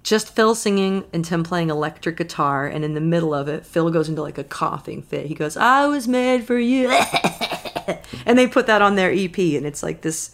just 0.05 0.35
Phil 0.35 0.53
singing 0.53 1.03
and 1.11 1.25
Tim 1.25 1.43
playing 1.43 1.71
electric 1.71 2.17
guitar, 2.17 2.67
and 2.67 2.85
in 2.85 2.93
the 2.93 3.01
middle 3.01 3.33
of 3.33 3.47
it, 3.47 3.65
Phil 3.65 3.89
goes 3.89 4.07
into 4.07 4.21
like 4.21 4.37
a 4.37 4.43
coughing 4.43 5.01
fit. 5.01 5.25
He 5.25 5.33
goes, 5.33 5.57
I 5.57 5.87
was 5.87 6.07
made 6.07 6.45
for 6.45 6.59
you. 6.59 6.89
and 8.25 8.37
they 8.37 8.45
put 8.45 8.67
that 8.67 8.83
on 8.83 8.93
their 8.95 9.11
EP, 9.11 9.35
and 9.37 9.65
it's 9.65 9.81
like 9.81 10.01
this 10.01 10.29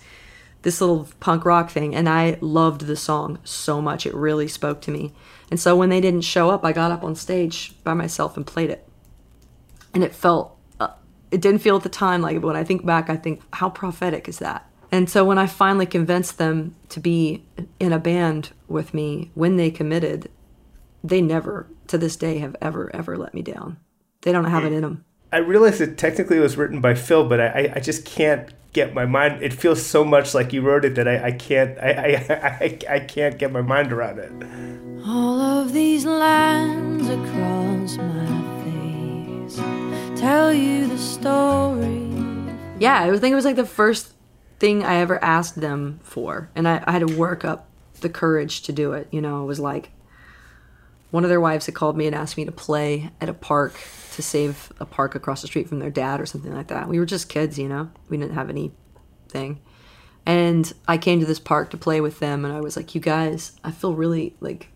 this 0.63 0.79
little 0.79 1.07
punk 1.19 1.43
rock 1.43 1.71
thing 1.71 1.95
and 1.95 2.07
i 2.07 2.37
loved 2.39 2.81
the 2.81 2.95
song 2.95 3.39
so 3.43 3.81
much 3.81 4.05
it 4.05 4.13
really 4.13 4.47
spoke 4.47 4.79
to 4.79 4.91
me 4.91 5.11
and 5.49 5.59
so 5.59 5.75
when 5.75 5.89
they 5.89 5.99
didn't 5.99 6.21
show 6.21 6.51
up 6.51 6.63
i 6.63 6.71
got 6.71 6.91
up 6.91 7.03
on 7.03 7.15
stage 7.15 7.73
by 7.83 7.95
myself 7.95 8.37
and 8.37 8.45
played 8.45 8.69
it 8.69 8.87
and 9.91 10.03
it 10.03 10.13
felt 10.13 10.55
uh, 10.79 10.89
it 11.31 11.41
didn't 11.41 11.63
feel 11.63 11.77
at 11.77 11.81
the 11.81 11.89
time 11.89 12.21
like 12.21 12.39
when 12.43 12.55
i 12.55 12.63
think 12.63 12.85
back 12.85 13.09
i 13.09 13.15
think 13.15 13.41
how 13.53 13.71
prophetic 13.71 14.29
is 14.29 14.37
that 14.37 14.70
and 14.91 15.09
so 15.09 15.23
when 15.23 15.37
i 15.37 15.47
finally 15.47 15.85
convinced 15.85 16.37
them 16.37 16.75
to 16.89 16.99
be 16.99 17.43
in 17.79 17.93
a 17.93 17.99
band 17.99 18.51
with 18.67 18.93
me 18.93 19.31
when 19.33 19.57
they 19.57 19.71
committed 19.71 20.29
they 21.03 21.21
never 21.21 21.67
to 21.87 21.97
this 21.97 22.15
day 22.15 22.37
have 22.37 22.55
ever 22.61 22.93
ever 22.95 23.17
let 23.17 23.33
me 23.33 23.41
down 23.41 23.77
they 24.21 24.31
don't 24.31 24.45
have 24.45 24.65
it 24.65 24.73
in 24.73 24.81
them 24.81 25.03
I 25.33 25.37
realized 25.37 25.79
it 25.79 25.97
technically 25.97 26.37
it 26.37 26.41
was 26.41 26.57
written 26.57 26.81
by 26.81 26.93
Phil, 26.93 27.25
but 27.27 27.39
I, 27.39 27.71
I 27.75 27.79
just 27.79 28.03
can't 28.03 28.51
get 28.73 28.93
my 28.93 29.05
mind. 29.05 29.41
It 29.41 29.53
feels 29.53 29.81
so 29.81 30.03
much 30.03 30.33
like 30.33 30.51
you 30.51 30.61
wrote 30.61 30.83
it 30.83 30.95
that 30.95 31.07
I, 31.07 31.27
I 31.27 31.31
can't 31.31 31.77
I, 31.79 31.91
I, 31.91 32.33
I, 32.89 32.95
I 32.95 32.99
can't 32.99 33.37
get 33.37 33.51
my 33.51 33.61
mind 33.61 33.93
around 33.93 34.19
it. 34.19 34.31
All 35.07 35.39
of 35.39 35.71
these 35.71 36.05
lines 36.05 37.07
across 37.07 37.97
my 37.97 38.27
face 38.63 40.19
tell 40.19 40.53
you 40.53 40.85
the 40.87 40.97
story. 40.97 42.07
yeah 42.77 43.01
i 43.01 43.17
think 43.17 43.31
it 43.31 43.35
was 43.35 43.45
like 43.45 43.55
the 43.55 43.65
first 43.65 44.13
thing 44.61 44.83
i 44.83 44.97
ever 44.97 45.21
asked 45.23 45.59
them 45.59 45.99
for. 46.03 46.51
And 46.55 46.67
I, 46.67 46.83
I 46.85 46.91
had 46.91 47.05
to 47.07 47.17
work 47.17 47.43
up 47.43 47.67
the 48.01 48.09
courage 48.09 48.61
to 48.61 48.71
do 48.71 48.93
it 48.93 49.07
you 49.11 49.19
know? 49.19 49.41
It 49.41 49.47
was 49.47 49.59
like 49.59 49.91
one 51.09 51.23
of 51.25 51.29
their 51.31 51.41
wives 51.41 51.65
had 51.65 51.75
called 51.75 51.97
me 51.97 52.05
and 52.05 52.15
asked 52.15 52.37
me 52.37 52.45
to 52.45 52.51
play 52.51 53.09
at 53.19 53.27
a 53.27 53.33
park 53.33 53.73
to 54.13 54.21
save 54.21 54.71
a 54.79 54.85
park 54.85 55.15
across 55.15 55.41
the 55.41 55.47
street 55.47 55.67
from 55.67 55.79
their 55.79 55.89
dad 55.89 56.21
or 56.21 56.25
something 56.27 56.53
like 56.53 56.67
that. 56.67 56.87
We 56.87 56.99
were 56.99 57.07
just 57.07 57.27
kids 57.27 57.57
you 57.57 57.67
know? 57.67 57.89
We 58.07 58.17
didn't 58.17 58.35
have 58.35 58.51
anything. 58.51 59.59
And 60.27 60.71
i 60.87 60.95
came 60.99 61.19
to 61.19 61.25
this 61.25 61.39
park 61.39 61.71
to 61.71 61.77
play 61.77 61.99
with 61.99 62.19
them 62.19 62.45
and 62.45 62.53
i 62.53 62.61
was 62.61 62.75
like 62.77 62.93
you 62.93 63.01
guys 63.01 63.53
i 63.63 63.71
feel 63.71 63.95
really 63.95 64.35
like 64.39 64.67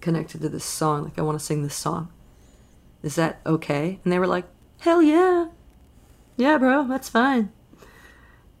connected 0.00 0.42
to 0.42 0.48
this 0.48 0.64
song. 0.64 1.02
Like 1.02 1.18
i 1.18 1.22
want 1.22 1.40
to 1.40 1.44
sing 1.44 1.64
this 1.64 1.74
song. 1.74 2.12
Is 3.02 3.16
that 3.16 3.40
okay? 3.44 3.98
And 4.04 4.12
they 4.12 4.20
were 4.20 4.28
like 4.28 4.46
hell 4.78 5.02
yeah. 5.02 5.48
Yeah 6.36 6.56
bro 6.58 6.86
that's 6.86 7.08
fine 7.08 7.50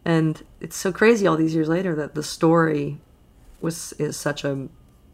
and 0.04 0.42
it's 0.60 0.76
so 0.76 0.92
crazy 0.92 1.26
all 1.26 1.36
these 1.36 1.54
years 1.54 1.68
later 1.68 1.94
that 1.94 2.14
the 2.14 2.22
story 2.22 2.98
was 3.60 3.92
is 3.94 4.16
such 4.16 4.44
a 4.44 4.68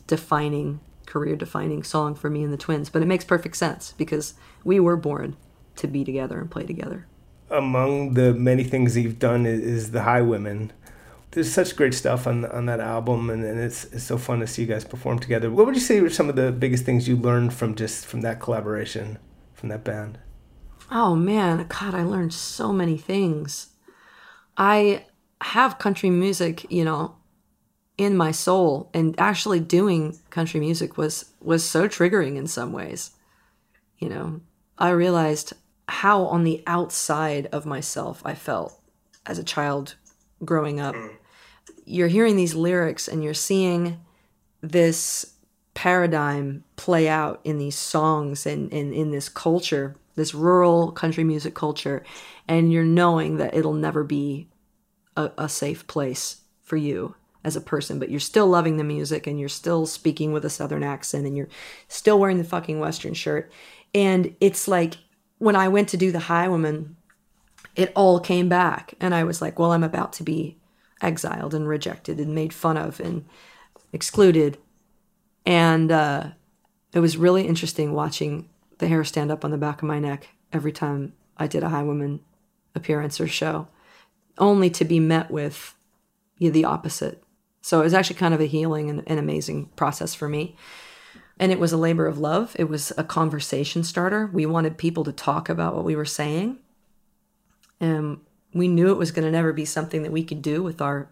defining 0.06 0.80
career 1.06 1.36
defining 1.36 1.82
song 1.82 2.14
for 2.14 2.30
me 2.30 2.42
and 2.42 2.52
the 2.52 2.56
twins 2.56 2.88
but 2.90 3.02
it 3.02 3.06
makes 3.06 3.24
perfect 3.24 3.56
sense 3.56 3.92
because 3.96 4.34
we 4.64 4.78
were 4.78 4.96
born 4.96 5.36
to 5.76 5.86
be 5.86 6.04
together 6.04 6.38
and 6.38 6.50
play 6.50 6.64
together 6.64 7.06
Among 7.50 8.14
the 8.14 8.32
many 8.32 8.62
things 8.62 8.96
you've 8.96 9.18
done 9.18 9.44
is, 9.44 9.60
is 9.60 9.90
the 9.90 10.00
Highwomen. 10.00 10.70
There's 11.32 11.52
such 11.52 11.74
great 11.74 11.94
stuff 11.94 12.26
on 12.26 12.44
on 12.44 12.66
that 12.66 12.78
album, 12.78 13.28
and, 13.28 13.42
and 13.44 13.58
it's 13.58 13.84
it's 13.92 14.04
so 14.04 14.18
fun 14.18 14.38
to 14.40 14.46
see 14.46 14.62
you 14.62 14.68
guys 14.68 14.84
perform 14.84 15.18
together. 15.18 15.50
What 15.50 15.66
would 15.66 15.74
you 15.74 15.80
say 15.80 16.00
were 16.00 16.10
some 16.10 16.28
of 16.28 16.36
the 16.36 16.52
biggest 16.52 16.84
things 16.84 17.08
you 17.08 17.16
learned 17.16 17.52
from 17.52 17.74
just 17.74 18.06
from 18.06 18.20
that 18.22 18.38
collaboration, 18.40 19.18
from 19.52 19.68
that 19.70 19.82
band? 19.82 20.18
oh 20.92 21.14
man 21.14 21.66
god 21.68 21.94
i 21.94 22.02
learned 22.02 22.32
so 22.32 22.72
many 22.72 22.96
things 22.96 23.68
i 24.60 25.04
have 25.42 25.78
country 25.78 26.10
music 26.10 26.70
you 26.70 26.84
know 26.84 27.16
in 27.98 28.16
my 28.16 28.30
soul 28.30 28.88
and 28.94 29.18
actually 29.18 29.58
doing 29.58 30.16
country 30.30 30.60
music 30.60 30.96
was 30.96 31.32
was 31.40 31.64
so 31.64 31.88
triggering 31.88 32.36
in 32.36 32.46
some 32.46 32.72
ways 32.72 33.10
you 34.00 34.08
know. 34.08 34.40
I 34.78 34.90
realized 34.90 35.52
how 35.88 36.24
on 36.24 36.42
the 36.44 36.62
outside 36.66 37.46
of 37.52 37.66
myself 37.66 38.22
i 38.24 38.34
felt 38.34 38.80
as 39.26 39.38
a 39.38 39.44
child 39.44 39.96
growing 40.44 40.80
up. 40.80 40.94
Mm. 40.94 41.16
You're 41.84 42.08
hearing 42.08 42.36
these 42.36 42.54
lyrics 42.54 43.06
and 43.06 43.22
you're 43.22 43.34
seeing 43.34 44.00
this 44.62 45.34
paradigm 45.74 46.64
play 46.76 47.08
out 47.08 47.40
in 47.44 47.58
these 47.58 47.76
songs 47.76 48.46
and, 48.46 48.72
and 48.72 48.94
in 48.94 49.10
this 49.10 49.28
culture, 49.28 49.96
this 50.14 50.34
rural 50.34 50.92
country 50.92 51.24
music 51.24 51.54
culture, 51.54 52.02
and 52.48 52.72
you're 52.72 52.84
knowing 52.84 53.36
that 53.36 53.54
it'll 53.54 53.74
never 53.74 54.02
be 54.02 54.48
a, 55.24 55.32
a 55.38 55.48
safe 55.48 55.86
place 55.86 56.42
for 56.62 56.76
you 56.76 57.14
as 57.42 57.56
a 57.56 57.60
person, 57.60 57.98
but 57.98 58.10
you're 58.10 58.20
still 58.20 58.46
loving 58.46 58.76
the 58.76 58.84
music 58.84 59.26
and 59.26 59.40
you're 59.40 59.48
still 59.48 59.86
speaking 59.86 60.32
with 60.32 60.44
a 60.44 60.50
southern 60.50 60.82
accent 60.82 61.26
and 61.26 61.36
you're 61.36 61.48
still 61.88 62.18
wearing 62.18 62.38
the 62.38 62.44
fucking 62.44 62.78
western 62.78 63.14
shirt. 63.14 63.50
And 63.94 64.34
it's 64.40 64.68
like 64.68 64.98
when 65.38 65.56
I 65.56 65.68
went 65.68 65.88
to 65.90 65.96
do 65.96 66.12
the 66.12 66.18
Highwomen, 66.18 66.94
it 67.76 67.92
all 67.94 68.20
came 68.20 68.48
back. 68.48 68.94
And 69.00 69.14
I 69.14 69.24
was 69.24 69.40
like, 69.40 69.58
well, 69.58 69.72
I'm 69.72 69.84
about 69.84 70.12
to 70.14 70.22
be 70.22 70.58
exiled 71.00 71.54
and 71.54 71.66
rejected 71.66 72.18
and 72.18 72.34
made 72.34 72.52
fun 72.52 72.76
of 72.76 73.00
and 73.00 73.24
excluded. 73.92 74.58
And 75.46 75.90
uh, 75.90 76.30
it 76.92 77.00
was 77.00 77.16
really 77.16 77.46
interesting 77.46 77.94
watching 77.94 78.48
the 78.78 78.88
hair 78.88 79.04
stand 79.04 79.30
up 79.30 79.44
on 79.44 79.50
the 79.50 79.58
back 79.58 79.82
of 79.82 79.88
my 79.88 79.98
neck 79.98 80.28
every 80.52 80.72
time 80.72 81.14
I 81.36 81.46
did 81.46 81.62
a 81.62 81.68
Highwomen 81.68 82.20
appearance 82.74 83.20
or 83.20 83.26
show, 83.26 83.68
only 84.38 84.70
to 84.70 84.84
be 84.84 85.00
met 85.00 85.30
with 85.30 85.74
you 86.38 86.48
know, 86.48 86.52
the 86.52 86.64
opposite. 86.64 87.22
So 87.62 87.80
it 87.80 87.84
was 87.84 87.94
actually 87.94 88.16
kind 88.16 88.34
of 88.34 88.40
a 88.40 88.46
healing 88.46 88.88
and 88.88 89.02
an 89.06 89.18
amazing 89.18 89.66
process 89.76 90.14
for 90.14 90.28
me. 90.28 90.56
And 91.38 91.52
it 91.52 91.60
was 91.60 91.72
a 91.72 91.78
labor 91.78 92.06
of 92.06 92.18
love. 92.18 92.54
It 92.58 92.68
was 92.68 92.92
a 92.98 93.04
conversation 93.04 93.82
starter. 93.82 94.26
We 94.32 94.46
wanted 94.46 94.78
people 94.78 95.04
to 95.04 95.12
talk 95.12 95.48
about 95.48 95.74
what 95.74 95.84
we 95.84 95.96
were 95.96 96.04
saying. 96.04 96.58
And 97.80 98.20
we 98.52 98.68
knew 98.68 98.90
it 98.90 98.98
was 98.98 99.12
going 99.12 99.24
to 99.24 99.30
never 99.30 99.52
be 99.52 99.64
something 99.64 100.02
that 100.02 100.12
we 100.12 100.24
could 100.24 100.42
do 100.42 100.62
with 100.62 100.80
our 100.80 101.10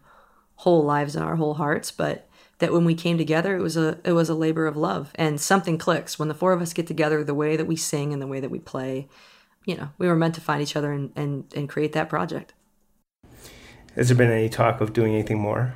whole 0.56 0.84
lives 0.84 1.14
and 1.14 1.24
our 1.24 1.36
whole 1.36 1.54
hearts, 1.54 1.90
but 1.90 2.28
that 2.58 2.72
when 2.72 2.84
we 2.84 2.94
came 2.94 3.16
together, 3.16 3.56
it 3.56 3.62
was 3.62 3.76
a 3.76 4.00
it 4.04 4.12
was 4.12 4.28
a 4.28 4.34
labor 4.34 4.66
of 4.66 4.76
love. 4.76 5.12
And 5.14 5.40
something 5.40 5.78
clicks 5.78 6.18
when 6.18 6.28
the 6.28 6.34
four 6.34 6.52
of 6.52 6.60
us 6.60 6.72
get 6.72 6.86
together. 6.86 7.22
The 7.22 7.34
way 7.34 7.56
that 7.56 7.66
we 7.66 7.76
sing 7.76 8.12
and 8.12 8.20
the 8.20 8.26
way 8.26 8.40
that 8.40 8.50
we 8.50 8.58
play, 8.58 9.08
you 9.64 9.76
know, 9.76 9.90
we 9.98 10.08
were 10.08 10.16
meant 10.16 10.34
to 10.34 10.40
find 10.40 10.60
each 10.60 10.76
other 10.76 10.92
and 10.92 11.12
and, 11.14 11.44
and 11.54 11.68
create 11.68 11.92
that 11.92 12.08
project. 12.08 12.52
Has 13.98 14.06
there 14.08 14.16
been 14.16 14.30
any 14.30 14.48
talk 14.48 14.80
of 14.80 14.92
doing 14.92 15.12
anything 15.12 15.40
more? 15.40 15.74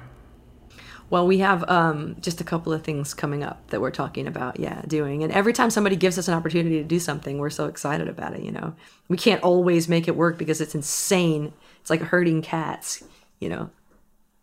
Well, 1.10 1.26
we 1.26 1.38
have 1.38 1.68
um, 1.68 2.16
just 2.20 2.40
a 2.40 2.44
couple 2.44 2.72
of 2.72 2.84
things 2.84 3.14
coming 3.14 3.42
up 3.42 3.68
that 3.70 3.80
we're 3.80 3.90
talking 3.90 4.28
about, 4.28 4.60
yeah, 4.60 4.80
doing. 4.86 5.24
And 5.24 5.32
every 5.32 5.52
time 5.52 5.70
somebody 5.70 5.96
gives 5.96 6.18
us 6.18 6.28
an 6.28 6.34
opportunity 6.34 6.78
to 6.78 6.84
do 6.84 7.00
something, 7.00 7.38
we're 7.38 7.50
so 7.50 7.66
excited 7.66 8.08
about 8.08 8.34
it, 8.34 8.44
you 8.44 8.52
know. 8.52 8.76
We 9.08 9.16
can't 9.16 9.42
always 9.42 9.88
make 9.88 10.06
it 10.06 10.14
work 10.14 10.38
because 10.38 10.60
it's 10.60 10.76
insane. 10.76 11.52
It's 11.80 11.90
like 11.90 12.00
herding 12.00 12.42
cats, 12.42 13.02
you 13.40 13.48
know. 13.48 13.70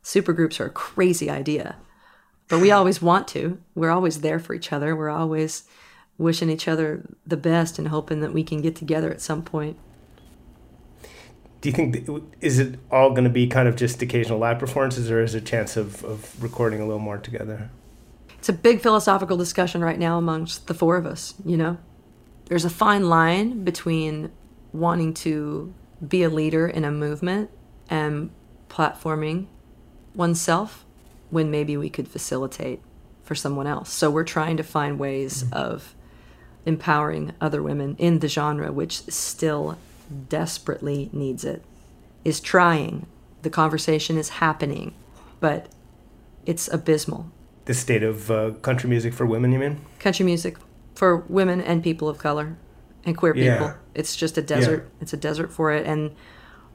Supergroups 0.04 0.60
are 0.60 0.66
a 0.66 0.72
crazy 0.72 1.30
idea. 1.30 1.78
But 2.50 2.60
we 2.60 2.72
always 2.72 3.02
want 3.02 3.30
to. 3.30 3.60
We're 3.76 3.92
always 3.92 4.20
there 4.20 4.40
for 4.40 4.54
each 4.54 4.74
other. 4.74 4.94
We're 4.94 5.10
always 5.10 5.64
wishing 6.18 6.50
each 6.50 6.68
other 6.68 7.16
the 7.26 7.38
best 7.38 7.80
and 7.80 7.88
hoping 7.88 8.20
that 8.20 8.34
we 8.34 8.44
can 8.44 8.62
get 8.62 8.76
together 8.76 9.10
at 9.10 9.22
some 9.22 9.42
point 9.42 9.80
do 11.62 11.70
you 11.70 11.76
think 11.76 12.08
is 12.42 12.60
it 12.60 12.80
all 12.92 13.10
going 13.12 13.26
to 13.26 13.30
be 13.30 13.48
kind 13.48 13.68
of 13.68 13.76
just 13.76 14.02
occasional 14.02 14.40
live 14.40 14.60
performances 14.60 15.12
or 15.12 15.22
is 15.22 15.34
there 15.34 15.42
a 15.42 15.46
chance 15.46 15.76
of, 15.76 16.04
of 16.04 16.42
recording 16.42 16.80
a 16.80 16.86
little 16.86 17.00
more 17.00 17.18
together? 17.18 17.70
It's 18.38 18.50
a 18.50 18.54
big 18.54 18.82
philosophical 18.82 19.36
discussion 19.36 19.84
right 19.84 20.00
now 20.00 20.18
amongst 20.18 20.68
the 20.68 20.74
four 20.74 20.96
of 20.98 21.06
us 21.06 21.34
you 21.46 21.58
know? 21.58 21.78
There's 22.46 22.66
a 22.66 22.70
fine 22.70 23.10
line 23.10 23.64
between 23.64 24.32
wanting 24.74 25.14
to 25.16 25.74
be 26.06 26.24
a 26.24 26.30
leader 26.30 26.68
in 26.68 26.84
a 26.84 26.92
movement 26.92 27.50
and 27.90 28.32
platforming 28.70 29.48
oneself 30.16 30.86
when 31.30 31.52
maybe 31.52 31.78
we 31.78 31.90
could 31.90 32.08
facilitate 32.08 32.82
for 33.24 33.36
someone 33.36 33.68
else. 33.68 33.92
So 33.92 34.10
we're 34.10 34.24
trying 34.24 34.58
to 34.58 34.64
find 34.64 34.98
ways 34.98 35.44
mm-hmm. 35.44 35.54
of 35.54 35.94
empowering 36.66 37.34
other 37.40 37.62
women 37.62 37.96
in 37.98 38.20
the 38.20 38.28
genre 38.28 38.72
which 38.72 39.02
still 39.04 39.78
desperately 40.28 41.10
needs 41.14 41.44
it, 41.44 41.64
is 42.24 42.40
trying. 42.40 43.06
The 43.42 43.50
conversation 43.50 44.18
is 44.18 44.30
happening, 44.30 44.94
but 45.40 45.68
it's 46.46 46.68
abysmal. 46.68 47.32
The 47.66 47.74
state 47.74 48.04
of 48.04 48.32
uh, 48.32 48.52
country 48.62 48.90
music 48.90 49.14
for 49.14 49.26
women, 49.26 49.52
you 49.52 49.60
mean? 49.60 49.80
Country 50.00 50.26
music 50.26 50.58
for 50.96 51.18
women 51.18 51.62
and 51.62 51.84
people 51.84 52.10
of 52.10 52.18
color 52.18 52.58
and 53.06 53.18
queer 53.18 53.34
people. 53.34 53.68
Yeah. 53.68 53.76
It's 53.94 54.16
just 54.16 54.38
a 54.38 54.42
desert. 54.42 54.86
Yeah. 54.86 55.02
It's 55.02 55.14
a 55.14 55.18
desert 55.18 55.52
for 55.52 55.72
it. 55.72 55.86
And 55.86 56.16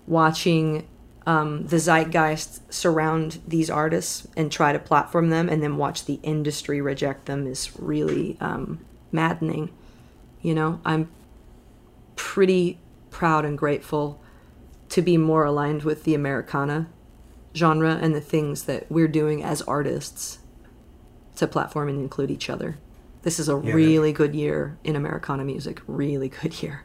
watching 0.07 0.87
um, 1.26 1.66
the 1.66 1.76
zeitgeist 1.76 2.72
surround 2.72 3.41
these 3.47 3.70
artists 3.70 4.26
and 4.37 4.53
try 4.53 4.72
to 4.72 4.78
platform 4.78 5.30
them 5.30 5.49
and 5.49 5.62
then 5.62 5.76
watch 5.76 6.05
the 6.05 6.20
industry 6.22 6.80
reject 6.80 7.26
them 7.26 7.47
is 7.47 7.78
really 7.78 8.37
um, 8.41 8.85
maddening. 9.11 9.70
You 10.43 10.55
know, 10.55 10.80
I'm 10.85 11.11
pretty 12.16 12.78
proud 13.14 13.44
and 13.44 13.56
grateful 13.56 14.20
to 14.88 15.00
be 15.00 15.16
more 15.16 15.44
aligned 15.44 15.84
with 15.84 16.02
the 16.02 16.16
Americana 16.16 16.88
genre 17.54 17.96
and 18.02 18.12
the 18.12 18.20
things 18.20 18.64
that 18.64 18.90
we're 18.90 19.06
doing 19.06 19.40
as 19.40 19.62
artists 19.62 20.40
to 21.36 21.46
platform 21.46 21.88
and 21.88 22.00
include 22.00 22.28
each 22.28 22.50
other. 22.50 22.76
This 23.22 23.38
is 23.38 23.48
a 23.48 23.60
yeah, 23.62 23.72
really 23.72 24.12
good 24.12 24.34
year 24.34 24.76
in 24.82 24.96
Americana 24.96 25.44
music, 25.44 25.80
really 25.86 26.28
good 26.28 26.60
year. 26.60 26.82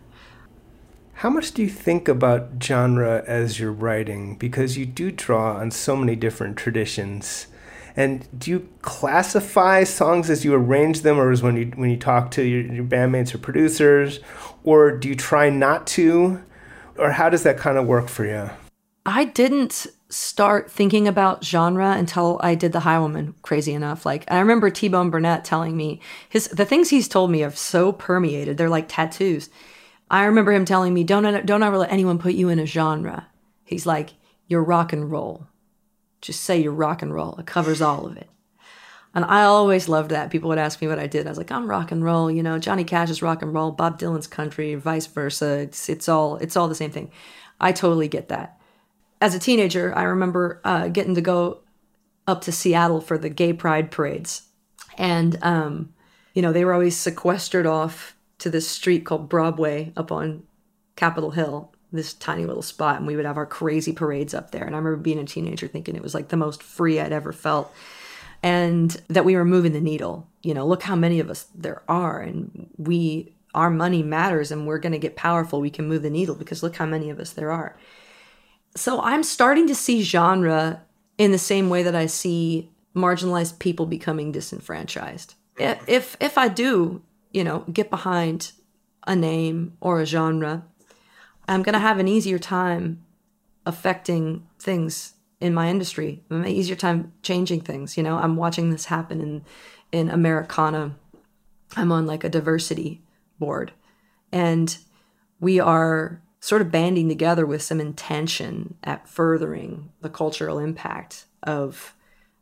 How 1.13 1.31
much 1.31 1.51
do 1.51 1.63
you 1.63 1.69
think 1.69 2.07
about 2.07 2.63
genre 2.63 3.23
as 3.25 3.59
you're 3.59 3.71
writing? 3.71 4.37
Because 4.37 4.77
you 4.77 4.85
do 4.85 5.11
draw 5.11 5.57
on 5.57 5.71
so 5.71 5.95
many 5.95 6.15
different 6.15 6.57
traditions. 6.57 7.47
And 7.95 8.27
do 8.37 8.51
you 8.51 8.69
classify 8.81 9.83
songs 9.83 10.29
as 10.29 10.45
you 10.45 10.53
arrange 10.53 11.01
them, 11.01 11.19
or 11.19 11.31
as 11.31 11.41
when 11.41 11.57
you 11.57 11.71
when 11.75 11.89
you 11.89 11.97
talk 11.97 12.31
to 12.31 12.43
your, 12.43 12.61
your 12.61 12.83
bandmates 12.83 13.33
or 13.33 13.37
producers, 13.39 14.19
or 14.63 14.91
do 14.91 15.09
you 15.09 15.15
try 15.15 15.49
not 15.49 15.87
to, 15.87 16.41
or 16.97 17.11
how 17.11 17.29
does 17.29 17.43
that 17.43 17.57
kind 17.57 17.77
of 17.77 17.85
work 17.85 18.07
for 18.07 18.25
you? 18.25 18.49
I 19.05 19.25
didn't 19.25 19.87
start 20.09 20.71
thinking 20.71 21.07
about 21.07 21.43
genre 21.43 21.91
until 21.91 22.39
I 22.41 22.55
did 22.55 22.71
the 22.71 22.79
Highwomen. 22.79 23.33
Crazy 23.41 23.73
enough, 23.73 24.05
like 24.05 24.25
I 24.31 24.39
remember 24.39 24.69
T 24.69 24.87
Bone 24.87 25.09
Burnett 25.09 25.45
telling 25.45 25.75
me 25.75 26.01
his 26.29 26.47
the 26.47 26.65
things 26.65 26.89
he's 26.89 27.07
told 27.07 27.31
me 27.31 27.39
have 27.39 27.57
so 27.57 27.91
permeated. 27.91 28.57
They're 28.57 28.69
like 28.69 28.87
tattoos. 28.87 29.49
I 30.11 30.25
remember 30.25 30.51
him 30.51 30.65
telling 30.65 30.93
me, 30.93 31.03
"Don't 31.03 31.45
don't 31.45 31.63
ever 31.63 31.77
let 31.77 31.91
anyone 31.91 32.17
put 32.17 32.33
you 32.33 32.49
in 32.49 32.59
a 32.59 32.65
genre." 32.65 33.27
He's 33.63 33.85
like, 33.85 34.11
"You're 34.47 34.63
rock 34.63 34.93
and 34.93 35.11
roll. 35.11 35.47
Just 36.21 36.43
say 36.43 36.61
you're 36.61 36.73
rock 36.73 37.01
and 37.01 37.13
roll. 37.13 37.35
It 37.37 37.45
covers 37.45 37.81
all 37.81 38.05
of 38.05 38.17
it." 38.17 38.29
And 39.13 39.25
I 39.25 39.43
always 39.43 39.89
loved 39.89 40.11
that. 40.11 40.29
People 40.29 40.49
would 40.49 40.59
ask 40.59 40.81
me 40.81 40.87
what 40.87 40.99
I 40.99 41.07
did. 41.07 41.25
I 41.25 41.29
was 41.29 41.37
like, 41.37 41.51
I'm 41.51 41.69
rock 41.69 41.91
and 41.91 42.03
roll. 42.03 42.29
You 42.29 42.43
know, 42.43 42.59
Johnny 42.59 42.83
Cash 42.83 43.09
is 43.09 43.21
rock 43.21 43.41
and 43.41 43.53
roll. 43.53 43.71
Bob 43.71 43.99
Dylan's 43.99 44.27
country, 44.27 44.75
vice 44.75 45.07
versa. 45.07 45.59
It's 45.59 45.89
it's 45.89 46.07
all 46.07 46.37
it's 46.37 46.55
all 46.55 46.67
the 46.67 46.75
same 46.75 46.91
thing. 46.91 47.11
I 47.59 47.71
totally 47.71 48.07
get 48.07 48.29
that. 48.29 48.59
As 49.21 49.33
a 49.35 49.39
teenager, 49.39 49.93
I 49.95 50.03
remember 50.03 50.61
uh, 50.63 50.87
getting 50.89 51.15
to 51.15 51.21
go 51.21 51.61
up 52.27 52.41
to 52.41 52.51
Seattle 52.51 53.01
for 53.01 53.17
the 53.17 53.29
gay 53.29 53.51
pride 53.51 53.89
parades, 53.91 54.43
and 54.97 55.37
um, 55.43 55.93
you 56.35 56.41
know 56.41 56.53
they 56.53 56.63
were 56.63 56.73
always 56.73 56.95
sequestered 56.95 57.65
off 57.65 58.15
to 58.37 58.49
this 58.49 58.67
street 58.67 59.05
called 59.05 59.27
Broadway 59.27 59.91
up 59.97 60.11
on 60.11 60.43
Capitol 60.95 61.31
Hill, 61.31 61.73
this 61.91 62.13
tiny 62.13 62.45
little 62.45 62.61
spot, 62.61 62.97
and 62.97 63.07
we 63.07 63.15
would 63.15 63.25
have 63.25 63.37
our 63.37 63.45
crazy 63.45 63.91
parades 63.91 64.33
up 64.33 64.51
there. 64.51 64.63
And 64.63 64.75
I 64.75 64.77
remember 64.77 64.97
being 64.97 65.19
a 65.19 65.25
teenager 65.25 65.67
thinking 65.67 65.95
it 65.95 66.03
was 66.03 66.13
like 66.13 66.29
the 66.29 66.37
most 66.37 66.61
free 66.61 66.99
I'd 66.99 67.11
ever 67.11 67.31
felt 67.31 67.73
and 68.41 69.01
that 69.07 69.25
we 69.25 69.35
were 69.35 69.45
moving 69.45 69.73
the 69.73 69.81
needle. 69.81 70.27
You 70.41 70.53
know, 70.53 70.65
look 70.65 70.83
how 70.83 70.95
many 70.95 71.19
of 71.19 71.29
us 71.29 71.47
there 71.55 71.83
are, 71.87 72.19
and 72.19 72.69
we 72.77 73.33
our 73.53 73.69
money 73.69 74.03
matters, 74.03 74.51
and 74.51 74.67
we're 74.67 74.77
going 74.77 74.93
to 74.93 74.99
get 74.99 75.15
powerful. 75.15 75.59
We 75.59 75.69
can 75.69 75.87
move 75.87 76.03
the 76.03 76.09
needle 76.09 76.35
because 76.35 76.63
look 76.63 76.75
how 76.75 76.85
many 76.85 77.09
of 77.09 77.19
us 77.19 77.31
there 77.31 77.51
are. 77.51 77.77
So 78.75 79.01
I'm 79.01 79.23
starting 79.23 79.67
to 79.67 79.75
see 79.75 80.03
genre 80.03 80.83
in 81.17 81.31
the 81.31 81.39
same 81.39 81.69
way 81.69 81.83
that 81.83 81.95
I 81.95 82.05
see 82.05 82.69
marginalized 82.95 83.59
people 83.59 83.85
becoming 83.85 84.31
disenfranchised. 84.31 85.35
If 85.57 86.15
if 86.19 86.37
I 86.37 86.47
do, 86.47 87.01
you 87.31 87.43
know, 87.43 87.65
get 87.71 87.89
behind 87.89 88.53
a 89.05 89.15
name 89.15 89.73
or 89.81 89.99
a 89.99 90.05
genre, 90.05 90.63
I'm 91.49 91.63
going 91.63 91.73
to 91.73 91.79
have 91.79 91.99
an 91.99 92.07
easier 92.07 92.39
time 92.39 93.03
affecting 93.65 94.47
things 94.59 95.13
in 95.41 95.53
my 95.53 95.69
industry. 95.69 96.23
I'm 96.29 96.43
an 96.43 96.47
easier 96.47 96.75
time 96.75 97.13
changing 97.23 97.61
things. 97.61 97.97
You 97.97 98.03
know, 98.03 98.17
I'm 98.17 98.35
watching 98.35 98.69
this 98.69 98.85
happen 98.85 99.19
in 99.21 99.43
in 99.91 100.09
Americana. 100.09 100.95
I'm 101.75 101.91
on 101.91 102.05
like 102.05 102.23
a 102.23 102.29
diversity 102.29 103.01
board, 103.39 103.71
and 104.31 104.77
we 105.39 105.59
are 105.59 106.21
sort 106.39 106.61
of 106.61 106.71
banding 106.71 107.09
together 107.09 107.45
with 107.45 107.61
some 107.61 107.81
intention 107.81 108.75
at 108.83 109.07
furthering 109.07 109.91
the 110.01 110.09
cultural 110.09 110.59
impact 110.59 111.25
of 111.43 111.95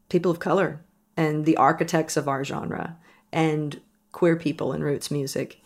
people 0.10 0.32
of 0.32 0.40
color 0.40 0.86
and 1.16 1.46
the 1.46 1.58
architects 1.58 2.16
of 2.16 2.28
our 2.28 2.44
genre 2.44 2.98
and 3.32 3.82
queer 4.12 4.36
people 4.36 4.74
in 4.74 4.84
roots 4.84 5.10
music. 5.10 5.62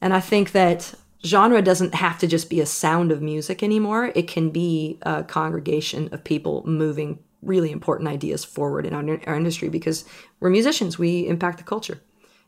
And 0.00 0.14
I 0.14 0.20
think 0.20 0.52
that 0.52 0.94
genre 1.24 1.62
doesn't 1.62 1.94
have 1.94 2.18
to 2.18 2.26
just 2.26 2.50
be 2.50 2.60
a 2.60 2.66
sound 2.66 3.12
of 3.12 3.22
music 3.22 3.62
anymore. 3.62 4.12
It 4.14 4.28
can 4.28 4.50
be 4.50 4.98
a 5.02 5.24
congregation 5.24 6.08
of 6.12 6.24
people 6.24 6.62
moving 6.66 7.18
really 7.42 7.70
important 7.70 8.08
ideas 8.08 8.44
forward 8.44 8.86
in 8.86 8.94
our, 8.94 9.20
our 9.26 9.36
industry 9.36 9.68
because 9.68 10.04
we're 10.40 10.50
musicians. 10.50 10.98
We 10.98 11.26
impact 11.26 11.58
the 11.58 11.64
culture. 11.64 12.00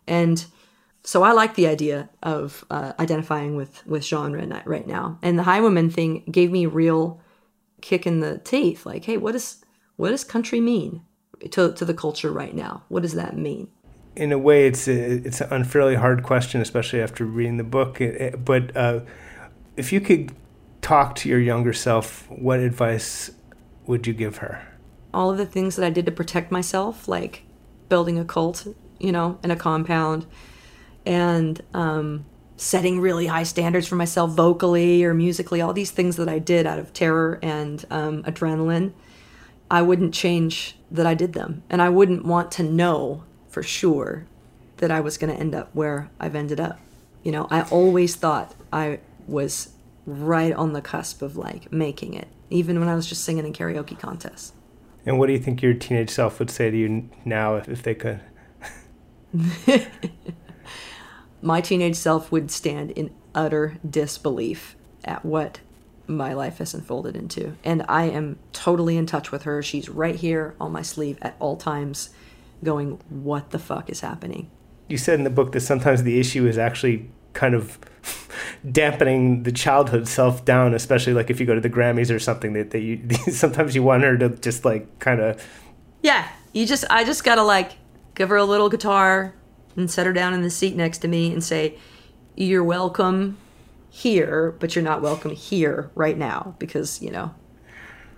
And 0.07 0.45
so 1.05 1.23
I 1.23 1.33
like 1.33 1.55
the 1.55 1.67
idea 1.67 2.11
of 2.23 2.65
uh, 2.71 2.93
identifying 2.99 3.57
with 3.57 3.87
with 3.87 4.05
genre 4.05 4.63
right 4.67 4.87
now. 4.87 5.19
And 5.23 5.39
the 5.39 5.45
Highwayman 5.45 5.91
thing 5.91 6.25
gave 6.31 6.51
me 6.51 6.67
real 6.67 7.21
kick 7.81 8.07
in 8.07 8.21
the 8.21 8.39
teeth. 8.39 8.85
Like, 8.85 9.05
hey, 9.05 9.17
what 9.17 9.33
does 9.33 9.65
what 9.97 10.11
does 10.11 10.25
country 10.25 10.61
mean 10.61 11.03
to 11.51 11.73
to 11.73 11.85
the 11.85 11.95
culture 11.95 12.33
right 12.33 12.55
now? 12.55 12.83
What 12.89 13.03
does 13.03 13.15
that 13.15 13.37
mean? 13.37 13.69
In 14.19 14.33
a 14.33 14.39
way, 14.39 14.67
it's 14.67 14.89
a, 14.89 15.27
it's 15.27 15.41
an 15.41 15.53
unfairly 15.53 15.95
hard 15.95 16.23
question, 16.23 16.61
especially 16.61 17.01
after 17.01 17.25
reading 17.25 17.57
the 17.57 17.65
book. 17.65 18.01
But 18.45 18.77
uh, 18.77 19.01
if 19.77 19.93
you 19.93 20.01
could 20.01 20.33
talk 20.83 21.15
to 21.17 21.29
your 21.29 21.41
younger 21.41 21.73
self, 21.73 22.31
what 22.31 22.61
advice 22.61 23.31
would 23.87 24.07
you 24.07 24.13
give 24.13 24.39
her? 24.39 24.69
all 25.13 25.31
of 25.31 25.39
the 25.39 25.47
things 25.47 25.77
that 25.77 25.85
I 25.85 25.91
did 25.91 26.07
to 26.07 26.13
protect 26.13 26.51
myself, 26.51 27.09
like 27.09 27.43
building 27.89 28.19
a 28.19 28.25
cult, 28.25 28.67
you 28.99 29.13
know, 29.13 29.39
in 29.43 29.51
a 29.51 29.57
compound, 29.57 30.27
and 31.07 31.61
um, 31.75 32.27
setting 32.57 33.01
really 33.01 33.27
high 33.27 33.45
standards 33.45 33.87
for 33.87 33.97
myself 33.97 34.31
vocally 34.33 35.05
or 35.05 35.15
musically, 35.15 35.61
all 35.61 35.73
these 35.73 35.91
things 35.91 36.17
that 36.17 36.29
I 36.29 36.39
did 36.39 36.67
out 36.67 36.79
of 36.79 36.93
terror 36.93 37.39
and 37.43 37.85
um, 37.91 38.23
adrenaline, 38.25 38.93
I 39.71 39.83
wouldn't 39.83 40.15
change 40.15 40.77
that 40.91 41.07
I 41.07 41.15
did 41.15 41.33
them. 41.33 41.63
And 41.71 41.81
I 41.81 41.89
wouldn't 41.89 42.25
want 42.25 42.53
to 42.53 42.63
know 42.63 43.25
for 43.59 43.65
sure 43.65 44.25
that 44.77 44.93
I 44.93 45.01
was 45.01 45.19
going 45.19 45.35
to 45.35 45.41
end 45.41 45.53
up 45.53 45.71
where 45.73 46.11
I've 46.21 46.37
ended 46.37 46.61
up. 46.61 46.79
You 47.25 47.33
know, 47.33 47.49
I 47.51 47.63
always 47.63 48.15
thought 48.15 48.55
I 48.73 49.01
was 49.27 49.71
right 50.07 50.53
on 50.53 50.75
the 50.75 50.81
cusp 50.81 51.23
of 51.23 51.37
like 51.37 51.73
making 51.73 52.15
it, 52.15 52.29
even 52.51 52.79
when 52.79 52.89
I 52.89 52.95
was 52.95 53.09
just 53.09 53.25
singing 53.25 53.45
in 53.45 53.53
karaoke 53.53 53.99
contests. 53.99 54.53
And 55.05 55.19
what 55.19 55.27
do 55.27 55.33
you 55.33 55.41
think 55.41 55.61
your 55.61 55.75
teenage 55.75 56.09
self 56.09 56.39
would 56.39 56.53
say 56.53 56.71
to 56.71 56.77
you 56.77 57.11
now 57.25 57.57
if, 57.57 57.69
if 57.69 57.83
they 57.83 57.97
could? 57.97 58.21
my 61.43 61.61
teenage 61.61 61.97
self 61.97 62.31
would 62.31 62.53
stand 62.53 62.93
in 62.93 63.13
utter 63.35 63.79
disbelief 63.91 64.77
at 65.05 65.25
what 65.25 65.59
my 66.07 66.33
life 66.33 66.59
has 66.59 66.75
unfolded 66.75 67.17
into. 67.17 67.57
And 67.65 67.85
I 67.89 68.05
am 68.05 68.39
totally 68.53 68.97
in 68.97 69.07
touch 69.07 69.33
with 69.33 69.43
her. 69.43 69.65
She's 69.65 69.89
right 69.89 70.15
here 70.15 70.55
on 70.61 70.71
my 70.71 70.83
sleeve 70.83 71.19
at 71.23 71.35
all 71.41 71.57
times, 71.57 72.11
going, 72.63 73.01
What 73.09 73.51
the 73.51 73.59
fuck 73.59 73.91
is 73.91 74.01
happening? 74.01 74.51
You 74.89 74.99
said 74.99 75.19
in 75.19 75.25
the 75.25 75.31
book 75.31 75.53
that 75.53 75.61
sometimes 75.61 76.03
the 76.03 76.19
issue 76.19 76.47
is 76.47 76.57
actually 76.59 77.11
kind 77.35 77.55
of 77.55 77.79
dampening 78.71 79.43
the 79.43 79.53
childhood 79.53 80.09
self 80.09 80.45
down, 80.45 80.75
especially 80.75 81.13
like 81.13 81.31
if 81.31 81.41
you 81.41 81.47
go 81.47 81.55
to 81.55 81.61
the 81.61 81.71
Grammys 81.71 82.15
or 82.15 82.19
something 82.19 82.53
that, 82.55 82.71
that 82.71 82.81
you 82.81 83.09
sometimes 83.31 83.75
you 83.75 83.83
want 83.83 84.03
her 84.03 84.17
to 84.17 84.31
just 84.31 84.65
like 84.65 84.99
kind 84.99 85.21
of 85.21 85.43
Yeah, 86.03 86.29
you 86.53 86.67
just, 86.67 86.85
I 86.91 87.05
just 87.05 87.25
gotta 87.25 87.43
like 87.43 87.73
give 88.15 88.29
her 88.31 88.37
a 88.37 88.45
little 88.45 88.69
guitar 88.69 89.35
and 89.77 89.91
set 89.91 90.07
her 90.07 90.13
down 90.13 90.35
in 90.35 90.43
the 90.43 90.51
seat 90.51 90.75
next 90.75 90.99
to 90.99 91.09
me 91.09 91.33
and 91.33 91.43
say, 91.43 91.79
You're 92.35 92.65
welcome 92.65 93.39
here, 93.91 94.55
but 94.59 94.75
you're 94.75 94.85
not 94.85 95.03
welcome 95.03 95.33
here 95.33 95.91
right 95.95 96.17
now 96.17 96.55
because, 96.59 97.01
you 97.03 97.11
know, 97.11 97.35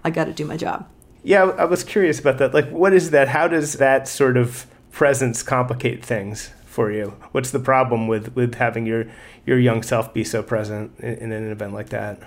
I 0.02 0.10
gotta 0.10 0.32
do 0.32 0.44
my 0.46 0.56
job. 0.56 0.88
Yeah, 1.22 1.44
I 1.44 1.64
was 1.64 1.84
curious 1.84 2.18
about 2.18 2.38
that. 2.38 2.54
Like, 2.54 2.70
what 2.70 2.92
is 2.92 3.10
that? 3.10 3.28
How 3.28 3.46
does 3.46 3.74
that 3.74 4.08
sort 4.08 4.36
of 4.36 4.66
presence 4.90 5.42
complicate 5.42 6.04
things 6.04 6.50
for 6.64 6.90
you? 6.90 7.16
What's 7.32 7.50
the 7.50 7.58
problem 7.58 8.08
with 8.08 8.34
with 8.34 8.54
having 8.54 8.86
your 8.86 9.06
your 9.44 9.58
young 9.58 9.82
self 9.82 10.14
be 10.14 10.24
so 10.24 10.42
present 10.42 10.98
in, 10.98 11.14
in 11.14 11.32
an 11.32 11.50
event 11.50 11.74
like 11.74 11.90
that? 11.90 12.20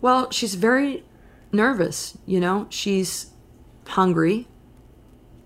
Well, 0.00 0.30
she's 0.30 0.54
very 0.54 1.04
nervous, 1.52 2.16
you 2.26 2.40
know? 2.40 2.66
She's 2.70 3.30
hungry 3.86 4.46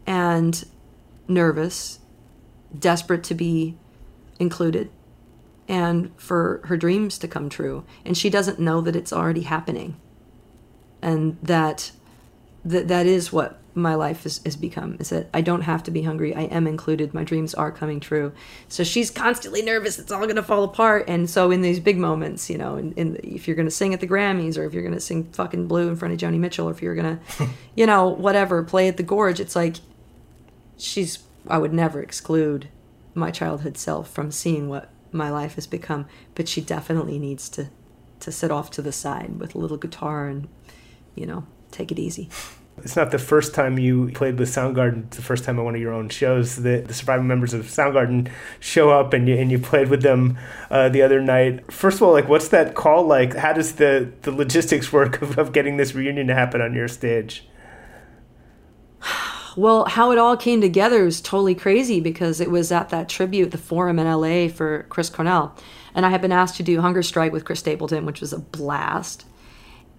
and 0.07 0.65
nervous, 1.29 2.01
desperate 2.77 3.25
to 3.25 3.35
be 3.35 3.79
included 4.39 4.91
and 5.69 6.11
for 6.17 6.61
her 6.65 6.77
dreams 6.77 7.19
to 7.19 7.29
come 7.29 7.49
true. 7.49 7.85
And 8.05 8.17
she 8.17 8.29
doesn't 8.29 8.59
know 8.59 8.81
that 8.81 8.97
it's 8.97 9.13
already 9.13 9.43
happening. 9.43 9.97
And 11.01 11.39
that 11.43 11.93
that, 12.65 12.89
that 12.89 13.07
is 13.07 13.33
what 13.33 13.59
my 13.75 13.95
life 13.95 14.25
has, 14.25 14.41
has 14.45 14.57
become 14.57 14.97
is 15.01 15.09
that 15.11 15.29
I 15.33 15.41
don't 15.41 15.63
have 15.63 15.83
to 15.85 15.91
be 15.91 16.03
hungry. 16.03 16.35
I 16.35 16.43
am 16.43 16.67
included. 16.67 17.15
My 17.15 17.25
dreams 17.25 17.55
are 17.55 17.73
coming 17.73 18.01
true. 18.01 18.33
So 18.69 18.85
she's 18.85 19.11
constantly 19.11 19.63
nervous. 19.63 19.99
It's 19.99 20.13
all 20.13 20.25
going 20.25 20.37
to 20.37 20.43
fall 20.43 20.65
apart. 20.65 21.07
And 21.09 21.29
so 21.29 21.51
in 21.51 21.63
these 21.63 21.81
big 21.81 21.97
moments, 21.97 22.51
you 22.51 22.59
know, 22.59 22.77
in, 22.77 22.93
in 22.93 23.17
if 23.23 23.47
you're 23.47 23.57
going 23.57 23.67
to 23.67 23.75
sing 23.75 23.95
at 23.95 24.01
the 24.01 24.07
Grammys 24.07 24.59
or 24.59 24.65
if 24.65 24.75
you're 24.75 24.83
going 24.83 24.95
to 24.95 25.01
sing 25.01 25.25
fucking 25.33 25.69
blue 25.69 25.89
in 25.89 25.97
front 25.97 26.13
of 26.13 26.21
Joni 26.21 26.39
Mitchell 26.39 26.69
or 26.69 26.73
if 26.73 26.83
you're 26.83 26.95
going 26.95 27.19
to, 27.39 27.49
you 27.75 27.87
know, 27.87 28.09
whatever, 28.09 28.63
play 28.63 28.89
at 28.89 28.97
the 28.97 29.03
Gorge, 29.03 29.41
it's 29.41 29.57
like 29.57 29.77
she's, 30.77 31.21
I 31.49 31.59
would 31.59 31.73
never 31.73 32.03
exclude 32.03 32.69
my 33.15 33.31
childhood 33.31 33.79
self 33.79 34.11
from 34.11 34.31
seeing 34.31 34.69
what 34.69 34.91
my 35.13 35.31
life 35.31 35.55
has 35.55 35.67
become. 35.67 36.07
But 36.35 36.47
she 36.47 36.61
definitely 36.61 37.19
needs 37.19 37.49
to, 37.51 37.71
to 38.21 38.31
sit 38.31 38.51
off 38.51 38.71
to 38.73 38.83
the 38.83 38.93
side 38.93 39.41
with 39.41 39.55
a 39.55 39.59
little 39.59 39.79
guitar 39.79 40.29
and, 40.29 40.49
you 41.15 41.27
know, 41.27 41.47
take 41.73 41.91
it 41.91 41.99
easy. 41.99 42.29
It's 42.79 42.97
not 42.97 43.11
the 43.11 43.19
first 43.19 43.55
time 43.55 43.79
you 43.79 44.11
played 44.13 44.39
with 44.39 44.49
Soundgarden. 44.49 45.07
It's 45.07 45.17
the 45.17 45.23
first 45.23 45.45
time 45.45 45.59
at 45.59 45.65
one 45.65 45.75
of 45.75 45.81
your 45.81 45.93
own 45.93 46.09
shows 46.09 46.57
that 46.57 46.89
the 46.89 46.95
surviving 46.95 47.27
members 47.27 47.53
of 47.53 47.67
Soundgarden 47.67 48.31
show 48.61 48.91
up 48.91 49.13
and 49.13 49.29
you, 49.29 49.37
and 49.37 49.51
you 49.51 49.59
played 49.59 49.89
with 49.89 50.03
them 50.03 50.39
uh, 50.71 50.89
the 50.89 51.03
other 51.03 51.21
night. 51.21 51.71
First 51.71 51.99
of 51.99 52.03
all, 52.05 52.13
like, 52.13 52.29
what's 52.29 52.49
that 52.49 52.75
call 52.75 53.05
like? 53.05 53.35
How 53.35 53.53
does 53.53 53.75
the, 53.75 54.11
the 54.23 54.33
logistics 54.33 54.93
work 54.93 55.21
of, 55.21 55.39
of 55.39 55.53
getting 55.53 55.77
this 55.77 55.95
reunion 55.95 56.27
to 56.29 56.35
happen 56.35 56.61
on 56.61 56.73
your 56.75 56.89
stage? 56.89 57.47
Well, 59.55 59.85
how 59.85 60.13
it 60.13 60.19
all 60.19 60.37
came 60.37 60.63
together 60.63 61.05
was 61.05 61.21
totally 61.21 61.55
crazy 61.55 62.01
because 62.01 62.41
it 62.41 62.51
was 62.51 62.73
at 62.73 62.89
that 62.89 63.11
tribute, 63.11 63.51
the 63.51 63.59
forum 63.59 63.99
in 63.99 64.07
LA 64.07 64.49
for 64.49 64.87
Chris 64.89 65.11
Cornell. 65.11 65.55
And 65.95 66.07
I 66.07 66.09
had 66.09 66.23
been 66.23 66.33
asked 66.33 66.57
to 66.57 66.63
do 66.63 66.81
Hunger 66.81 67.03
Strike 67.03 67.33
with 67.33 67.45
Chris 67.45 67.59
Stapleton, 67.59 68.07
which 68.07 68.23
was 68.23 68.33
a 68.33 68.39
blast. 68.39 69.27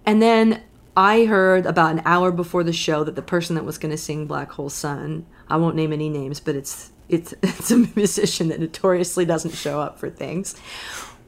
And 0.04 0.20
then 0.20 0.60
I 0.96 1.24
heard 1.24 1.66
about 1.66 1.92
an 1.92 2.02
hour 2.04 2.30
before 2.30 2.62
the 2.62 2.72
show 2.72 3.02
that 3.04 3.16
the 3.16 3.22
person 3.22 3.56
that 3.56 3.64
was 3.64 3.78
going 3.78 3.90
to 3.90 3.98
sing 3.98 4.26
Black 4.26 4.52
Hole 4.52 4.70
Sun, 4.70 5.26
I 5.48 5.56
won't 5.56 5.74
name 5.76 5.92
any 5.92 6.08
names, 6.08 6.40
but 6.40 6.54
it's 6.54 6.90
it's 7.08 7.34
it's 7.42 7.70
a 7.70 7.78
musician 7.96 8.48
that 8.48 8.60
notoriously 8.60 9.24
doesn't 9.24 9.54
show 9.54 9.80
up 9.80 9.98
for 9.98 10.08
things, 10.10 10.54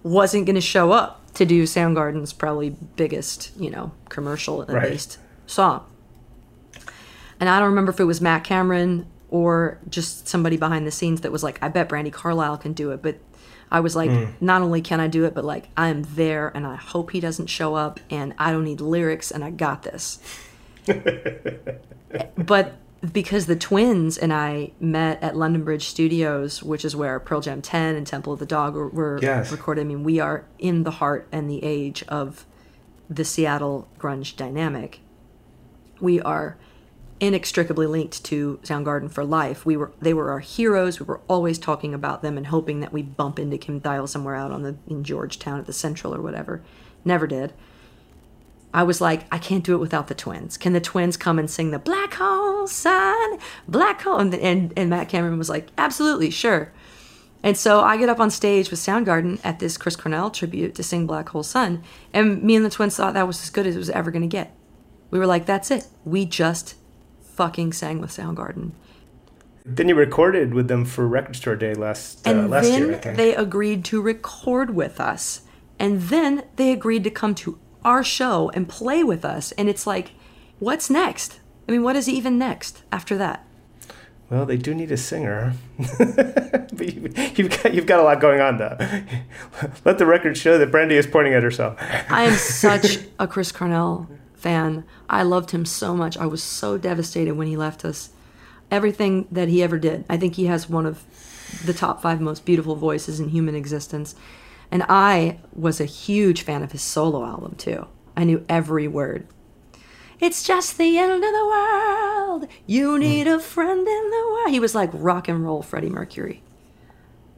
wasn't 0.03 0.47
going 0.47 0.55
to 0.55 0.61
show 0.61 0.93
up 0.93 1.33
to 1.35 1.45
do 1.45 1.64
Soundgarden's 1.64 2.33
probably 2.33 2.71
biggest, 2.71 3.53
you 3.59 3.71
know, 3.71 3.93
commercial 4.09 4.64
Right. 4.64 4.91
based 4.91 5.19
song 5.47 5.85
and 7.39 7.49
I 7.49 7.59
don't 7.59 7.69
remember 7.69 7.93
if 7.93 8.01
it 8.01 8.05
was 8.05 8.21
Matt 8.21 8.45
Cameron 8.45 9.07
or 9.29 9.79
just 9.89 10.29
somebody 10.29 10.57
behind 10.57 10.87
the 10.87 10.91
scenes 10.91 11.21
that 11.23 11.33
was 11.33 11.43
like, 11.43 11.59
I 11.62 11.69
bet 11.69 11.89
Brandi 11.89 12.12
Carlile 12.12 12.57
can 12.57 12.73
do 12.73 12.91
it. 12.93 13.03
But 13.03 13.19
I 13.71 13.81
was 13.81 13.97
like, 13.97 14.11
mm. 14.11 14.33
not 14.41 14.62
only 14.62 14.81
can 14.81 15.01
I 15.01 15.09
do 15.09 15.25
it, 15.25 15.35
but 15.35 15.45
like 15.45 15.69
I 15.77 15.89
am 15.89 16.03
there 16.03 16.49
and 16.55 16.67
I 16.67 16.77
hope 16.77 17.11
he 17.11 17.21
doesn't 17.21 17.47
show 17.49 17.75
up 17.75 17.99
and 18.11 18.35
I 18.39 18.53
don't 18.53 18.64
need 18.64 18.81
lyrics 18.81 19.31
and 19.31 19.43
I 19.43 19.51
got 19.51 19.83
this. 19.83 20.19
but 22.37 22.77
because 23.12 23.47
the 23.47 23.57
twins 23.57 24.17
and 24.17 24.33
I 24.33 24.73
met 24.81 25.23
at 25.23 25.37
London 25.37 25.64
Bridge 25.64 25.87
Studios, 25.89 26.62
which 26.62 26.85
is 26.85 26.95
where 26.95 27.19
Pearl 27.21 27.41
Jam 27.41 27.61
10 27.61 27.97
and 27.97 28.07
Temple 28.07 28.33
of 28.33 28.39
the 28.39 28.47
Dog 28.47 28.75
were, 28.75 28.89
were 28.89 29.19
Yes. 29.21 29.51
recorded, 29.51 29.83
I 29.83 29.85
mean, 29.85 30.05
we 30.05 30.21
are 30.21 30.45
in 30.59 30.85
the 30.85 30.93
heart 30.93 31.27
and 31.33 31.51
the 31.51 31.62
age 31.62 32.05
of 32.09 32.47
the 33.11 33.25
Seattle 33.25 33.89
grunge 33.99 34.37
dynamic. 34.37 35.01
We 36.01 36.21
are 36.21 36.57
inextricably 37.21 37.87
linked 37.87 38.25
to 38.25 38.59
Soundgarden 38.62 39.11
for 39.11 39.25
life. 39.25 39.64
We 39.64 39.77
were 39.77 39.93
they 40.01 40.14
were 40.14 40.31
our 40.31 40.41
heroes. 40.41 41.01
We 41.01 41.07
were 41.07 41.21
always 41.29 41.59
talking 41.59 41.95
about 41.95 42.23
them 42.23 42.37
and 42.37 42.49
hoping 42.49 42.81
that 42.81 42.93
we 42.93 43.03
bump 43.03 43.39
into 43.39 43.59
Kim 43.59 43.81
Thayil 43.81 44.09
somewhere 44.09 44.37
out 44.37 44.53
on 44.53 44.62
the 44.62 44.77
in 44.87 45.05
Georgetown 45.05 45.59
at 45.59 45.67
the 45.67 45.73
Central 45.73 46.14
or 46.14 46.21
whatever. 46.21 46.62
Never 47.05 47.27
did. 47.27 47.53
I 48.75 48.83
was 48.83 49.01
like, 49.01 49.25
I 49.33 49.39
can't 49.39 49.64
do 49.64 49.75
it 49.75 49.79
without 49.79 50.09
the 50.09 50.14
twins. 50.14 50.59
Can 50.59 50.75
the 50.75 50.81
twins 50.81 51.17
come 51.17 51.39
and 51.39 51.49
sing 51.49 51.71
the 51.71 51.79
Black 51.79 52.14
Hole 52.14 52.67
Sun, 52.67 53.39
Black 53.67 54.03
Hole? 54.03 54.19
And, 54.19 54.35
and, 54.35 54.75
and 54.77 54.91
Matt 54.91 55.09
Cameron 55.09 55.39
was 55.39 55.49
like, 55.49 55.69
absolutely, 55.79 56.29
sure. 56.29 56.73
And 57.43 57.57
so 57.57 57.81
I 57.81 57.97
get 57.97 58.11
up 58.11 58.21
on 58.21 58.31
stage 58.31 58.71
with 58.71 58.81
Soundgarden 58.81 59.41
at 59.45 59.61
this 59.61 59.79
Chris 59.79 59.97
Cornell 59.97 60.31
tribute 60.31 60.75
to 60.75 60.83
sing 60.83 61.07
Black 61.07 61.29
Hole 61.31 61.43
Sun. 61.43 61.85
And 62.12 62.43
me 62.43 62.55
and 62.55 62.67
the 62.67 62.71
twins 62.71 62.97
thought 62.97 63.14
that 63.14 63.27
was 63.27 63.43
as 63.43 63.51
good 63.51 63.67
as 63.67 63.77
it 63.77 63.79
was 63.79 63.91
ever 63.91 64.11
going 64.11 64.23
to 64.23 64.29
get. 64.29 64.55
We 65.11 65.19
were 65.19 65.27
like, 65.27 65.47
that's 65.47 65.71
it. 65.71 65.87
We 66.05 66.27
just 66.27 66.75
fucking 67.37 67.72
sang 67.72 68.01
with 68.01 68.11
Soundgarden. 68.11 68.72
Then 69.64 69.89
you 69.89 69.95
recorded 69.95 70.55
with 70.55 70.68
them 70.68 70.84
for 70.84 71.07
Record 71.07 71.37
Store 71.37 71.57
Day 71.57 71.74
last 71.74 72.26
uh, 72.26 72.30
And 72.30 72.51
last 72.51 72.64
then 72.64 72.82
year, 72.82 72.95
I 72.95 72.99
think. 72.99 73.16
they 73.16 73.34
agreed 73.34 73.84
to 73.87 74.01
record 74.01 74.74
with 74.74 75.01
us. 75.01 75.43
And 75.78 76.03
then 76.03 76.45
they 76.57 76.72
agreed 76.72 77.05
to 77.05 77.11
come 77.11 77.34
to 77.37 77.59
our 77.84 78.03
show 78.03 78.51
and 78.55 78.68
play 78.68 79.05
with 79.05 79.24
us. 79.24 79.53
And 79.53 79.68
it's 79.68 79.87
like, 79.87 80.12
what's 80.59 80.89
next? 80.89 81.41
I 81.68 81.72
mean, 81.72 81.82
what 81.82 81.97
is 81.97 82.09
even 82.09 82.39
next 82.39 82.82
after 82.91 83.18
that? 83.18 83.45
Well, 84.30 84.45
they 84.47 84.57
do 84.57 84.74
need 84.74 84.91
a 84.91 84.97
singer, 84.97 85.53
but 85.99 86.95
you, 86.95 87.12
you've 87.37 87.62
got 87.62 87.74
you've 87.74 87.87
got 87.87 88.01
a 88.01 88.03
lot 88.03 88.20
going 88.20 88.41
on 88.41 88.59
though. 88.59 88.76
Let 89.84 89.99
the 89.99 90.07
record 90.07 90.37
show 90.37 90.59
that 90.59 90.72
Brandi 90.72 90.93
is 90.93 91.07
pointing 91.07 91.32
at 91.34 91.45
herself. 91.45 91.76
I 92.11 92.24
am 92.24 92.32
such 92.37 92.99
a 93.20 93.28
Chris 93.28 93.53
Cornell 93.53 94.09
fan. 94.37 94.84
I 95.09 95.22
loved 95.22 95.51
him 95.51 95.64
so 95.64 95.97
much. 95.97 96.16
I 96.16 96.26
was 96.26 96.43
so 96.43 96.78
devastated 96.78 97.34
when 97.34 97.49
he 97.49 97.57
left 97.57 97.84
us. 97.84 98.11
Everything 98.70 99.26
that 99.30 99.49
he 99.49 99.62
ever 99.62 99.78
did. 99.78 100.05
I 100.09 100.16
think 100.16 100.34
he 100.34 100.47
has 100.47 100.68
one 100.68 100.87
of 100.87 101.05
the 101.64 101.74
top 101.74 102.03
five 102.03 102.20
most 102.20 102.45
beautiful 102.45 102.76
voices 102.76 103.20
in 103.20 103.28
human 103.28 103.55
existence. 103.55 104.14
And 104.70 104.84
I 104.89 105.39
was 105.55 105.80
a 105.80 105.84
huge 105.84 106.43
fan 106.43 106.62
of 106.62 106.72
his 106.72 106.82
solo 106.82 107.24
album 107.24 107.55
too. 107.57 107.87
I 108.16 108.24
knew 108.24 108.45
every 108.49 108.89
word. 108.89 109.26
It's 110.18 110.43
just 110.43 110.78
the 110.78 110.99
end 110.99 111.12
of 111.12 111.20
the 111.20 111.47
world. 111.47 112.49
You 112.66 112.95
hmm. 112.95 113.01
need 113.01 113.26
a 113.26 113.39
friend 113.39 113.87
in 113.87 114.11
the 114.11 114.30
world. 114.32 114.51
He 114.51 114.61
was 114.61 114.74
like 114.74 114.91
rock 114.93 115.28
and 115.28 115.45
roll 115.45 115.62
Freddie 115.62 115.91
Mercury. 115.91 116.43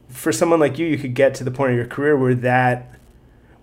For 0.07 0.31
someone 0.31 0.59
like 0.59 0.79
you, 0.79 0.87
you 0.87 0.97
could 0.97 1.13
get 1.13 1.35
to 1.35 1.43
the 1.43 1.51
point 1.51 1.71
of 1.71 1.77
your 1.77 1.85
career 1.85 2.17
where 2.17 2.33
that, 2.35 2.95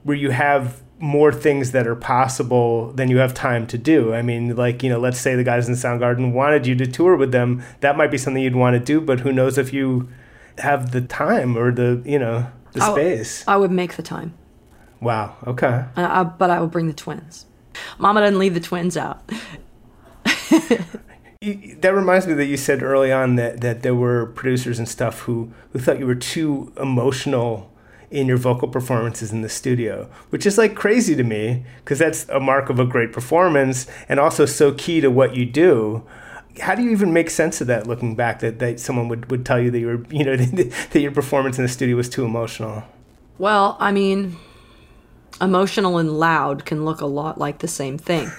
where 0.05 0.17
you 0.17 0.31
have 0.31 0.83
more 0.99 1.31
things 1.33 1.73
that 1.73 1.87
are 1.87 1.95
possible 1.97 2.91
than 2.93 3.09
you 3.11 3.19
have 3.19 3.35
time 3.35 3.67
to 3.67 3.77
do. 3.77 4.15
I 4.15 4.23
mean, 4.23 4.57
like, 4.57 4.83
you 4.83 4.89
know, 4.89 4.99
let's 4.99 5.21
say 5.21 5.35
the 5.37 5.45
guys 5.45 5.69
in 5.69 5.75
Soundgarden 5.75 6.33
wanted 6.33 6.67
you 6.67 6.75
to 6.77 6.87
tour 6.87 7.17
with 7.17 7.33
them. 7.33 7.63
That 7.81 7.97
might 7.99 8.11
be 8.11 8.17
something 8.19 8.43
you'd 8.43 8.57
want 8.57 8.75
to 8.75 8.81
do, 8.81 9.01
but 9.01 9.21
who 9.21 9.31
knows 9.33 9.59
if 9.59 9.73
you 9.75 10.09
have 10.59 10.93
the 10.93 11.03
time 11.03 11.57
or 11.57 11.71
the, 11.71 12.03
you 12.07 12.19
know, 12.19 12.47
the 12.73 12.83
I 12.83 12.87
w- 12.89 13.07
space. 13.17 13.45
I 13.47 13.57
would 13.57 13.71
make 13.71 13.97
the 13.97 14.03
time. 14.03 14.33
Wow. 15.01 15.37
Okay. 15.47 15.85
Uh, 15.97 16.09
I, 16.11 16.23
but 16.25 16.49
I 16.49 16.61
would 16.61 16.71
bring 16.71 16.87
the 16.87 16.95
twins. 16.95 17.45
Mama 17.99 18.21
doesn't 18.21 18.39
leave 18.39 18.55
the 18.55 18.61
twins 18.61 18.97
out. 18.97 19.21
You- 21.43 21.77
That 21.83 21.95
reminds 21.95 22.27
me 22.27 22.33
that 22.35 22.47
you 22.47 22.57
said 22.57 22.83
early 22.83 23.13
on 23.13 23.37
that, 23.37 23.61
that 23.61 23.83
there 23.83 23.95
were 23.95 24.27
producers 24.27 24.79
and 24.79 24.89
stuff 24.89 25.21
who, 25.21 25.53
who 25.73 25.79
thought 25.79 25.99
you 25.99 26.07
were 26.07 26.15
too 26.15 26.73
emotional 26.81 27.71
in 28.11 28.27
your 28.27 28.37
vocal 28.37 28.69
performances 28.69 29.33
in 29.33 29.43
the 29.43 29.49
studio, 29.49 30.09
which 30.31 30.47
is 30.47 30.59
like 30.59 30.75
crazy 30.75 31.15
to 31.17 31.25
me 31.25 31.65
because 31.79 31.99
that's 31.99 32.29
a 32.29 32.41
mark 32.41 32.71
of 32.71 32.79
a 32.79 32.85
great 32.85 33.13
performance 33.13 33.87
and 34.09 34.21
also 34.21 34.47
so 34.47 34.73
key 34.73 35.01
to 35.01 35.11
what 35.11 35.35
you 35.35 35.45
do. 35.45 36.05
How 36.61 36.75
do 36.75 36.83
you 36.83 36.91
even 36.91 37.13
make 37.13 37.29
sense 37.31 37.61
of 37.61 37.67
that 37.67 37.87
looking 37.87 38.15
back 38.15 38.41
that, 38.41 38.59
that 38.61 38.81
someone 38.81 39.09
would, 39.09 39.31
would 39.31 39.45
tell 39.45 39.61
you 39.61 39.71
that 39.71 39.79
you 39.79 39.87
were, 39.87 40.05
you 40.11 40.25
know, 40.25 40.37
that 40.91 41.01
your 41.01 41.13
performance 41.13 41.59
in 41.59 41.65
the 41.65 41.69
studio 41.69 41.97
was 41.97 42.09
too 42.09 42.25
emotional? 42.25 42.85
Well, 43.39 43.77
I 43.79 43.93
mean, 43.93 44.37
emotional 45.41 45.99
and 45.99 46.19
loud 46.19 46.65
can 46.65 46.85
look 46.85 47.01
a 47.01 47.07
lot 47.07 47.39
like 47.39 47.59
the 47.59 47.69
same 47.69 47.99
thing. 47.99 48.31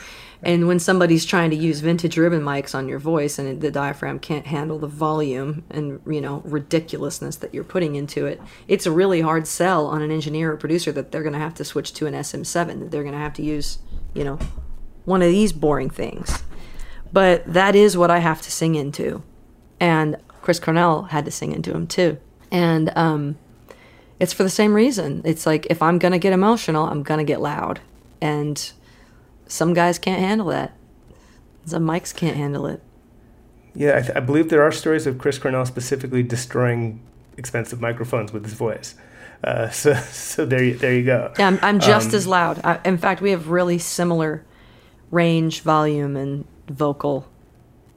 And 0.44 0.68
when 0.68 0.80
somebody's 0.80 1.26
trying 1.26 1.50
to 1.50 1.56
use 1.56 1.80
vintage 1.80 2.18
ribbon 2.18 2.42
mics 2.42 2.76
on 2.76 2.88
your 2.88 3.00
voice 3.00 3.40
and 3.40 3.60
the 3.60 3.72
diaphragm 3.72 4.20
can't 4.20 4.46
handle 4.46 4.78
the 4.78 4.88
volume 4.88 5.64
and, 5.70 6.00
you 6.06 6.22
know, 6.22 6.42
ridiculousness 6.46 7.38
that 7.38 7.54
you're 7.54 7.64
putting 7.64 7.96
into 7.96 8.26
it, 8.26 8.40
it's 8.68 8.86
a 8.86 8.92
really 8.92 9.22
hard 9.22 9.48
sell 9.48 9.88
on 9.88 10.02
an 10.02 10.12
engineer 10.12 10.52
or 10.52 10.58
producer 10.58 10.92
that 10.92 11.12
they're 11.12 11.24
going 11.24 11.34
to 11.34 11.40
have 11.40 11.56
to 11.56 11.66
switch 11.66 11.94
to 11.94 12.06
an 12.06 12.14
SM7, 12.14 12.80
that 12.80 12.92
they're 12.92 13.04
going 13.04 13.16
to 13.16 13.20
have 13.20 13.34
to 13.34 13.44
use, 13.44 13.80
you 14.14 14.24
know, 14.24 14.38
one 15.06 15.22
of 15.22 15.30
these 15.30 15.54
boring 15.54 15.90
things. 15.90 16.44
But 17.12 17.52
that 17.52 17.76
is 17.76 17.98
what 17.98 18.12
I 18.12 18.20
have 18.20 18.42
to 18.44 18.52
sing 18.52 18.76
into. 18.76 19.24
And 19.80 20.18
Chris 20.42 20.60
Cornell 20.60 21.04
had 21.04 21.26
to 21.26 21.32
sing 21.32 21.52
into 21.52 21.72
him 21.72 21.88
too. 21.88 22.18
And 22.52 22.96
um, 22.96 23.38
it's 24.20 24.34
for 24.34 24.44
the 24.44 24.50
same 24.50 24.74
reason. 24.74 25.22
It's 25.26 25.46
like 25.46 25.68
if 25.70 25.82
I'm 25.82 26.00
gonna 26.00 26.20
get 26.20 26.34
emotional, 26.34 26.86
I'm 26.86 27.04
gonna 27.04 27.24
get 27.24 27.42
loud, 27.42 27.80
and 28.22 28.72
some 29.48 29.74
guys 29.74 30.00
can't 30.00 30.20
handle 30.20 30.48
that. 30.48 30.74
Some 31.66 31.84
mics 31.84 32.16
can't 32.16 32.38
handle 32.38 32.66
it. 32.66 32.82
Yeah, 33.76 33.98
I, 33.98 34.02
th- 34.02 34.16
I 34.16 34.20
believe 34.22 34.50
there 34.50 34.64
are 34.64 34.72
stories 34.72 35.06
of 35.06 35.18
Chris 35.18 35.38
Cornell 35.38 35.66
specifically 35.66 36.24
destroying 36.24 37.02
expensive 37.38 37.80
microphones 37.80 38.34
with 38.34 38.44
his 38.44 38.54
voice. 38.54 38.96
Uh, 39.44 39.70
so, 39.72 39.94
so 39.94 40.46
there, 40.46 40.64
you, 40.64 40.78
there 40.78 40.94
you 40.94 41.04
go. 41.04 41.34
Yeah, 41.38 41.48
I'm, 41.48 41.60
I'm 41.62 41.80
just 41.80 42.14
as 42.14 42.26
loud. 42.26 42.60
I, 42.64 42.80
in 42.86 42.98
fact, 42.98 43.22
we 43.22 43.32
have 43.32 43.50
really 43.50 43.78
similar 43.78 44.44
range, 45.12 45.62
volume, 45.62 46.16
and 46.16 46.46
vocal 46.68 47.28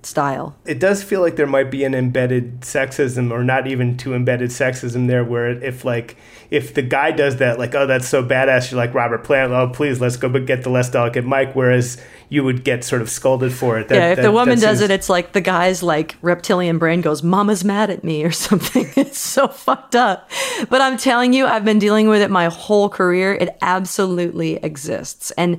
style. 0.07 0.57
It 0.67 0.79
does 0.81 1.03
feel 1.03 1.21
like 1.21 1.37
there 1.37 1.47
might 1.47 1.71
be 1.71 1.85
an 1.85 1.95
embedded 1.95 2.61
sexism, 2.63 3.31
or 3.31 3.45
not 3.45 3.67
even 3.67 3.97
too 3.97 4.15
embedded 4.15 4.51
sexism 4.51 5.07
there, 5.09 5.25
where 5.25 5.49
if 5.51 5.85
like 5.85 6.17
if 6.51 6.75
the 6.75 6.83
guy 6.83 7.11
does 7.13 7.37
that, 7.37 7.59
like 7.59 7.75
oh 7.75 7.87
that's 7.87 8.09
so 8.09 8.25
badass, 8.25 8.71
you're 8.71 8.79
like 8.79 8.95
Robert 8.95 9.25
Plant, 9.25 9.53
oh 9.53 9.69
please 9.69 10.01
let's 10.01 10.17
go 10.17 10.29
but 10.29 10.47
get 10.47 10.63
the 10.63 10.71
less 10.71 10.91
delicate 10.91 11.27
mic, 11.27 11.55
whereas 11.55 12.01
you 12.29 12.45
would 12.45 12.63
get 12.65 12.85
sort 12.85 13.03
of 13.03 13.11
scolded 13.11 13.53
for 13.53 13.79
it. 13.79 13.89
That, 13.89 13.95
yeah, 13.97 14.11
if 14.11 14.17
that- 14.17 14.23
the 14.23 14.33
woman 14.33 14.59
does 14.61 14.79
seems- 14.79 14.91
it, 14.91 14.95
it's 14.95 15.09
like 15.09 15.33
the 15.33 15.41
guy's 15.41 15.83
like 15.83 16.17
reptilian 16.23 16.79
brain 16.79 17.01
goes, 17.01 17.23
"Mama's 17.23 17.65
mad 17.65 17.91
at 17.91 18.03
me" 18.05 18.25
or 18.25 18.31
something. 18.49 18.89
It's 18.97 19.19
so 19.19 19.49
fucked 19.49 19.95
up. 19.97 20.31
But 20.69 20.81
I'm 20.81 20.97
telling 20.97 21.33
you, 21.33 21.47
I've 21.47 21.65
been 21.65 21.79
dealing 21.79 22.09
with 22.09 22.23
it 22.23 22.31
my 22.31 22.47
whole 22.47 22.89
career. 22.89 23.33
It 23.35 23.57
absolutely 23.63 24.57
exists, 24.57 25.31
and 25.33 25.59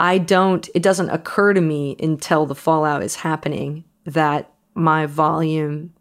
I 0.00 0.18
don't. 0.18 0.68
It 0.74 0.82
doesn't 0.82 1.10
occur 1.10 1.52
to 1.52 1.60
me 1.60 1.96
until 2.00 2.46
the 2.46 2.54
fallout 2.54 3.02
is 3.02 3.16
happening 3.16 3.84
that 4.04 4.52
my 4.74 5.06
volume 5.06 5.92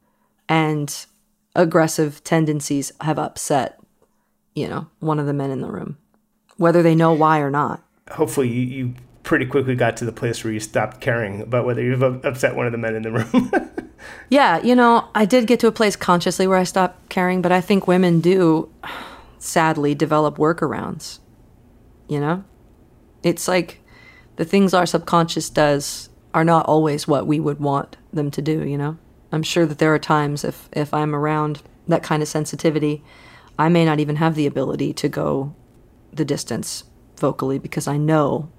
and 0.47 1.05
aggressive 1.55 2.23
tendencies 2.23 2.91
have 3.01 3.17
upset, 3.17 3.79
you 4.55 4.67
know, 4.67 4.87
one 4.99 5.19
of 5.19 5.25
the 5.25 5.33
men 5.33 5.49
in 5.49 5.61
the 5.61 5.71
room, 5.71 5.97
whether 6.57 6.83
they 6.83 6.95
know 6.95 7.13
why 7.13 7.39
or 7.39 7.49
not. 7.49 7.83
hopefully 8.11 8.47
you, 8.47 8.61
you 8.61 8.93
pretty 9.23 9.45
quickly 9.45 9.75
got 9.75 9.97
to 9.97 10.05
the 10.05 10.11
place 10.11 10.43
where 10.43 10.53
you 10.53 10.59
stopped 10.59 11.01
caring 11.01 11.41
about 11.41 11.65
whether 11.65 11.81
you've 11.81 12.03
upset 12.03 12.55
one 12.55 12.65
of 12.65 12.71
the 12.71 12.77
men 12.77 12.95
in 12.95 13.01
the 13.01 13.11
room. 13.11 13.51
Yeah, 14.29 14.61
you 14.61 14.75
know, 14.75 15.09
I 15.15 15.25
did 15.25 15.47
get 15.47 15.59
to 15.61 15.67
a 15.67 15.71
place 15.71 15.95
consciously 15.95 16.47
where 16.47 16.57
I 16.57 16.63
stopped 16.63 17.09
caring, 17.09 17.41
but 17.41 17.51
I 17.51 17.61
think 17.61 17.87
women 17.87 18.19
do 18.19 18.69
sadly 19.39 19.95
develop 19.95 20.37
workarounds. 20.37 21.19
You 22.07 22.19
know? 22.19 22.43
It's 23.23 23.47
like 23.47 23.81
the 24.37 24.45
things 24.45 24.73
our 24.73 24.85
subconscious 24.85 25.49
does 25.49 26.09
are 26.33 26.45
not 26.45 26.65
always 26.65 27.07
what 27.07 27.27
we 27.27 27.39
would 27.39 27.59
want 27.59 27.97
them 28.13 28.31
to 28.31 28.41
do, 28.41 28.63
you 28.63 28.77
know? 28.77 28.97
I'm 29.31 29.43
sure 29.43 29.65
that 29.65 29.79
there 29.79 29.93
are 29.93 29.99
times 29.99 30.43
if 30.43 30.69
if 30.71 30.93
I'm 30.93 31.13
around 31.13 31.61
that 31.87 32.03
kind 32.03 32.21
of 32.23 32.29
sensitivity, 32.29 33.03
I 33.59 33.69
may 33.69 33.85
not 33.85 33.99
even 33.99 34.17
have 34.17 34.35
the 34.35 34.47
ability 34.47 34.93
to 34.93 35.09
go 35.09 35.55
the 36.13 36.25
distance 36.25 36.83
vocally 37.17 37.59
because 37.59 37.87
I 37.87 37.97
know 37.97 38.49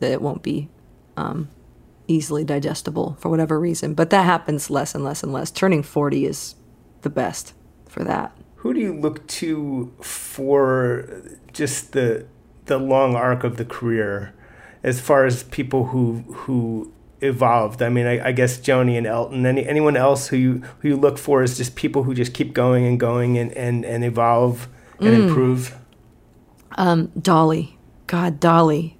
that 0.00 0.10
it 0.10 0.22
won't 0.22 0.42
be 0.42 0.68
um, 1.16 1.48
easily 2.08 2.44
digestible 2.44 3.16
for 3.20 3.28
whatever 3.28 3.58
reason. 3.58 3.94
But 3.94 4.10
that 4.10 4.24
happens 4.24 4.70
less 4.70 4.94
and 4.94 5.04
less 5.04 5.22
and 5.22 5.32
less. 5.32 5.50
Turning 5.50 5.82
40 5.82 6.26
is 6.26 6.54
the 7.02 7.10
best 7.10 7.54
for 7.88 8.04
that. 8.04 8.36
Who 8.56 8.74
do 8.74 8.80
you 8.80 8.92
look 8.92 9.26
to 9.28 9.92
for 10.00 11.22
just 11.52 11.92
the 11.92 12.26
the 12.64 12.78
long 12.78 13.14
arc 13.14 13.44
of 13.44 13.58
the 13.58 13.64
career, 13.64 14.34
as 14.86 15.00
far 15.00 15.26
as 15.26 15.42
people 15.42 15.86
who 15.86 16.24
who 16.32 16.92
evolved? 17.20 17.82
I 17.82 17.88
mean, 17.90 18.06
I, 18.06 18.28
I 18.28 18.32
guess 18.32 18.56
Joni 18.58 18.96
and 18.96 19.06
Elton. 19.06 19.44
Any 19.44 19.66
anyone 19.66 19.96
else 19.96 20.28
who 20.28 20.36
you 20.36 20.62
who 20.78 20.88
you 20.88 20.96
look 20.96 21.18
for 21.18 21.42
is 21.42 21.58
just 21.58 21.74
people 21.74 22.04
who 22.04 22.14
just 22.14 22.32
keep 22.32 22.54
going 22.54 22.86
and 22.86 22.98
going 22.98 23.36
and 23.36 23.52
and, 23.52 23.84
and 23.84 24.04
evolve 24.04 24.68
and 24.98 25.08
improve. 25.14 25.76
Dolly. 27.20 27.76
God, 28.06 28.38
Dolly. 28.38 28.96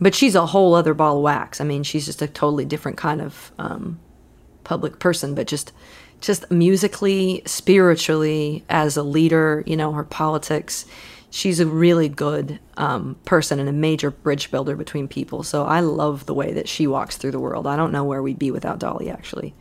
But 0.00 0.14
she's 0.14 0.34
a 0.34 0.46
whole 0.46 0.74
other 0.74 0.94
ball 0.94 1.16
of 1.16 1.22
wax. 1.22 1.60
I 1.60 1.64
mean, 1.64 1.82
she's 1.82 2.06
just 2.06 2.22
a 2.22 2.26
totally 2.26 2.64
different 2.64 2.96
kind 2.96 3.20
of 3.20 3.52
um, 3.58 3.98
public 4.64 4.98
person, 4.98 5.34
but 5.34 5.46
just 5.46 5.72
just 6.20 6.50
musically, 6.50 7.42
spiritually, 7.46 8.64
as 8.68 8.96
a 8.96 9.02
leader, 9.02 9.64
you 9.66 9.76
know, 9.76 9.92
her 9.92 10.04
politics. 10.04 10.84
She's 11.30 11.60
a 11.60 11.66
really 11.66 12.08
good 12.08 12.58
um, 12.76 13.16
person 13.24 13.58
and 13.60 13.68
a 13.68 13.72
major 13.72 14.10
bridge 14.10 14.50
builder 14.50 14.76
between 14.76 15.06
people. 15.06 15.42
So 15.42 15.64
I 15.64 15.80
love 15.80 16.26
the 16.26 16.34
way 16.34 16.52
that 16.52 16.68
she 16.68 16.86
walks 16.86 17.16
through 17.16 17.30
the 17.30 17.38
world. 17.38 17.66
I 17.66 17.76
don't 17.76 17.92
know 17.92 18.04
where 18.04 18.22
we'd 18.22 18.38
be 18.38 18.50
without 18.50 18.80
Dolly, 18.80 19.08
actually. 19.10 19.54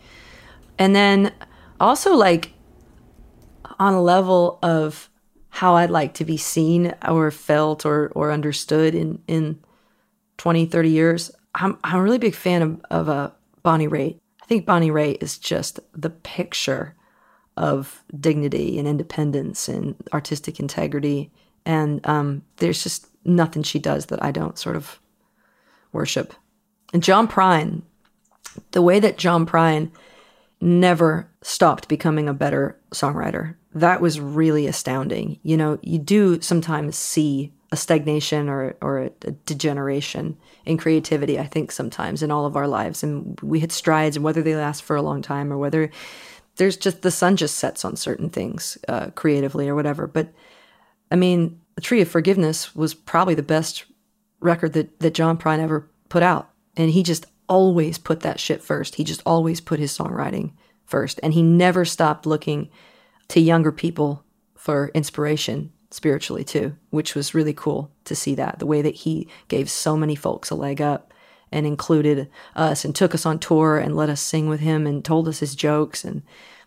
And 0.80 0.96
then 0.96 1.32
also, 1.80 2.16
like, 2.16 2.54
on 3.80 3.94
a 3.94 4.02
level 4.02 4.58
of 4.64 5.10
how 5.50 5.76
I'd 5.76 5.92
like 5.92 6.16
to 6.16 6.26
be 6.26 6.38
seen 6.38 6.94
or 7.08 7.32
felt 7.32 7.86
or, 7.86 8.12
or 8.16 8.32
understood 8.32 8.96
in, 8.96 9.22
in 9.28 9.60
20, 10.38 10.66
30 10.66 10.90
years, 10.90 11.32
I'm, 11.56 11.78
I'm 11.84 12.00
a 12.00 12.04
really 12.04 12.18
big 12.18 12.36
fan 12.36 12.62
of, 12.62 12.82
of 12.90 13.10
uh, 13.10 13.32
Bonnie 13.64 13.88
Raitt. 13.88 14.20
I 14.42 14.46
think 14.46 14.66
Bonnie 14.66 14.92
Raitt 14.92 15.22
is 15.22 15.38
just 15.38 15.80
the 15.94 16.10
picture 16.10 16.96
of 17.58 18.04
dignity 18.18 18.80
and 18.80 18.88
independence 18.88 19.68
and 19.68 19.96
artistic 20.14 20.60
integrity. 20.60 21.32
And 21.66 22.06
um, 22.08 22.44
there's 22.58 22.84
just 22.84 23.08
nothing 23.26 23.64
she 23.64 23.80
does 23.80 24.08
that 24.08 24.24
I 24.24 24.32
don't 24.32 24.58
sort 24.58 24.76
of 24.76 25.00
worship. 25.92 26.34
And 26.94 27.04
John 27.04 27.28
Prine, 27.28 27.84
the 28.72 28.82
way 28.82 29.00
that 29.00 29.18
John 29.18 29.46
Prine 29.46 29.92
never 30.62 31.30
stopped 31.42 31.88
becoming 31.88 32.28
a 32.28 32.34
better 32.34 32.78
songwriter. 32.92 33.56
That 33.74 34.02
was 34.02 34.20
really 34.20 34.68
astounding. 34.68 35.40
You 35.44 35.58
know, 35.58 35.80
you 35.82 36.00
do 36.00 36.42
sometimes 36.42 36.98
see 36.98 37.54
a 37.72 37.78
stagnation 37.78 38.50
or, 38.50 38.76
or 38.82 39.00
a, 39.00 39.12
a 39.26 39.32
degeneration 39.32 40.38
in 40.66 40.78
creativity, 40.78 41.40
I 41.40 41.46
think, 41.46 41.72
sometimes 41.72 42.24
in 42.24 42.32
all 42.32 42.46
of 42.46 42.56
our 42.56 42.68
lives. 42.68 43.04
And 43.04 43.40
we 43.42 43.60
hit 43.60 43.72
strides, 43.72 44.16
and 44.16 44.26
whether 44.26 44.42
they 44.42 44.56
last 44.56 44.82
for 44.84 44.96
a 44.96 45.02
long 45.02 45.22
time 45.22 45.54
or 45.54 45.58
whether 45.58 45.92
there's 46.56 46.78
just 46.78 47.04
the 47.04 47.12
sun 47.12 47.38
just 47.38 47.58
sets 47.58 47.86
on 47.86 47.96
certain 47.96 48.30
things 48.30 48.78
uh, 48.88 49.12
creatively 49.12 49.70
or 49.70 49.76
whatever. 49.76 50.08
But 50.08 50.34
I 51.12 51.16
mean, 51.16 51.60
The 51.76 51.82
Tree 51.82 52.02
of 52.02 52.10
Forgiveness 52.10 52.76
was 52.76 52.94
probably 52.94 53.36
the 53.36 53.44
best 53.44 53.86
record 54.40 54.74
that, 54.74 55.00
that 55.00 55.14
John 55.14 55.38
Prine 55.38 55.60
ever 55.60 55.90
put 56.10 56.24
out. 56.24 56.50
And 56.78 56.92
he 56.92 57.04
just 57.04 57.26
always 57.48 57.98
put 57.98 58.22
that 58.22 58.40
shit 58.40 58.62
first. 58.62 58.96
He 58.96 59.04
just 59.04 59.22
always 59.26 59.60
put 59.60 59.80
his 59.80 59.96
songwriting 59.98 60.54
first. 60.86 61.20
And 61.24 61.34
he 61.34 61.44
never 61.44 61.84
stopped 61.86 62.26
looking 62.26 62.70
to 63.30 63.40
younger 63.40 63.72
people 63.72 64.24
for 64.56 64.92
inspiration 64.94 65.72
spiritually 65.92 66.44
too, 66.44 66.76
which 66.90 67.16
was 67.16 67.34
really 67.34 67.54
cool 67.54 67.92
to 68.06 68.16
see 68.16 68.36
that 68.36 68.60
the 68.60 68.66
way 68.66 68.82
that 68.82 68.96
he 68.96 69.28
gave 69.48 69.70
so 69.70 69.98
many 69.98 70.16
folks 70.16 70.50
a 70.50 70.56
leg 70.56 70.82
up 70.82 71.14
and 71.52 71.66
included 71.66 72.30
us 72.56 72.86
and 72.86 72.96
took 72.96 73.16
us 73.16 73.26
on 73.26 73.40
tour 73.40 73.78
and 73.78 73.96
let 73.96 74.10
us 74.10 74.22
sing 74.22 74.48
with 74.48 74.60
him 74.60 74.86
and 74.86 75.04
told 75.04 75.28
us 75.28 75.40
his 75.40 75.56
jokes 75.56 76.04
and 76.04 76.22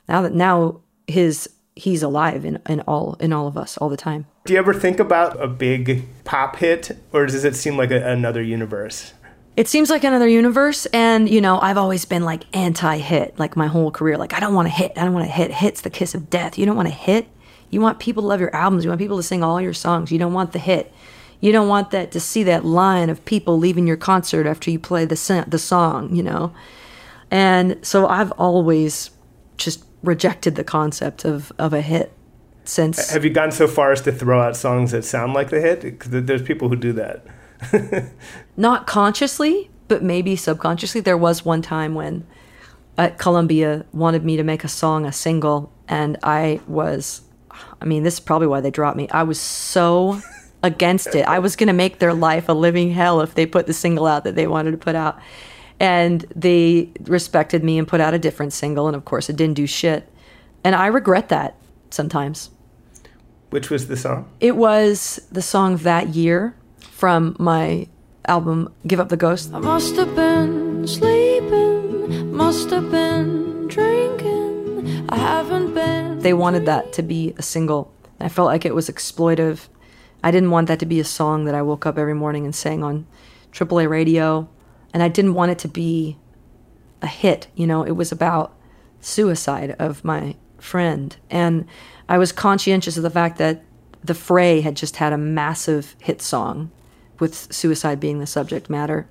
now 0.08 0.22
that 0.22 0.34
now 0.34 0.80
his 1.06 1.48
he's 1.74 2.02
alive 2.02 2.44
in, 2.44 2.60
in 2.68 2.80
all 2.82 3.16
in 3.20 3.32
all 3.32 3.46
of 3.46 3.56
us 3.56 3.76
all 3.78 3.88
the 3.88 3.96
time. 3.96 4.26
Do 4.44 4.52
you 4.52 4.58
ever 4.58 4.74
think 4.74 4.98
about 5.00 5.40
a 5.42 5.46
big 5.46 6.04
pop 6.24 6.56
hit, 6.56 6.98
or 7.12 7.26
does 7.26 7.44
it 7.44 7.56
seem 7.56 7.76
like 7.76 7.90
a, 7.90 8.06
another 8.10 8.42
universe? 8.42 9.12
It 9.56 9.68
seems 9.68 9.90
like 9.90 10.02
another 10.02 10.28
universe, 10.28 10.86
and 10.86 11.28
you 11.28 11.40
know, 11.40 11.60
I've 11.60 11.76
always 11.76 12.04
been 12.04 12.24
like 12.24 12.44
anti-hit, 12.56 13.38
like 13.38 13.56
my 13.56 13.66
whole 13.66 13.90
career. 13.90 14.16
Like 14.16 14.32
I 14.32 14.40
don't 14.40 14.54
want 14.54 14.66
to 14.66 14.74
hit. 14.74 14.92
I 14.96 15.04
don't 15.04 15.12
want 15.12 15.26
to 15.26 15.32
hit. 15.32 15.50
Hit's 15.52 15.82
the 15.82 15.90
kiss 15.90 16.14
of 16.14 16.30
death. 16.30 16.58
You 16.58 16.66
don't 16.66 16.76
want 16.76 16.88
to 16.88 16.94
hit. 16.94 17.28
You 17.70 17.80
want 17.80 17.98
people 17.98 18.22
to 18.22 18.26
love 18.28 18.40
your 18.40 18.54
albums. 18.54 18.84
You 18.84 18.90
want 18.90 19.00
people 19.00 19.16
to 19.16 19.22
sing 19.22 19.42
all 19.42 19.60
your 19.60 19.74
songs. 19.74 20.10
You 20.12 20.18
don't 20.18 20.32
want 20.32 20.52
the 20.52 20.58
hit. 20.58 20.92
You 21.40 21.52
don't 21.52 21.68
want 21.68 21.90
that 21.90 22.12
to 22.12 22.20
see 22.20 22.42
that 22.44 22.64
line 22.64 23.10
of 23.10 23.24
people 23.24 23.58
leaving 23.58 23.86
your 23.86 23.96
concert 23.96 24.46
after 24.46 24.70
you 24.70 24.78
play 24.78 25.04
the 25.04 25.44
the 25.46 25.58
song. 25.58 26.14
You 26.14 26.22
know, 26.22 26.54
and 27.30 27.78
so 27.84 28.06
I've 28.06 28.32
always 28.32 29.10
just 29.56 29.84
rejected 30.02 30.54
the 30.56 30.64
concept 30.64 31.24
of 31.24 31.52
of 31.58 31.72
a 31.72 31.80
hit 31.80 32.12
since. 32.64 33.10
Have 33.10 33.24
you 33.24 33.30
gone 33.30 33.52
so 33.52 33.66
far 33.66 33.92
as 33.92 34.00
to 34.02 34.12
throw 34.12 34.40
out 34.40 34.56
songs 34.56 34.92
that 34.92 35.04
sound 35.04 35.34
like 35.34 35.50
the 35.50 35.60
hit? 35.60 35.82
Because 35.82 36.10
there's 36.10 36.42
people 36.42 36.68
who 36.68 36.76
do 36.76 36.92
that. 36.92 37.24
Not 38.56 38.86
consciously, 38.86 39.70
but 39.88 40.02
maybe 40.02 40.36
subconsciously. 40.36 41.00
There 41.00 41.16
was 41.16 41.44
one 41.44 41.62
time 41.62 41.94
when 41.94 42.26
at 42.98 43.18
Columbia 43.18 43.84
wanted 43.92 44.24
me 44.24 44.36
to 44.36 44.42
make 44.42 44.64
a 44.64 44.68
song, 44.68 45.06
a 45.06 45.12
single, 45.12 45.72
and 45.88 46.18
I 46.22 46.60
was, 46.66 47.22
I 47.80 47.84
mean, 47.84 48.02
this 48.02 48.14
is 48.14 48.20
probably 48.20 48.48
why 48.48 48.60
they 48.60 48.70
dropped 48.70 48.96
me. 48.96 49.08
I 49.10 49.22
was 49.22 49.40
so 49.40 50.20
against 50.62 51.14
it. 51.14 51.26
I 51.26 51.38
was 51.38 51.56
going 51.56 51.68
to 51.68 51.72
make 51.72 51.98
their 51.98 52.14
life 52.14 52.48
a 52.48 52.52
living 52.52 52.92
hell 52.92 53.20
if 53.20 53.34
they 53.34 53.46
put 53.46 53.66
the 53.66 53.72
single 53.72 54.06
out 54.06 54.24
that 54.24 54.34
they 54.34 54.46
wanted 54.46 54.72
to 54.72 54.78
put 54.78 54.94
out. 54.94 55.18
And 55.80 56.24
they 56.34 56.90
respected 57.02 57.64
me 57.64 57.78
and 57.78 57.88
put 57.88 58.00
out 58.00 58.14
a 58.14 58.18
different 58.18 58.52
single, 58.52 58.86
and 58.86 58.96
of 58.96 59.04
course, 59.04 59.28
it 59.28 59.36
didn't 59.36 59.54
do 59.54 59.66
shit. 59.66 60.08
And 60.64 60.74
I 60.74 60.86
regret 60.86 61.28
that 61.30 61.56
sometimes. 61.90 62.50
Which 63.50 63.68
was 63.68 63.88
the 63.88 63.96
song? 63.96 64.30
It 64.40 64.56
was 64.56 65.20
the 65.30 65.42
song 65.42 65.76
that 65.78 66.08
year 66.10 66.54
from 66.78 67.36
my 67.38 67.88
album 68.26 68.72
Give 68.86 69.00
Up 69.00 69.08
the 69.08 69.16
Ghost. 69.16 69.52
I 69.52 69.58
must 69.58 69.96
have 69.96 70.14
been 70.14 70.86
sleeping, 70.86 72.34
must 72.34 72.70
have 72.70 72.90
been 72.90 73.68
drinking. 73.68 75.06
I 75.08 75.16
haven't 75.16 75.74
been. 75.74 76.20
They 76.20 76.32
wanted 76.32 76.64
that 76.66 76.92
to 76.94 77.02
be 77.02 77.34
a 77.36 77.42
single. 77.42 77.92
I 78.20 78.28
felt 78.28 78.46
like 78.46 78.64
it 78.64 78.74
was 78.74 78.88
exploitive. 78.88 79.68
I 80.22 80.30
didn't 80.30 80.50
want 80.50 80.68
that 80.68 80.78
to 80.78 80.86
be 80.86 81.00
a 81.00 81.04
song 81.04 81.44
that 81.44 81.54
I 81.54 81.62
woke 81.62 81.84
up 81.84 81.98
every 81.98 82.14
morning 82.14 82.44
and 82.44 82.54
sang 82.54 82.84
on 82.84 83.06
AAA 83.52 83.88
radio. 83.88 84.48
And 84.92 85.02
I 85.02 85.08
didn't 85.08 85.34
want 85.34 85.52
it 85.52 85.58
to 85.60 85.68
be 85.68 86.18
a 87.00 87.06
hit. 87.06 87.48
You 87.54 87.66
know, 87.66 87.82
it 87.82 87.92
was 87.92 88.12
about 88.12 88.54
suicide 89.00 89.74
of 89.78 90.04
my 90.04 90.36
friend. 90.58 91.16
And 91.30 91.66
I 92.08 92.18
was 92.18 92.32
conscientious 92.32 92.96
of 92.96 93.02
the 93.02 93.10
fact 93.10 93.38
that 93.38 93.62
The 94.04 94.14
Fray 94.14 94.60
had 94.60 94.76
just 94.76 94.96
had 94.96 95.12
a 95.12 95.18
massive 95.18 95.96
hit 96.00 96.22
song 96.22 96.70
with 97.18 97.52
suicide 97.52 98.00
being 98.00 98.18
the 98.18 98.26
subject 98.26 98.70
matter. 98.70 99.06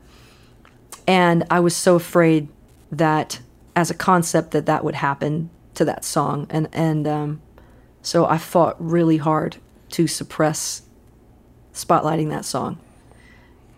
And 1.08 1.46
I 1.50 1.60
was 1.60 1.76
so 1.76 1.96
afraid 1.96 2.48
that 2.92 3.40
as 3.76 3.90
a 3.90 3.94
concept 3.94 4.52
that 4.52 4.66
that 4.66 4.84
would 4.84 4.96
happen 4.96 5.50
to 5.76 5.86
that 5.86 6.04
song. 6.04 6.48
And, 6.50 6.68
and 6.74 7.08
um, 7.08 7.42
so 8.02 8.26
I 8.26 8.38
fought 8.38 8.76
really 8.80 9.18
hard 9.18 9.58
to 9.92 10.08
suppress 10.08 10.84
spotlighting 11.74 12.30
that 12.30 12.46
song. 12.46 12.80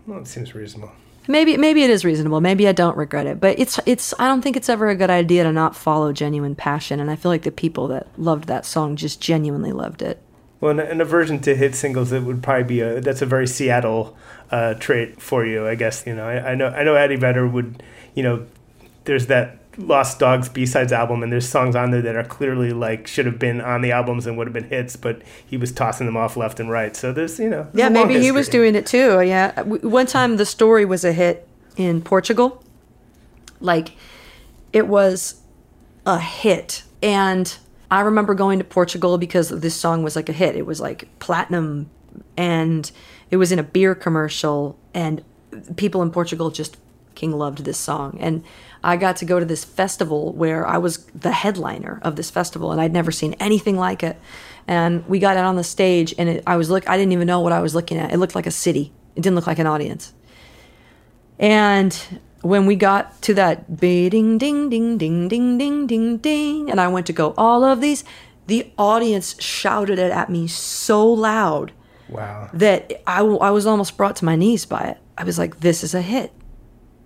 Well, 0.05 0.19
it 0.19 0.27
seems 0.27 0.53
reasonable. 0.53 0.91
Maybe 1.27 1.57
maybe 1.57 1.83
it 1.83 1.89
is 1.89 2.03
reasonable. 2.03 2.41
Maybe 2.41 2.67
I 2.67 2.71
don't 2.71 2.97
regret 2.97 3.27
it, 3.27 3.39
but 3.39 3.57
it's 3.57 3.79
it's 3.85 4.13
I 4.19 4.27
don't 4.27 4.41
think 4.41 4.57
it's 4.57 4.69
ever 4.69 4.89
a 4.89 4.95
good 4.95 5.09
idea 5.09 5.43
to 5.43 5.51
not 5.51 5.75
follow 5.75 6.11
genuine 6.11 6.55
passion. 6.55 6.99
And 6.99 7.09
I 7.09 7.15
feel 7.15 7.31
like 7.31 7.43
the 7.43 7.51
people 7.51 7.87
that 7.89 8.07
loved 8.17 8.45
that 8.45 8.65
song 8.65 8.95
just 8.95 9.21
genuinely 9.21 9.71
loved 9.71 10.01
it. 10.01 10.21
Well, 10.59 10.79
an 10.79 11.01
aversion 11.01 11.39
to 11.41 11.55
hit 11.55 11.75
singles 11.75 12.11
it 12.11 12.23
would 12.23 12.41
probably 12.41 12.63
be 12.63 12.79
a 12.81 13.01
that's 13.01 13.21
a 13.21 13.25
very 13.25 13.47
Seattle 13.47 14.17
uh, 14.51 14.75
trait 14.75 15.21
for 15.21 15.45
you, 15.45 15.67
I 15.67 15.75
guess. 15.75 16.05
You 16.05 16.15
know, 16.15 16.25
I, 16.25 16.51
I 16.51 16.55
know 16.55 16.67
I 16.67 16.83
know 16.83 16.95
Eddie 16.95 17.15
Vedder 17.15 17.47
would, 17.47 17.83
you 18.15 18.23
know, 18.23 18.45
there's 19.05 19.27
that 19.27 19.57
Lost 19.77 20.19
Dogs 20.19 20.49
B 20.49 20.65
sides 20.65 20.91
album, 20.91 21.23
and 21.23 21.31
there's 21.31 21.47
songs 21.47 21.75
on 21.75 21.91
there 21.91 22.01
that 22.01 22.15
are 22.15 22.23
clearly 22.23 22.71
like 22.71 23.07
should 23.07 23.25
have 23.25 23.39
been 23.39 23.59
on 23.61 23.81
the 23.81 23.91
albums 23.91 24.27
and 24.27 24.37
would 24.37 24.47
have 24.47 24.53
been 24.53 24.69
hits, 24.69 24.95
but 24.95 25.21
he 25.45 25.57
was 25.57 25.71
tossing 25.71 26.05
them 26.05 26.17
off 26.17 26.37
left 26.37 26.59
and 26.59 26.69
right. 26.69 26.95
So 26.95 27.11
there's 27.11 27.39
you 27.39 27.49
know 27.49 27.63
there's 27.63 27.75
yeah 27.75 27.89
maybe 27.89 28.19
he 28.19 28.31
was 28.31 28.47
doing 28.49 28.75
it 28.75 28.85
too. 28.85 29.21
Yeah, 29.21 29.61
one 29.61 30.05
time 30.05 30.37
the 30.37 30.45
story 30.45 30.85
was 30.85 31.03
a 31.03 31.13
hit 31.13 31.47
in 31.75 32.01
Portugal, 32.01 32.63
like 33.59 33.93
it 34.71 34.87
was 34.87 35.41
a 36.05 36.19
hit, 36.19 36.83
and 37.01 37.57
I 37.89 38.01
remember 38.01 38.33
going 38.33 38.59
to 38.59 38.65
Portugal 38.65 39.17
because 39.17 39.49
this 39.49 39.75
song 39.75 40.03
was 40.03 40.15
like 40.15 40.29
a 40.29 40.33
hit. 40.33 40.55
It 40.55 40.65
was 40.65 40.79
like 40.79 41.07
platinum, 41.19 41.89
and 42.37 42.91
it 43.31 43.37
was 43.37 43.51
in 43.51 43.59
a 43.59 43.63
beer 43.63 43.95
commercial, 43.95 44.77
and 44.93 45.23
people 45.75 46.01
in 46.01 46.11
Portugal 46.11 46.51
just 46.51 46.77
king 47.15 47.31
loved 47.31 47.63
this 47.63 47.77
song 47.77 48.17
and 48.19 48.43
i 48.83 48.95
got 48.97 49.15
to 49.15 49.25
go 49.25 49.39
to 49.39 49.45
this 49.45 49.63
festival 49.63 50.33
where 50.33 50.65
i 50.67 50.77
was 50.77 51.05
the 51.15 51.31
headliner 51.31 51.99
of 52.03 52.15
this 52.15 52.29
festival 52.29 52.71
and 52.71 52.81
i'd 52.81 52.93
never 52.93 53.11
seen 53.11 53.33
anything 53.39 53.77
like 53.77 54.03
it 54.03 54.17
and 54.67 55.05
we 55.07 55.19
got 55.19 55.37
out 55.37 55.45
on 55.45 55.55
the 55.55 55.63
stage 55.63 56.13
and 56.17 56.29
it, 56.29 56.43
i 56.45 56.55
was 56.55 56.69
look 56.69 56.87
i 56.89 56.97
didn't 56.97 57.11
even 57.11 57.27
know 57.27 57.39
what 57.39 57.51
i 57.51 57.59
was 57.59 57.73
looking 57.75 57.97
at 57.97 58.11
it 58.11 58.17
looked 58.17 58.35
like 58.35 58.47
a 58.47 58.51
city 58.51 58.91
it 59.15 59.21
didn't 59.21 59.35
look 59.35 59.47
like 59.47 59.59
an 59.59 59.67
audience 59.67 60.13
and 61.39 62.19
when 62.41 62.65
we 62.65 62.75
got 62.75 63.21
to 63.21 63.33
that 63.33 63.77
ding 63.77 64.37
ding 64.37 64.69
ding 64.69 64.97
ding 64.97 65.27
ding 65.27 65.57
ding 65.57 65.87
ding 65.87 66.17
ding 66.17 66.69
and 66.69 66.79
i 66.79 66.87
went 66.87 67.05
to 67.05 67.13
go 67.13 67.33
all 67.37 67.63
of 67.63 67.81
these 67.81 68.03
the 68.47 68.71
audience 68.77 69.41
shouted 69.41 69.97
it 69.97 70.11
at 70.11 70.29
me 70.29 70.47
so 70.47 71.05
loud 71.07 71.71
Wow. 72.09 72.49
that 72.53 73.01
I, 73.07 73.21
I 73.21 73.49
was 73.49 73.65
almost 73.65 73.97
brought 73.97 74.17
to 74.17 74.25
my 74.25 74.35
knees 74.35 74.65
by 74.65 74.81
it. 74.81 74.97
I 75.17 75.23
was 75.23 75.39
like, 75.39 75.61
this 75.61 75.83
is 75.83 75.95
a 75.95 76.01
hit. 76.01 76.31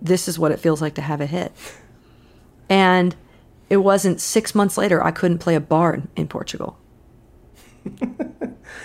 This 0.00 0.28
is 0.28 0.38
what 0.38 0.52
it 0.52 0.60
feels 0.60 0.80
like 0.80 0.94
to 0.94 1.02
have 1.02 1.20
a 1.20 1.26
hit. 1.26 1.52
And 2.68 3.14
it 3.70 3.78
wasn't 3.78 4.20
six 4.20 4.54
months 4.54 4.78
later, 4.78 5.02
I 5.02 5.10
couldn't 5.10 5.38
play 5.38 5.54
a 5.54 5.60
bar 5.60 5.94
in, 5.94 6.08
in 6.16 6.28
Portugal. 6.28 6.78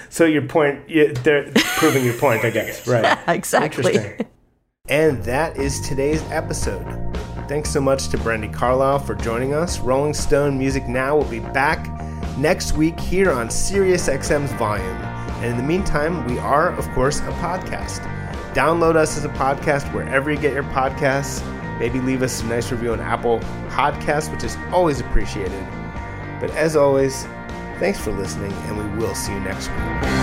So 0.10 0.26
your 0.26 0.44
point, 0.44 0.88
yeah, 0.88 1.12
they're 1.24 1.52
proving 1.56 2.06
your 2.06 2.14
point, 2.14 2.46
I 2.46 2.52
guess. 2.52 2.88
Right. 2.94 3.04
Yeah, 3.04 3.32
exactly. 3.32 3.98
And 4.88 5.24
that 5.24 5.58
is 5.58 5.82
today's 5.82 6.22
episode. 6.30 6.86
Thanks 7.48 7.72
so 7.72 7.82
much 7.82 8.10
to 8.10 8.18
Brandi 8.18 8.54
Carlile 8.54 9.00
for 9.00 9.16
joining 9.16 9.54
us. 9.54 9.80
Rolling 9.80 10.14
Stone 10.14 10.58
Music 10.58 10.88
Now 10.88 11.18
will 11.18 11.26
be 11.26 11.40
back 11.40 11.90
next 12.38 12.74
week 12.74 13.00
here 13.00 13.32
on 13.32 13.50
Sirius 13.50 14.08
XM's 14.08 14.52
Volume. 14.54 14.86
And 15.42 15.46
in 15.46 15.58
the 15.58 15.64
meantime, 15.64 16.26
we 16.28 16.38
are, 16.38 16.70
of 16.74 16.88
course, 16.92 17.20
a 17.20 17.32
podcast. 17.42 18.08
Download 18.54 18.96
us 18.96 19.18
as 19.18 19.26
a 19.26 19.30
podcast 19.30 19.92
wherever 19.94 20.32
you 20.32 20.38
get 20.38 20.54
your 20.54 20.64
podcasts. 20.64 21.44
Maybe 21.80 22.00
leave 22.00 22.22
us 22.22 22.42
a 22.42 22.46
nice 22.46 22.72
review 22.72 22.94
on 22.94 23.00
Apple 23.00 23.40
Podcasts, 23.70 24.32
which 24.32 24.44
is 24.44 24.56
always 24.72 25.00
appreciated. 25.00 25.68
But 26.40 26.52
as 26.52 26.76
always, 26.76 27.24
thanks 27.80 28.00
for 28.00 28.12
listening, 28.12 28.54
and 28.54 28.78
we 28.78 29.00
will 29.04 29.16
see 29.16 29.34
you 29.34 29.40
next 29.40 29.70
week. 29.70 30.23